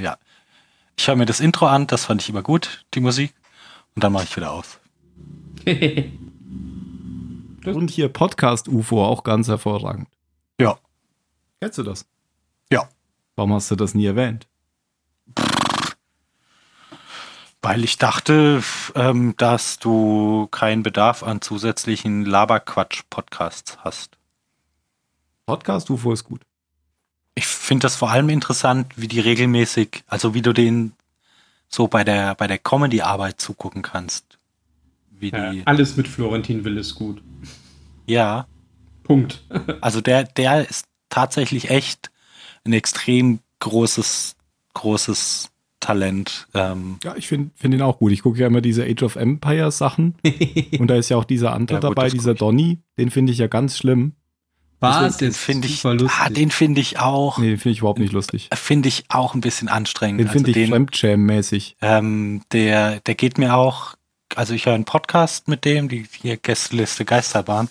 [0.00, 0.16] Ja.
[0.96, 3.34] Ich höre mir das Intro an, das fand ich immer gut, die Musik.
[3.94, 4.78] Und dann mache ich wieder aus.
[7.74, 10.08] und hier Podcast UFO auch ganz hervorragend.
[10.60, 10.78] Ja.
[11.60, 12.06] Kennst du das?
[12.70, 12.88] Ja.
[13.34, 14.46] Warum hast du das nie erwähnt?
[17.62, 18.62] Weil ich dachte,
[18.94, 24.16] ähm, dass du keinen Bedarf an zusätzlichen Laberquatsch-Podcasts hast.
[25.46, 26.42] Podcast UFO ist gut.
[27.34, 30.92] Ich finde das vor allem interessant, wie die regelmäßig, also wie du den
[31.68, 34.35] so bei der, bei der Comedy-Arbeit zugucken kannst.
[35.18, 37.22] Wie ja, die, alles mit Florentin Will ist gut.
[38.06, 38.46] Ja.
[39.02, 39.44] Punkt.
[39.80, 42.10] also der, der ist tatsächlich echt
[42.64, 44.36] ein extrem großes,
[44.74, 46.48] großes Talent.
[46.54, 48.12] Ähm, ja, ich finde find ihn auch gut.
[48.12, 50.14] Ich gucke ja immer diese Age of Empire Sachen.
[50.78, 52.78] und da ist ja auch dieser Ante ja, dabei, dieser Donny.
[52.98, 54.12] Den finde ich ja ganz schlimm.
[54.80, 55.16] Was?
[55.16, 57.38] Den finde ich, ah, den finde ich auch.
[57.38, 58.50] Nee, den finde ich überhaupt nicht lustig.
[58.52, 60.20] Finde ich auch ein bisschen anstrengend.
[60.20, 61.76] Den finde also ich Fremdscham-mäßig.
[61.80, 63.95] Ähm, der, der geht mir auch,
[64.34, 67.68] also ich höre einen Podcast mit dem, die hier Gästeliste Geisterbahn.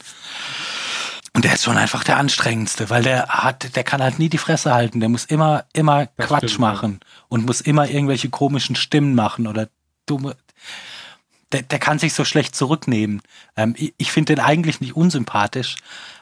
[1.34, 4.38] Und der ist schon einfach der anstrengendste, weil der hat, der kann halt nie die
[4.38, 5.02] Fresse halten.
[5.02, 7.08] Der muss immer, immer das Quatsch stimmt, machen ja.
[7.28, 9.68] und muss immer irgendwelche komischen Stimmen machen oder
[10.06, 10.38] dumme.
[11.52, 13.22] Der, der kann sich so schlecht zurücknehmen.
[13.58, 15.76] Ähm, ich, ich finde den eigentlich nicht unsympathisch,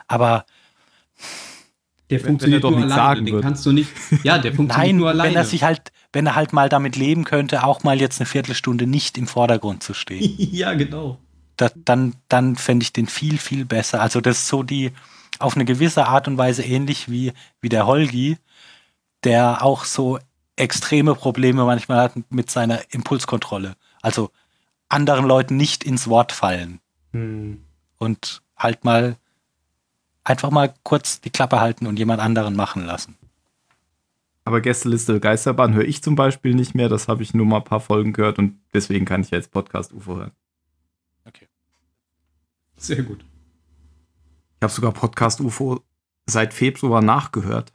[0.07, 0.45] aber
[2.09, 3.23] der funktioniert wenn er doch nur alleine.
[3.23, 3.89] Den kannst du nicht.
[4.23, 5.29] Ja, der funktioniert Nein, nur alleine.
[5.29, 8.27] Wenn er sich halt, wenn er halt mal damit leben könnte, auch mal jetzt eine
[8.27, 10.35] Viertelstunde nicht im Vordergrund zu stehen.
[10.37, 11.19] ja, genau
[11.57, 14.01] das, dann, dann fände ich den viel, viel besser.
[14.01, 14.91] Also das ist so die,
[15.39, 18.37] auf eine gewisse Art und Weise ähnlich wie, wie der Holgi,
[19.23, 20.19] der auch so
[20.55, 23.75] extreme Probleme manchmal hat mit seiner Impulskontrolle.
[24.01, 24.31] Also
[24.89, 26.79] anderen Leuten nicht ins Wort fallen.
[27.11, 27.63] Hm.
[27.97, 29.15] Und halt mal
[30.23, 33.17] einfach mal kurz die Klappe halten und jemand anderen machen lassen.
[34.45, 36.89] Aber Gästeliste Geisterbahn höre ich zum Beispiel nicht mehr.
[36.89, 39.93] Das habe ich nur mal ein paar Folgen gehört und deswegen kann ich jetzt Podcast
[39.93, 40.31] UFO hören.
[41.25, 41.47] Okay.
[42.75, 43.23] Sehr gut.
[44.59, 45.81] Ich habe sogar Podcast UFO
[46.25, 47.71] seit Februar nachgehört.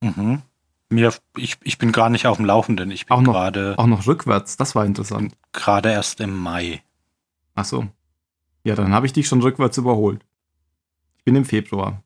[0.00, 0.42] Mhm.
[0.90, 2.90] Mir, ich, ich bin gar nicht auf dem Laufenden.
[2.92, 5.34] Ich bin Auch noch- gerade Auch noch rückwärts, das war interessant.
[5.52, 6.82] gerade erst im Mai.
[7.56, 7.88] Ach so.
[8.62, 10.24] Ja, dann habe ich dich schon rückwärts überholt.
[11.18, 12.03] Ich bin im Februar.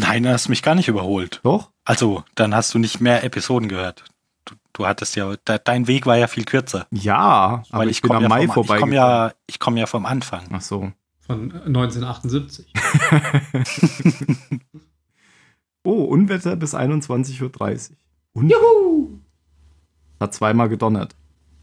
[0.00, 1.40] Nein, du hast mich gar nicht überholt.
[1.42, 1.70] Doch?
[1.84, 4.04] Also, dann hast du nicht mehr Episoden gehört.
[4.44, 6.86] Du, du hattest ja, de, dein Weg war ja viel kürzer.
[6.92, 8.76] Ja, aber ich, bin komm am ja Mai vom, vorbei.
[8.76, 10.44] Ich komme ja, ich komm ja vom Anfang.
[10.52, 10.92] Ach so.
[11.26, 12.72] Von 1978.
[15.84, 17.40] Oh, Unwetter bis 21.30
[17.90, 17.96] Uhr.
[18.34, 19.20] Und Juhu!
[20.20, 21.14] hat zweimal gedonnert.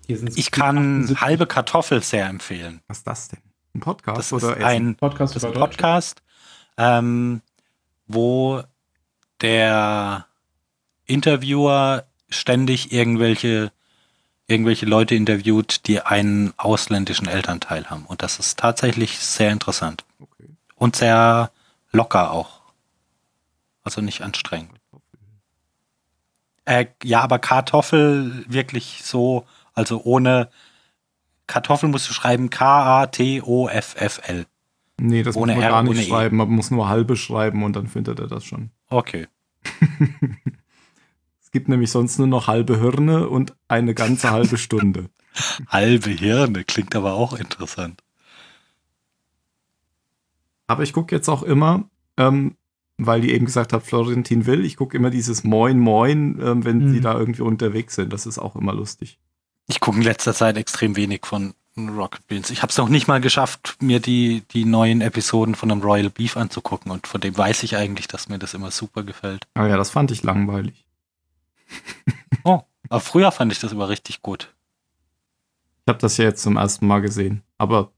[0.07, 1.21] Ich kann 78.
[1.21, 2.81] halbe Kartoffel sehr empfehlen.
[2.87, 3.39] Was ist das denn?
[3.75, 4.65] Ein Podcast Das ist oder Essen?
[4.65, 5.53] ein, Podcast das ist ein.
[5.53, 6.23] Podcast,
[6.77, 7.41] ähm,
[8.07, 8.63] wo
[9.41, 10.25] der
[11.05, 13.71] Interviewer ständig irgendwelche,
[14.47, 18.05] irgendwelche Leute interviewt, die einen ausländischen Elternteil haben.
[18.05, 20.03] Und das ist tatsächlich sehr interessant.
[20.19, 20.49] Okay.
[20.75, 21.51] Und sehr
[21.91, 22.61] locker auch.
[23.83, 24.71] Also nicht anstrengend.
[26.65, 30.49] Äh, ja, aber Kartoffel wirklich so, also ohne
[31.47, 34.47] Kartoffel musst du schreiben K-A-T-O-F-F-L.
[34.99, 36.09] Nee, das Ohne muss man R, gar nicht E.
[36.09, 36.37] schreiben.
[36.37, 38.69] Man muss nur halbe schreiben und dann findet er das schon.
[38.89, 39.27] Okay.
[41.41, 45.09] Es gibt nämlich sonst nur noch halbe Hirne und eine ganze halbe Stunde.
[45.69, 48.03] Halbe Hirne klingt aber auch interessant.
[50.67, 51.85] Aber ich gucke jetzt auch immer,
[52.17, 52.55] ähm,
[52.97, 56.77] weil die eben gesagt hat, Florentin Will, ich gucke immer dieses Moin Moin, ähm, wenn
[56.79, 56.93] Mhm.
[56.93, 58.11] sie da irgendwie unterwegs sind.
[58.11, 59.19] Das ist auch immer lustig.
[59.67, 62.49] Ich gucke in letzter Zeit extrem wenig von Rocket Beans.
[62.49, 66.09] Ich habe es noch nicht mal geschafft, mir die, die neuen Episoden von dem Royal
[66.09, 69.45] Beef anzugucken und von dem weiß ich eigentlich, dass mir das immer super gefällt.
[69.55, 70.85] Ah ja, das fand ich langweilig.
[72.43, 74.53] Aber früher fand ich das immer richtig gut.
[75.85, 77.43] Ich habe das ja jetzt zum ersten Mal gesehen.
[77.57, 77.91] Aber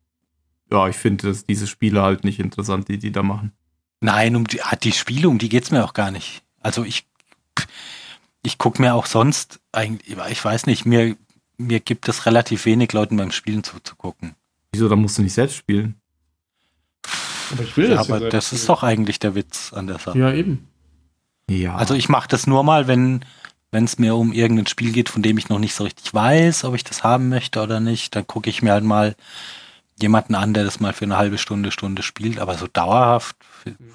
[0.71, 3.53] ja, ich finde diese Spiele halt nicht interessant, die die da machen.
[4.01, 6.43] Nein, um die, ah, die Spiele, um die geht's mir auch gar nicht.
[6.59, 7.07] Also ich,
[8.43, 11.15] ich gucke mir auch sonst eigentlich, ich weiß nicht, mir,
[11.57, 14.35] mir gibt es relativ wenig Leuten beim Spielen zuzugucken.
[14.71, 15.95] Wieso, da musst du nicht selbst spielen?
[17.51, 20.17] Aber ich will Ja, das aber das ist doch eigentlich der Witz an der Sache.
[20.19, 20.67] Ja, eben.
[21.49, 21.75] Ja.
[21.75, 23.23] Also ich mache das nur mal, wenn
[23.71, 26.63] wenn es mir um irgendein Spiel geht, von dem ich noch nicht so richtig weiß,
[26.63, 29.15] ob ich das haben möchte oder nicht, dann gucke ich mir halt mal
[29.99, 32.39] jemanden an, der das mal für eine halbe Stunde, Stunde spielt.
[32.39, 33.35] Aber so dauerhaft,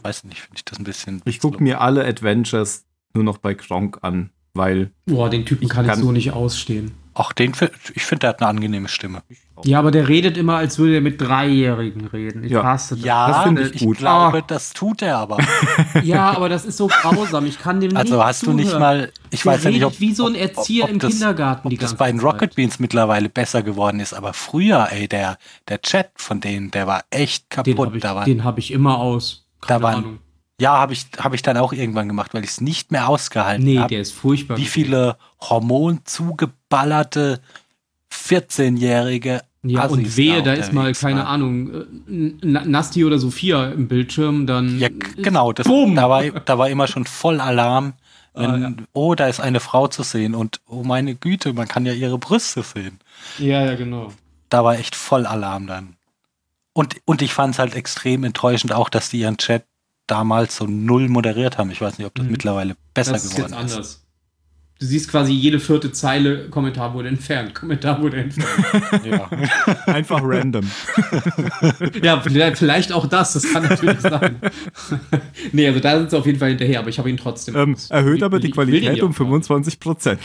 [0.03, 1.23] weiß nicht, finde ich das ein bisschen.
[1.25, 2.85] ich gucke mir alle Adventures
[3.15, 6.33] nur noch bei Gronk an, weil Boah, den Typen Ich kann, kann- ich so nicht
[6.33, 6.93] ausstehen.
[7.15, 7.53] Ach, den,
[7.95, 9.23] ich finde, der hat eine angenehme Stimme.
[9.65, 12.43] Ja, aber der redet immer, als würde er mit Dreijährigen reden.
[12.43, 12.65] Ich Ja.
[12.65, 13.05] hasse das.
[13.05, 13.99] Ja, das finde ich ich gut.
[13.99, 14.45] glaube, Ah.
[14.47, 15.39] das tut er aber.
[16.03, 17.47] Ja, aber das ist so grausam.
[17.47, 18.81] Ich kann dem Also nicht hast du nicht zuhören.
[18.81, 21.13] mal, ich Der weiß ja nicht, ob, wie so ein ob- Erzieher ob im das,
[21.13, 22.33] Kindergarten die ob das bei den Zeit.
[22.33, 25.37] Rocket Beans mittlerweile besser geworden ist, aber früher, ey, der,
[25.69, 27.87] der Chat von denen, der war echt Den kaputt.
[27.87, 29.47] habe ich, da den hab ich immer aus.
[29.61, 30.19] Keine waren- Ahnung.
[30.61, 33.65] ja, habe ich, hab ich dann auch irgendwann gemacht, weil ich es nicht mehr ausgehalten
[33.65, 33.89] Nee, habe.
[33.91, 34.57] der ist furchtbar.
[34.57, 35.17] wie viele
[36.73, 37.41] hormonzugeballerte
[38.13, 41.27] 14-jährige Ja, Assis und wehe, da unterwegs ist mal, keine waren.
[41.27, 41.85] Ahnung, äh,
[42.43, 44.79] Na- Nasti oder Sophia im Bildschirm, dann.
[44.79, 45.95] Ja, genau, das, Bumm!
[45.95, 47.95] da, war, da war immer schon voll Alarm,
[48.35, 48.73] wenn, Ah, ja.
[48.93, 52.19] oh, da ist eine Frau zu sehen und oh meine Güte, man kann ja ihre
[52.19, 52.99] Brüste sehen.
[53.39, 54.13] Ja, ja, genau.
[54.49, 55.97] Da war echt voll Alarm dann.
[56.75, 59.65] Und, und ich fand es halt extrem enttäuschend auch, dass die ihren Chat
[60.07, 61.71] damals so null moderiert haben.
[61.71, 62.33] Ich weiß nicht, ob das Mhm.
[62.33, 64.02] mittlerweile besser das ist jetzt geworden ist.
[64.83, 69.07] Du siehst quasi jede vierte Zeile, Kommentar wurde entfernt, Kommentar wurde entfernt.
[69.07, 69.31] Ja.
[69.87, 70.69] einfach random.
[72.03, 74.41] ja, vielleicht auch das, das kann natürlich sein.
[75.53, 77.55] nee, also da sind sie auf jeden Fall hinterher, aber ich habe ihn trotzdem.
[77.55, 79.29] Ähm, erhöht aber die Ich will den Qualität um auch haben.
[79.39, 80.21] 25 Prozent.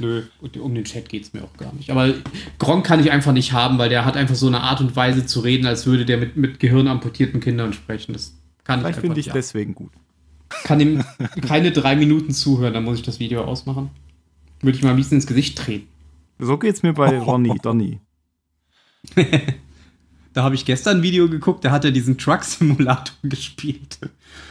[0.00, 1.90] Nö, und um den Chat geht es mir auch gar nicht.
[1.90, 2.12] Aber
[2.58, 5.26] Gronk kann ich einfach nicht haben, weil der hat einfach so eine Art und Weise
[5.26, 8.14] zu reden, als würde der mit, mit gehirnamputierten Kindern sprechen.
[8.14, 8.34] Das
[8.64, 9.36] kann ich Vielleicht einfach finde ich nicht.
[9.36, 9.92] deswegen gut.
[10.62, 11.04] Kann ihm
[11.46, 13.90] keine drei Minuten zuhören, dann muss ich das Video ausmachen.
[14.60, 15.88] Würde ich mal am liebsten ins Gesicht treten.
[16.38, 18.00] So geht's mir bei Ronny, Donny.
[20.32, 23.98] Da habe ich gestern ein Video geguckt, da hat er diesen Truck-Simulator gespielt.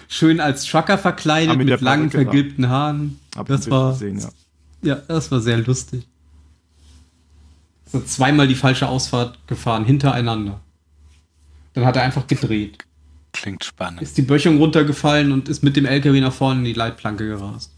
[0.07, 2.09] Schön als Trucker verkleidet, mit mit, langen, ja.
[2.11, 3.19] vergilbten Haaren.
[3.35, 4.29] Hab Das ein war- gesehen, ja.
[4.83, 6.05] Ja, das war sehr lustig.
[7.85, 10.59] So zweimal die falsche Ausfahrt gefahren, hintereinander.
[11.73, 12.77] Dann hat er einfach gedreht.
[13.33, 14.01] Klingt spannend.
[14.01, 17.73] Ist die Böchung runtergefallen und ist mit dem LKW nach vorne in die Leitplanke gerast.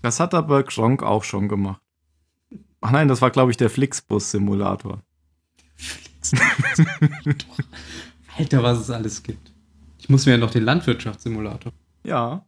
[0.00, 1.80] Das hat aber Gronk auch schon gemacht.
[2.80, 5.02] Ach nein, das war, glaube ich, der Flixbus-Simulator.
[8.36, 9.52] Alter, was es alles gibt.
[9.98, 11.72] Ich muss mir ja noch den Landwirtschaftssimulator.
[12.04, 12.44] Ja.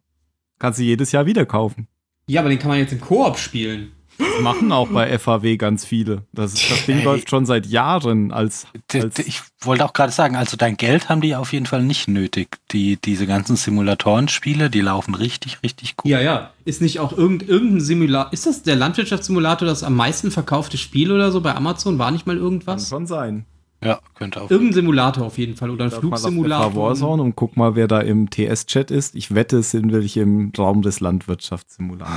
[0.59, 1.89] Kannst du jedes Jahr wieder kaufen.
[2.29, 3.93] Ja, aber den kann man jetzt im Koop spielen.
[4.19, 6.23] Das machen auch bei FAW ganz viele.
[6.33, 7.05] Das, das Ding Ey.
[7.05, 8.67] läuft schon seit Jahren als.
[8.93, 12.09] Als Ich wollte auch gerade sagen, also dein Geld haben die auf jeden Fall nicht
[12.09, 12.59] nötig.
[12.73, 16.11] Die, diese ganzen Simulatorenspiele, die laufen richtig, richtig gut.
[16.11, 16.51] Ja, ja.
[16.65, 18.33] Ist nicht auch irgend, irgendein Simulator.
[18.33, 21.99] Ist das der Landwirtschaftssimulator das am meisten verkaufte Spiel oder so bei Amazon?
[21.99, 22.89] War nicht mal kann irgendwas?
[22.89, 23.47] schon sein.
[23.85, 24.51] Ja, könnte auch.
[24.51, 26.75] Irgendein Simulator auf jeden Fall oder ein Schaut mal Flugsimulator.
[26.75, 29.15] Warzone und guck mal, wer da im TS-Chat ist.
[29.15, 32.17] Ich wette, es sind welche im Raum des Landwirtschaftssimulators.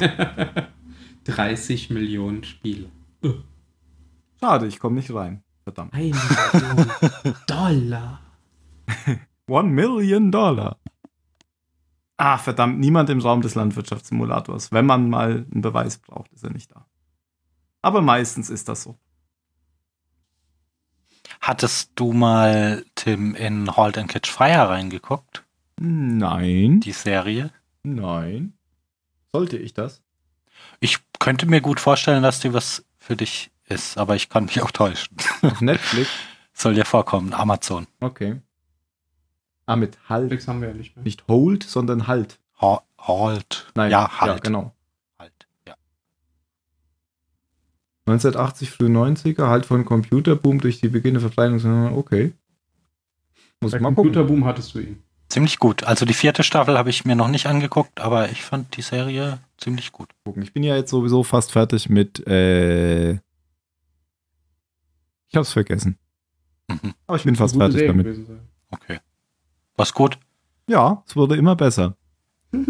[1.24, 2.90] 30 Millionen Spiele.
[4.40, 5.42] Schade, ich komme nicht rein.
[5.64, 5.94] Verdammt.
[5.94, 8.20] Eine Million Dollar.
[9.48, 10.78] One Million Dollar.
[12.16, 14.70] Ah, verdammt, niemand im Raum des Landwirtschaftssimulators.
[14.70, 16.86] Wenn man mal einen Beweis braucht, ist er nicht da.
[17.82, 18.98] Aber meistens ist das so.
[21.40, 25.44] Hattest du mal, Tim, in Halt and Catch Fire reingeguckt?
[25.80, 26.80] Nein.
[26.80, 27.50] Die Serie?
[27.82, 28.54] Nein.
[29.32, 30.03] Sollte ich das?
[30.80, 34.62] Ich könnte mir gut vorstellen, dass die was für dich ist, aber ich kann mich
[34.62, 35.16] auch täuschen.
[35.42, 36.08] Auf Netflix?
[36.52, 37.86] Soll dir vorkommen, Amazon.
[38.00, 38.40] Okay.
[39.66, 40.24] Ah, mit Halt.
[40.24, 41.04] Netflix haben wir ja nicht mehr.
[41.04, 42.38] Nicht Hold, sondern Halt.
[42.60, 43.66] Ha halt.
[43.74, 44.32] Nein, ja, halt.
[44.32, 44.72] Ja, genau.
[45.18, 45.32] halt.
[45.66, 45.74] Ja.
[48.06, 51.96] 1980, früh 90er, halt von Computerboom durch die Beginn der Verbreitung.
[51.96, 52.32] Okay.
[53.60, 54.12] Muss Bei ich mal gucken.
[54.12, 55.02] Computerboom hattest du ihn.
[55.28, 55.84] Ziemlich gut.
[55.84, 59.38] Also die vierte Staffel habe ich mir noch nicht angeguckt, aber ich fand die Serie
[59.64, 60.10] ziemlich gut.
[60.40, 62.24] Ich bin ja jetzt sowieso fast fertig mit.
[62.26, 63.12] Äh
[65.28, 65.98] ich hab's vergessen.
[66.68, 66.94] Mhm.
[67.06, 68.18] Aber ich bin fast fertig Serie damit.
[68.70, 69.00] Okay.
[69.76, 70.18] Was gut?
[70.68, 71.96] Ja, es wurde immer besser.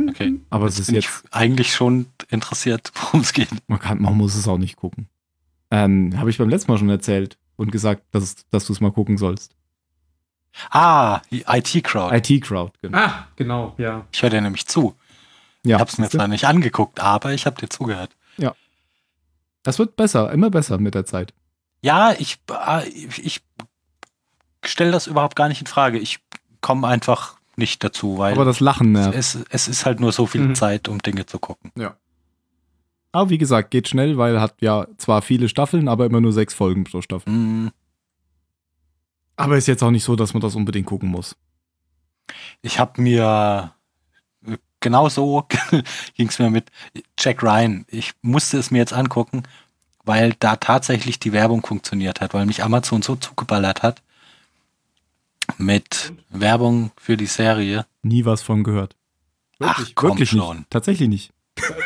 [0.09, 0.41] Okay.
[0.49, 1.25] Aber es ist Bin jetzt.
[1.25, 3.49] ich eigentlich schon interessiert, worum es geht.
[3.67, 5.09] Man, kann, man muss es auch nicht gucken.
[5.71, 8.93] Ähm, Habe ich beim letzten Mal schon erzählt und gesagt, dass, dass du es mal
[8.93, 9.55] gucken sollst.
[10.71, 12.17] Ah, die IT-Crowd.
[12.17, 12.97] IT-Crowd, genau.
[12.97, 14.07] Ah, genau, ja.
[14.13, 14.95] Ich höre dir nämlich zu.
[15.65, 18.11] Ja, ich habe es mir zwar nicht angeguckt, aber ich habe dir zugehört.
[19.63, 21.33] das wird besser, immer besser mit der Zeit.
[21.83, 23.41] Ja, ich, äh, ich
[24.65, 25.99] stelle das überhaupt gar nicht in Frage.
[25.99, 26.19] Ich
[26.61, 29.17] komme einfach nicht dazu, weil Aber das Lachen nervt.
[29.17, 30.55] es, es ist halt nur so viel Mhm.
[30.55, 31.73] Zeit, um Dinge zu gucken.
[33.13, 36.53] Aber wie gesagt, geht schnell, weil hat ja zwar viele Staffeln, aber immer nur sechs
[36.53, 37.33] Folgen pro Staffel.
[37.33, 37.71] Mm,
[39.37, 41.37] Aber ist jetzt auch nicht so, dass man das unbedingt gucken muss.
[42.63, 43.74] Ich habe mir
[44.85, 45.45] genau so
[46.17, 46.71] ging es mir mit
[47.19, 47.85] Jack Ryan.
[47.89, 49.43] Ich musste es mir jetzt angucken,
[50.05, 54.03] weil da tatsächlich die Werbung funktioniert hat, weil mich Amazon so zugeballert hat
[55.59, 57.87] mit Werbung für die Serie.
[58.03, 58.95] Nie was von gehört.
[59.59, 60.59] Ach, komm wirklich schon.
[60.59, 60.71] nicht.
[60.71, 61.31] Tatsächlich nicht.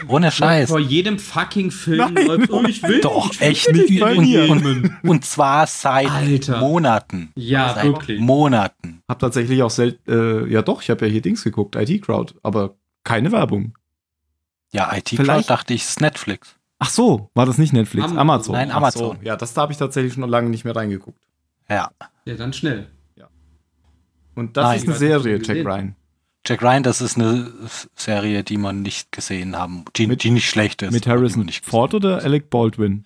[0.09, 0.70] Ohne Scheiß.
[0.70, 4.20] Vor jedem fucking Film Nein, läuft, oh, ich will Doch, ich will echt nicht Und,
[4.20, 4.51] mir.
[4.51, 6.59] und, und zwar seit Alter.
[6.61, 7.33] Monaten.
[7.37, 8.19] Ja, seit wirklich.
[8.19, 9.03] Monaten.
[9.07, 12.77] Hab tatsächlich auch selten, äh, ja doch, ich habe ja hier Dings geguckt, IT-Crowd, aber
[13.09, 13.77] keine Werbung.
[14.71, 16.55] Ja, IT Vielleicht- dachte ich, ist Netflix.
[16.79, 18.05] Ach so, war das nicht Netflix?
[18.05, 18.19] Amazon.
[18.21, 18.53] Amazon.
[18.55, 19.17] Nein, Amazon.
[19.17, 19.23] So.
[19.25, 21.21] Ja, das da habe ich tatsächlich schon lange nicht mehr reingeguckt.
[21.69, 21.91] Ja.
[22.25, 22.89] Ja, dann schnell.
[24.35, 24.77] Und das Nein.
[24.79, 25.97] ist eine Serie, Jack gesehen Ryan.
[26.47, 27.51] Jack Ryan, das ist eine
[27.97, 30.93] Serie, die man nicht gesehen haben, die, Mit- die nicht schlecht ist.
[30.93, 33.05] Mit Harrison Ford oder Alec Baldwin?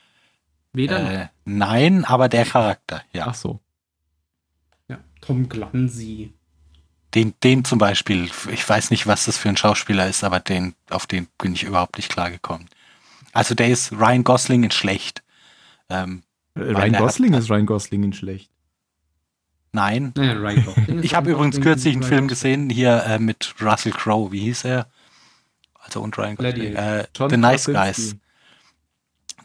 [0.75, 1.23] Weder.
[1.23, 3.29] Äh, nein, aber der Charakter, ja.
[3.29, 3.61] Ach so.
[4.89, 4.99] Ja.
[5.23, 6.35] Tom Glancy.
[7.15, 10.75] Den, den zum Beispiel, ich weiß nicht, was das für ein Schauspieler ist, aber den,
[10.89, 12.69] auf den bin ich überhaupt nicht klargekommen.
[13.33, 15.23] Also der ist Ryan Gosling in schlecht.
[15.91, 16.23] Ähm,
[16.55, 18.51] Äh, Ryan der hat- Gosling ist Ryan Gosling in schlecht.
[19.73, 20.13] nein.
[20.17, 22.69] Naja, Ryan Gosling ist Ich habe übrigens Gosling, kürzlich einen Film Gosling.
[22.69, 24.87] gesehen, hier äh, mit Russell Crowe, wie hieß er?
[25.79, 26.77] Also und Ryan Gosling.
[26.77, 27.67] Äh, The Nice.
[27.67, 28.17] Guys.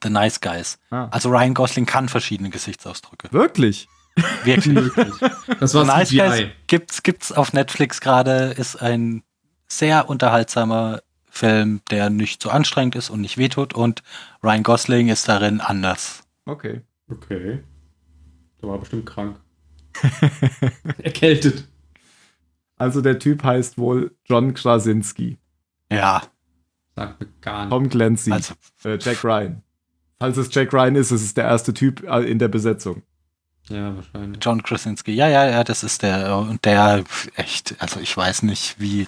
[0.04, 0.78] The Nice Guys.
[0.92, 1.08] Ah.
[1.12, 3.30] Also Ryan Gosling kann verschiedene Gesichtsausdrücke.
[3.32, 3.88] Wirklich?
[4.44, 4.92] Wirklich.
[5.60, 6.52] Das war Nice CGI.
[6.68, 9.24] gibt's, gibt's auf Netflix gerade, ist ein
[9.68, 14.02] sehr unterhaltsamer Film, der nicht so anstrengend ist und nicht wehtut und
[14.44, 16.24] Ryan Gosling ist darin anders.
[16.46, 16.82] Okay.
[17.10, 17.64] Okay.
[18.62, 19.40] Der war bestimmt krank.
[21.00, 21.68] Erkältet.
[22.78, 25.38] Also der Typ heißt wohl John Krasinski.
[25.92, 26.22] Ja,
[26.98, 27.70] Sagt mir gar nicht.
[27.72, 28.32] Tom Clancy.
[28.32, 29.62] also äh, Jack Ryan.
[30.20, 33.04] Falls es Jack Ryan ist, ist es der erste Typ äh, in der Besetzung.
[33.70, 34.44] Ja, wahrscheinlich.
[34.44, 37.04] John Krasinski, ja, ja, ja, das ist der und der
[37.36, 39.08] echt, also ich weiß nicht, wie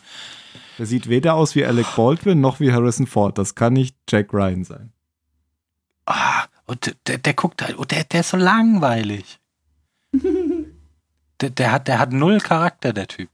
[0.77, 3.37] Der sieht weder aus wie Alec Baldwin noch wie Harrison Ford.
[3.37, 4.91] Das kann nicht Jack Ryan sein.
[6.05, 9.39] Ah, und der, der guckt halt, und der, der ist so langweilig.
[10.13, 13.29] der, der, hat, der hat null Charakter, der Typ.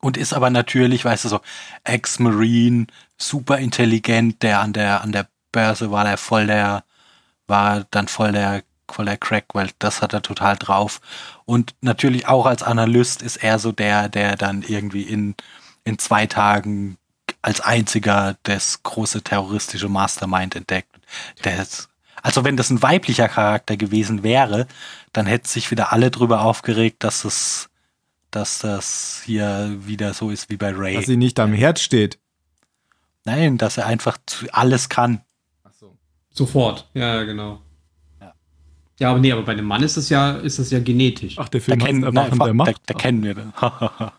[0.00, 1.40] Und ist aber natürlich, weißt du, so
[1.84, 2.86] Ex-Marine,
[3.16, 6.84] super intelligent, der an der, an der Börse war der voll der,
[7.46, 8.62] war dann voll der
[8.94, 11.00] voller Crack, weil das hat er total drauf.
[11.44, 15.34] Und natürlich auch als Analyst ist er so der, der dann irgendwie in,
[15.84, 16.98] in zwei Tagen
[17.42, 20.94] als einziger das große terroristische Mastermind entdeckt.
[21.44, 21.88] Der ist,
[22.22, 24.66] also wenn das ein weiblicher Charakter gewesen wäre,
[25.12, 27.68] dann hätte sich wieder alle drüber aufgeregt, dass es,
[28.30, 30.94] dass das hier wieder so ist wie bei Ray.
[30.94, 32.18] Dass sie nicht am Herd steht.
[33.24, 34.18] Nein, dass er einfach
[34.52, 35.22] alles kann.
[35.64, 35.96] Ach so.
[36.30, 37.60] Sofort, ja, genau.
[39.02, 39.10] Ja.
[39.10, 41.38] aber nee, aber bei einem Mann ist das ja, ist das ja genetisch.
[41.38, 42.68] Ach, der Film da kennen, nein, der, Macht.
[42.68, 43.34] Der, der kennen wir.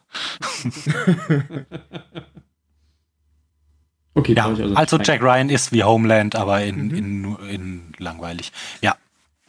[4.14, 6.96] okay, ja, also, also Jack Ryan ist wie Homeland, aber in, mhm.
[6.96, 8.52] in, in langweilig.
[8.82, 8.96] Ja.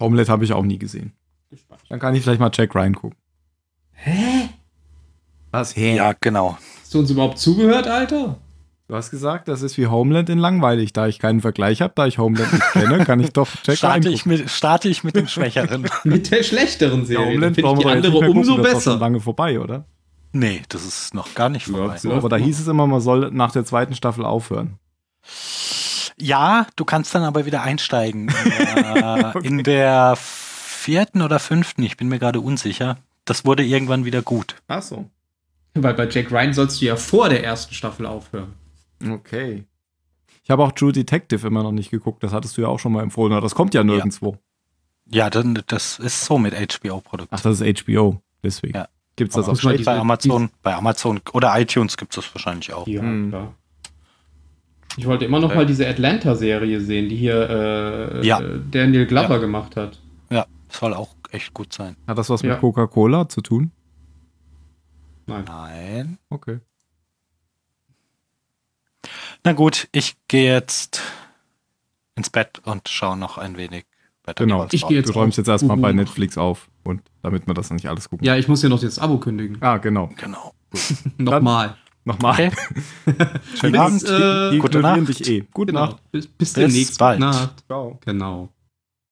[0.01, 1.13] Homeland habe ich auch nie gesehen.
[1.89, 3.19] Dann kann ich vielleicht mal Jack Ryan gucken.
[3.93, 4.49] Hä?
[5.51, 5.77] Was?
[5.77, 5.97] Hä?
[5.97, 6.59] Ja, genau.
[6.81, 8.39] Hast du uns überhaupt zugehört, Alter?
[8.95, 10.93] Du hast gesagt, das ist wie Homeland in langweilig.
[10.93, 14.09] Da ich keinen Vergleich habe, da ich Homeland nicht kenne, kann ich doch Jack starte
[14.09, 15.91] ich mit Starte ich mit dem Schwächeren.
[16.05, 17.27] mit der schlechteren Serie.
[17.27, 18.75] Ja, Homeland finde ich die andere umso gucken, besser.
[18.75, 19.85] Das ist schon lange vorbei, oder?
[20.31, 21.97] Nee, das ist noch gar nicht vorbei.
[22.05, 24.79] Ja, aber da hieß es immer, man soll nach der zweiten Staffel aufhören.
[26.17, 28.29] Ja, du kannst dann aber wieder einsteigen.
[28.29, 29.45] äh, okay.
[29.45, 32.99] In der vierten oder fünften, ich bin mir gerade unsicher.
[33.25, 34.55] Das wurde irgendwann wieder gut.
[34.69, 35.11] Ach so.
[35.75, 38.53] Weil bei Jack Ryan sollst du ja vor der ersten Staffel aufhören.
[39.13, 39.65] Okay.
[40.43, 42.23] Ich habe auch True Detective immer noch nicht geguckt.
[42.23, 43.33] Das hattest du ja auch schon mal empfohlen.
[43.33, 44.37] Aber das kommt ja nirgendwo.
[45.07, 47.35] Ja, dann, das ist so mit HBO-Produkten.
[47.35, 48.23] Ach, das ist HBO.
[48.43, 48.77] Deswegen.
[48.77, 48.89] Ja.
[49.17, 50.51] Gibt es das auch bei Amazon?
[50.63, 52.87] Bei Amazon oder iTunes gibt es das wahrscheinlich auch.
[52.87, 53.29] Ja, hm.
[53.31, 53.55] klar.
[54.97, 55.59] Ich wollte immer noch okay.
[55.59, 58.41] mal diese Atlanta-Serie sehen, die hier äh, ja.
[58.71, 59.39] Daniel Glover ja.
[59.39, 60.01] gemacht hat.
[60.31, 61.97] Ja, soll auch echt gut sein.
[62.07, 62.51] Hat das was ja.
[62.51, 63.73] mit Coca-Cola zu tun?
[65.27, 65.45] Nein.
[65.47, 66.19] Nein.
[66.29, 66.61] Okay.
[69.45, 71.03] Na gut, ich gehe jetzt
[72.17, 73.85] ins Bett und schaue noch ein wenig
[74.25, 74.45] weiter.
[74.45, 77.71] Genau, ich gehe jetzt du räumst jetzt erstmal bei Netflix auf und damit man das
[77.71, 79.59] nicht alles gucken Ja, ich muss ja noch das Abo kündigen.
[79.61, 80.11] Ah, genau.
[80.17, 80.55] Genau.
[81.19, 81.77] Nochmal.
[82.05, 82.33] Nochmal.
[82.33, 82.51] Okay.
[83.61, 84.03] Schönen Abend.
[84.05, 85.09] Äh, Gute Nacht.
[85.09, 85.45] Dich eh.
[85.53, 85.87] Gute genau.
[85.87, 86.11] Nacht.
[86.11, 86.99] Bis, bis, bis demnächst.
[86.99, 87.21] Bald.
[87.21, 87.65] Nacht.
[87.67, 87.99] Ciao.
[88.05, 88.49] Genau.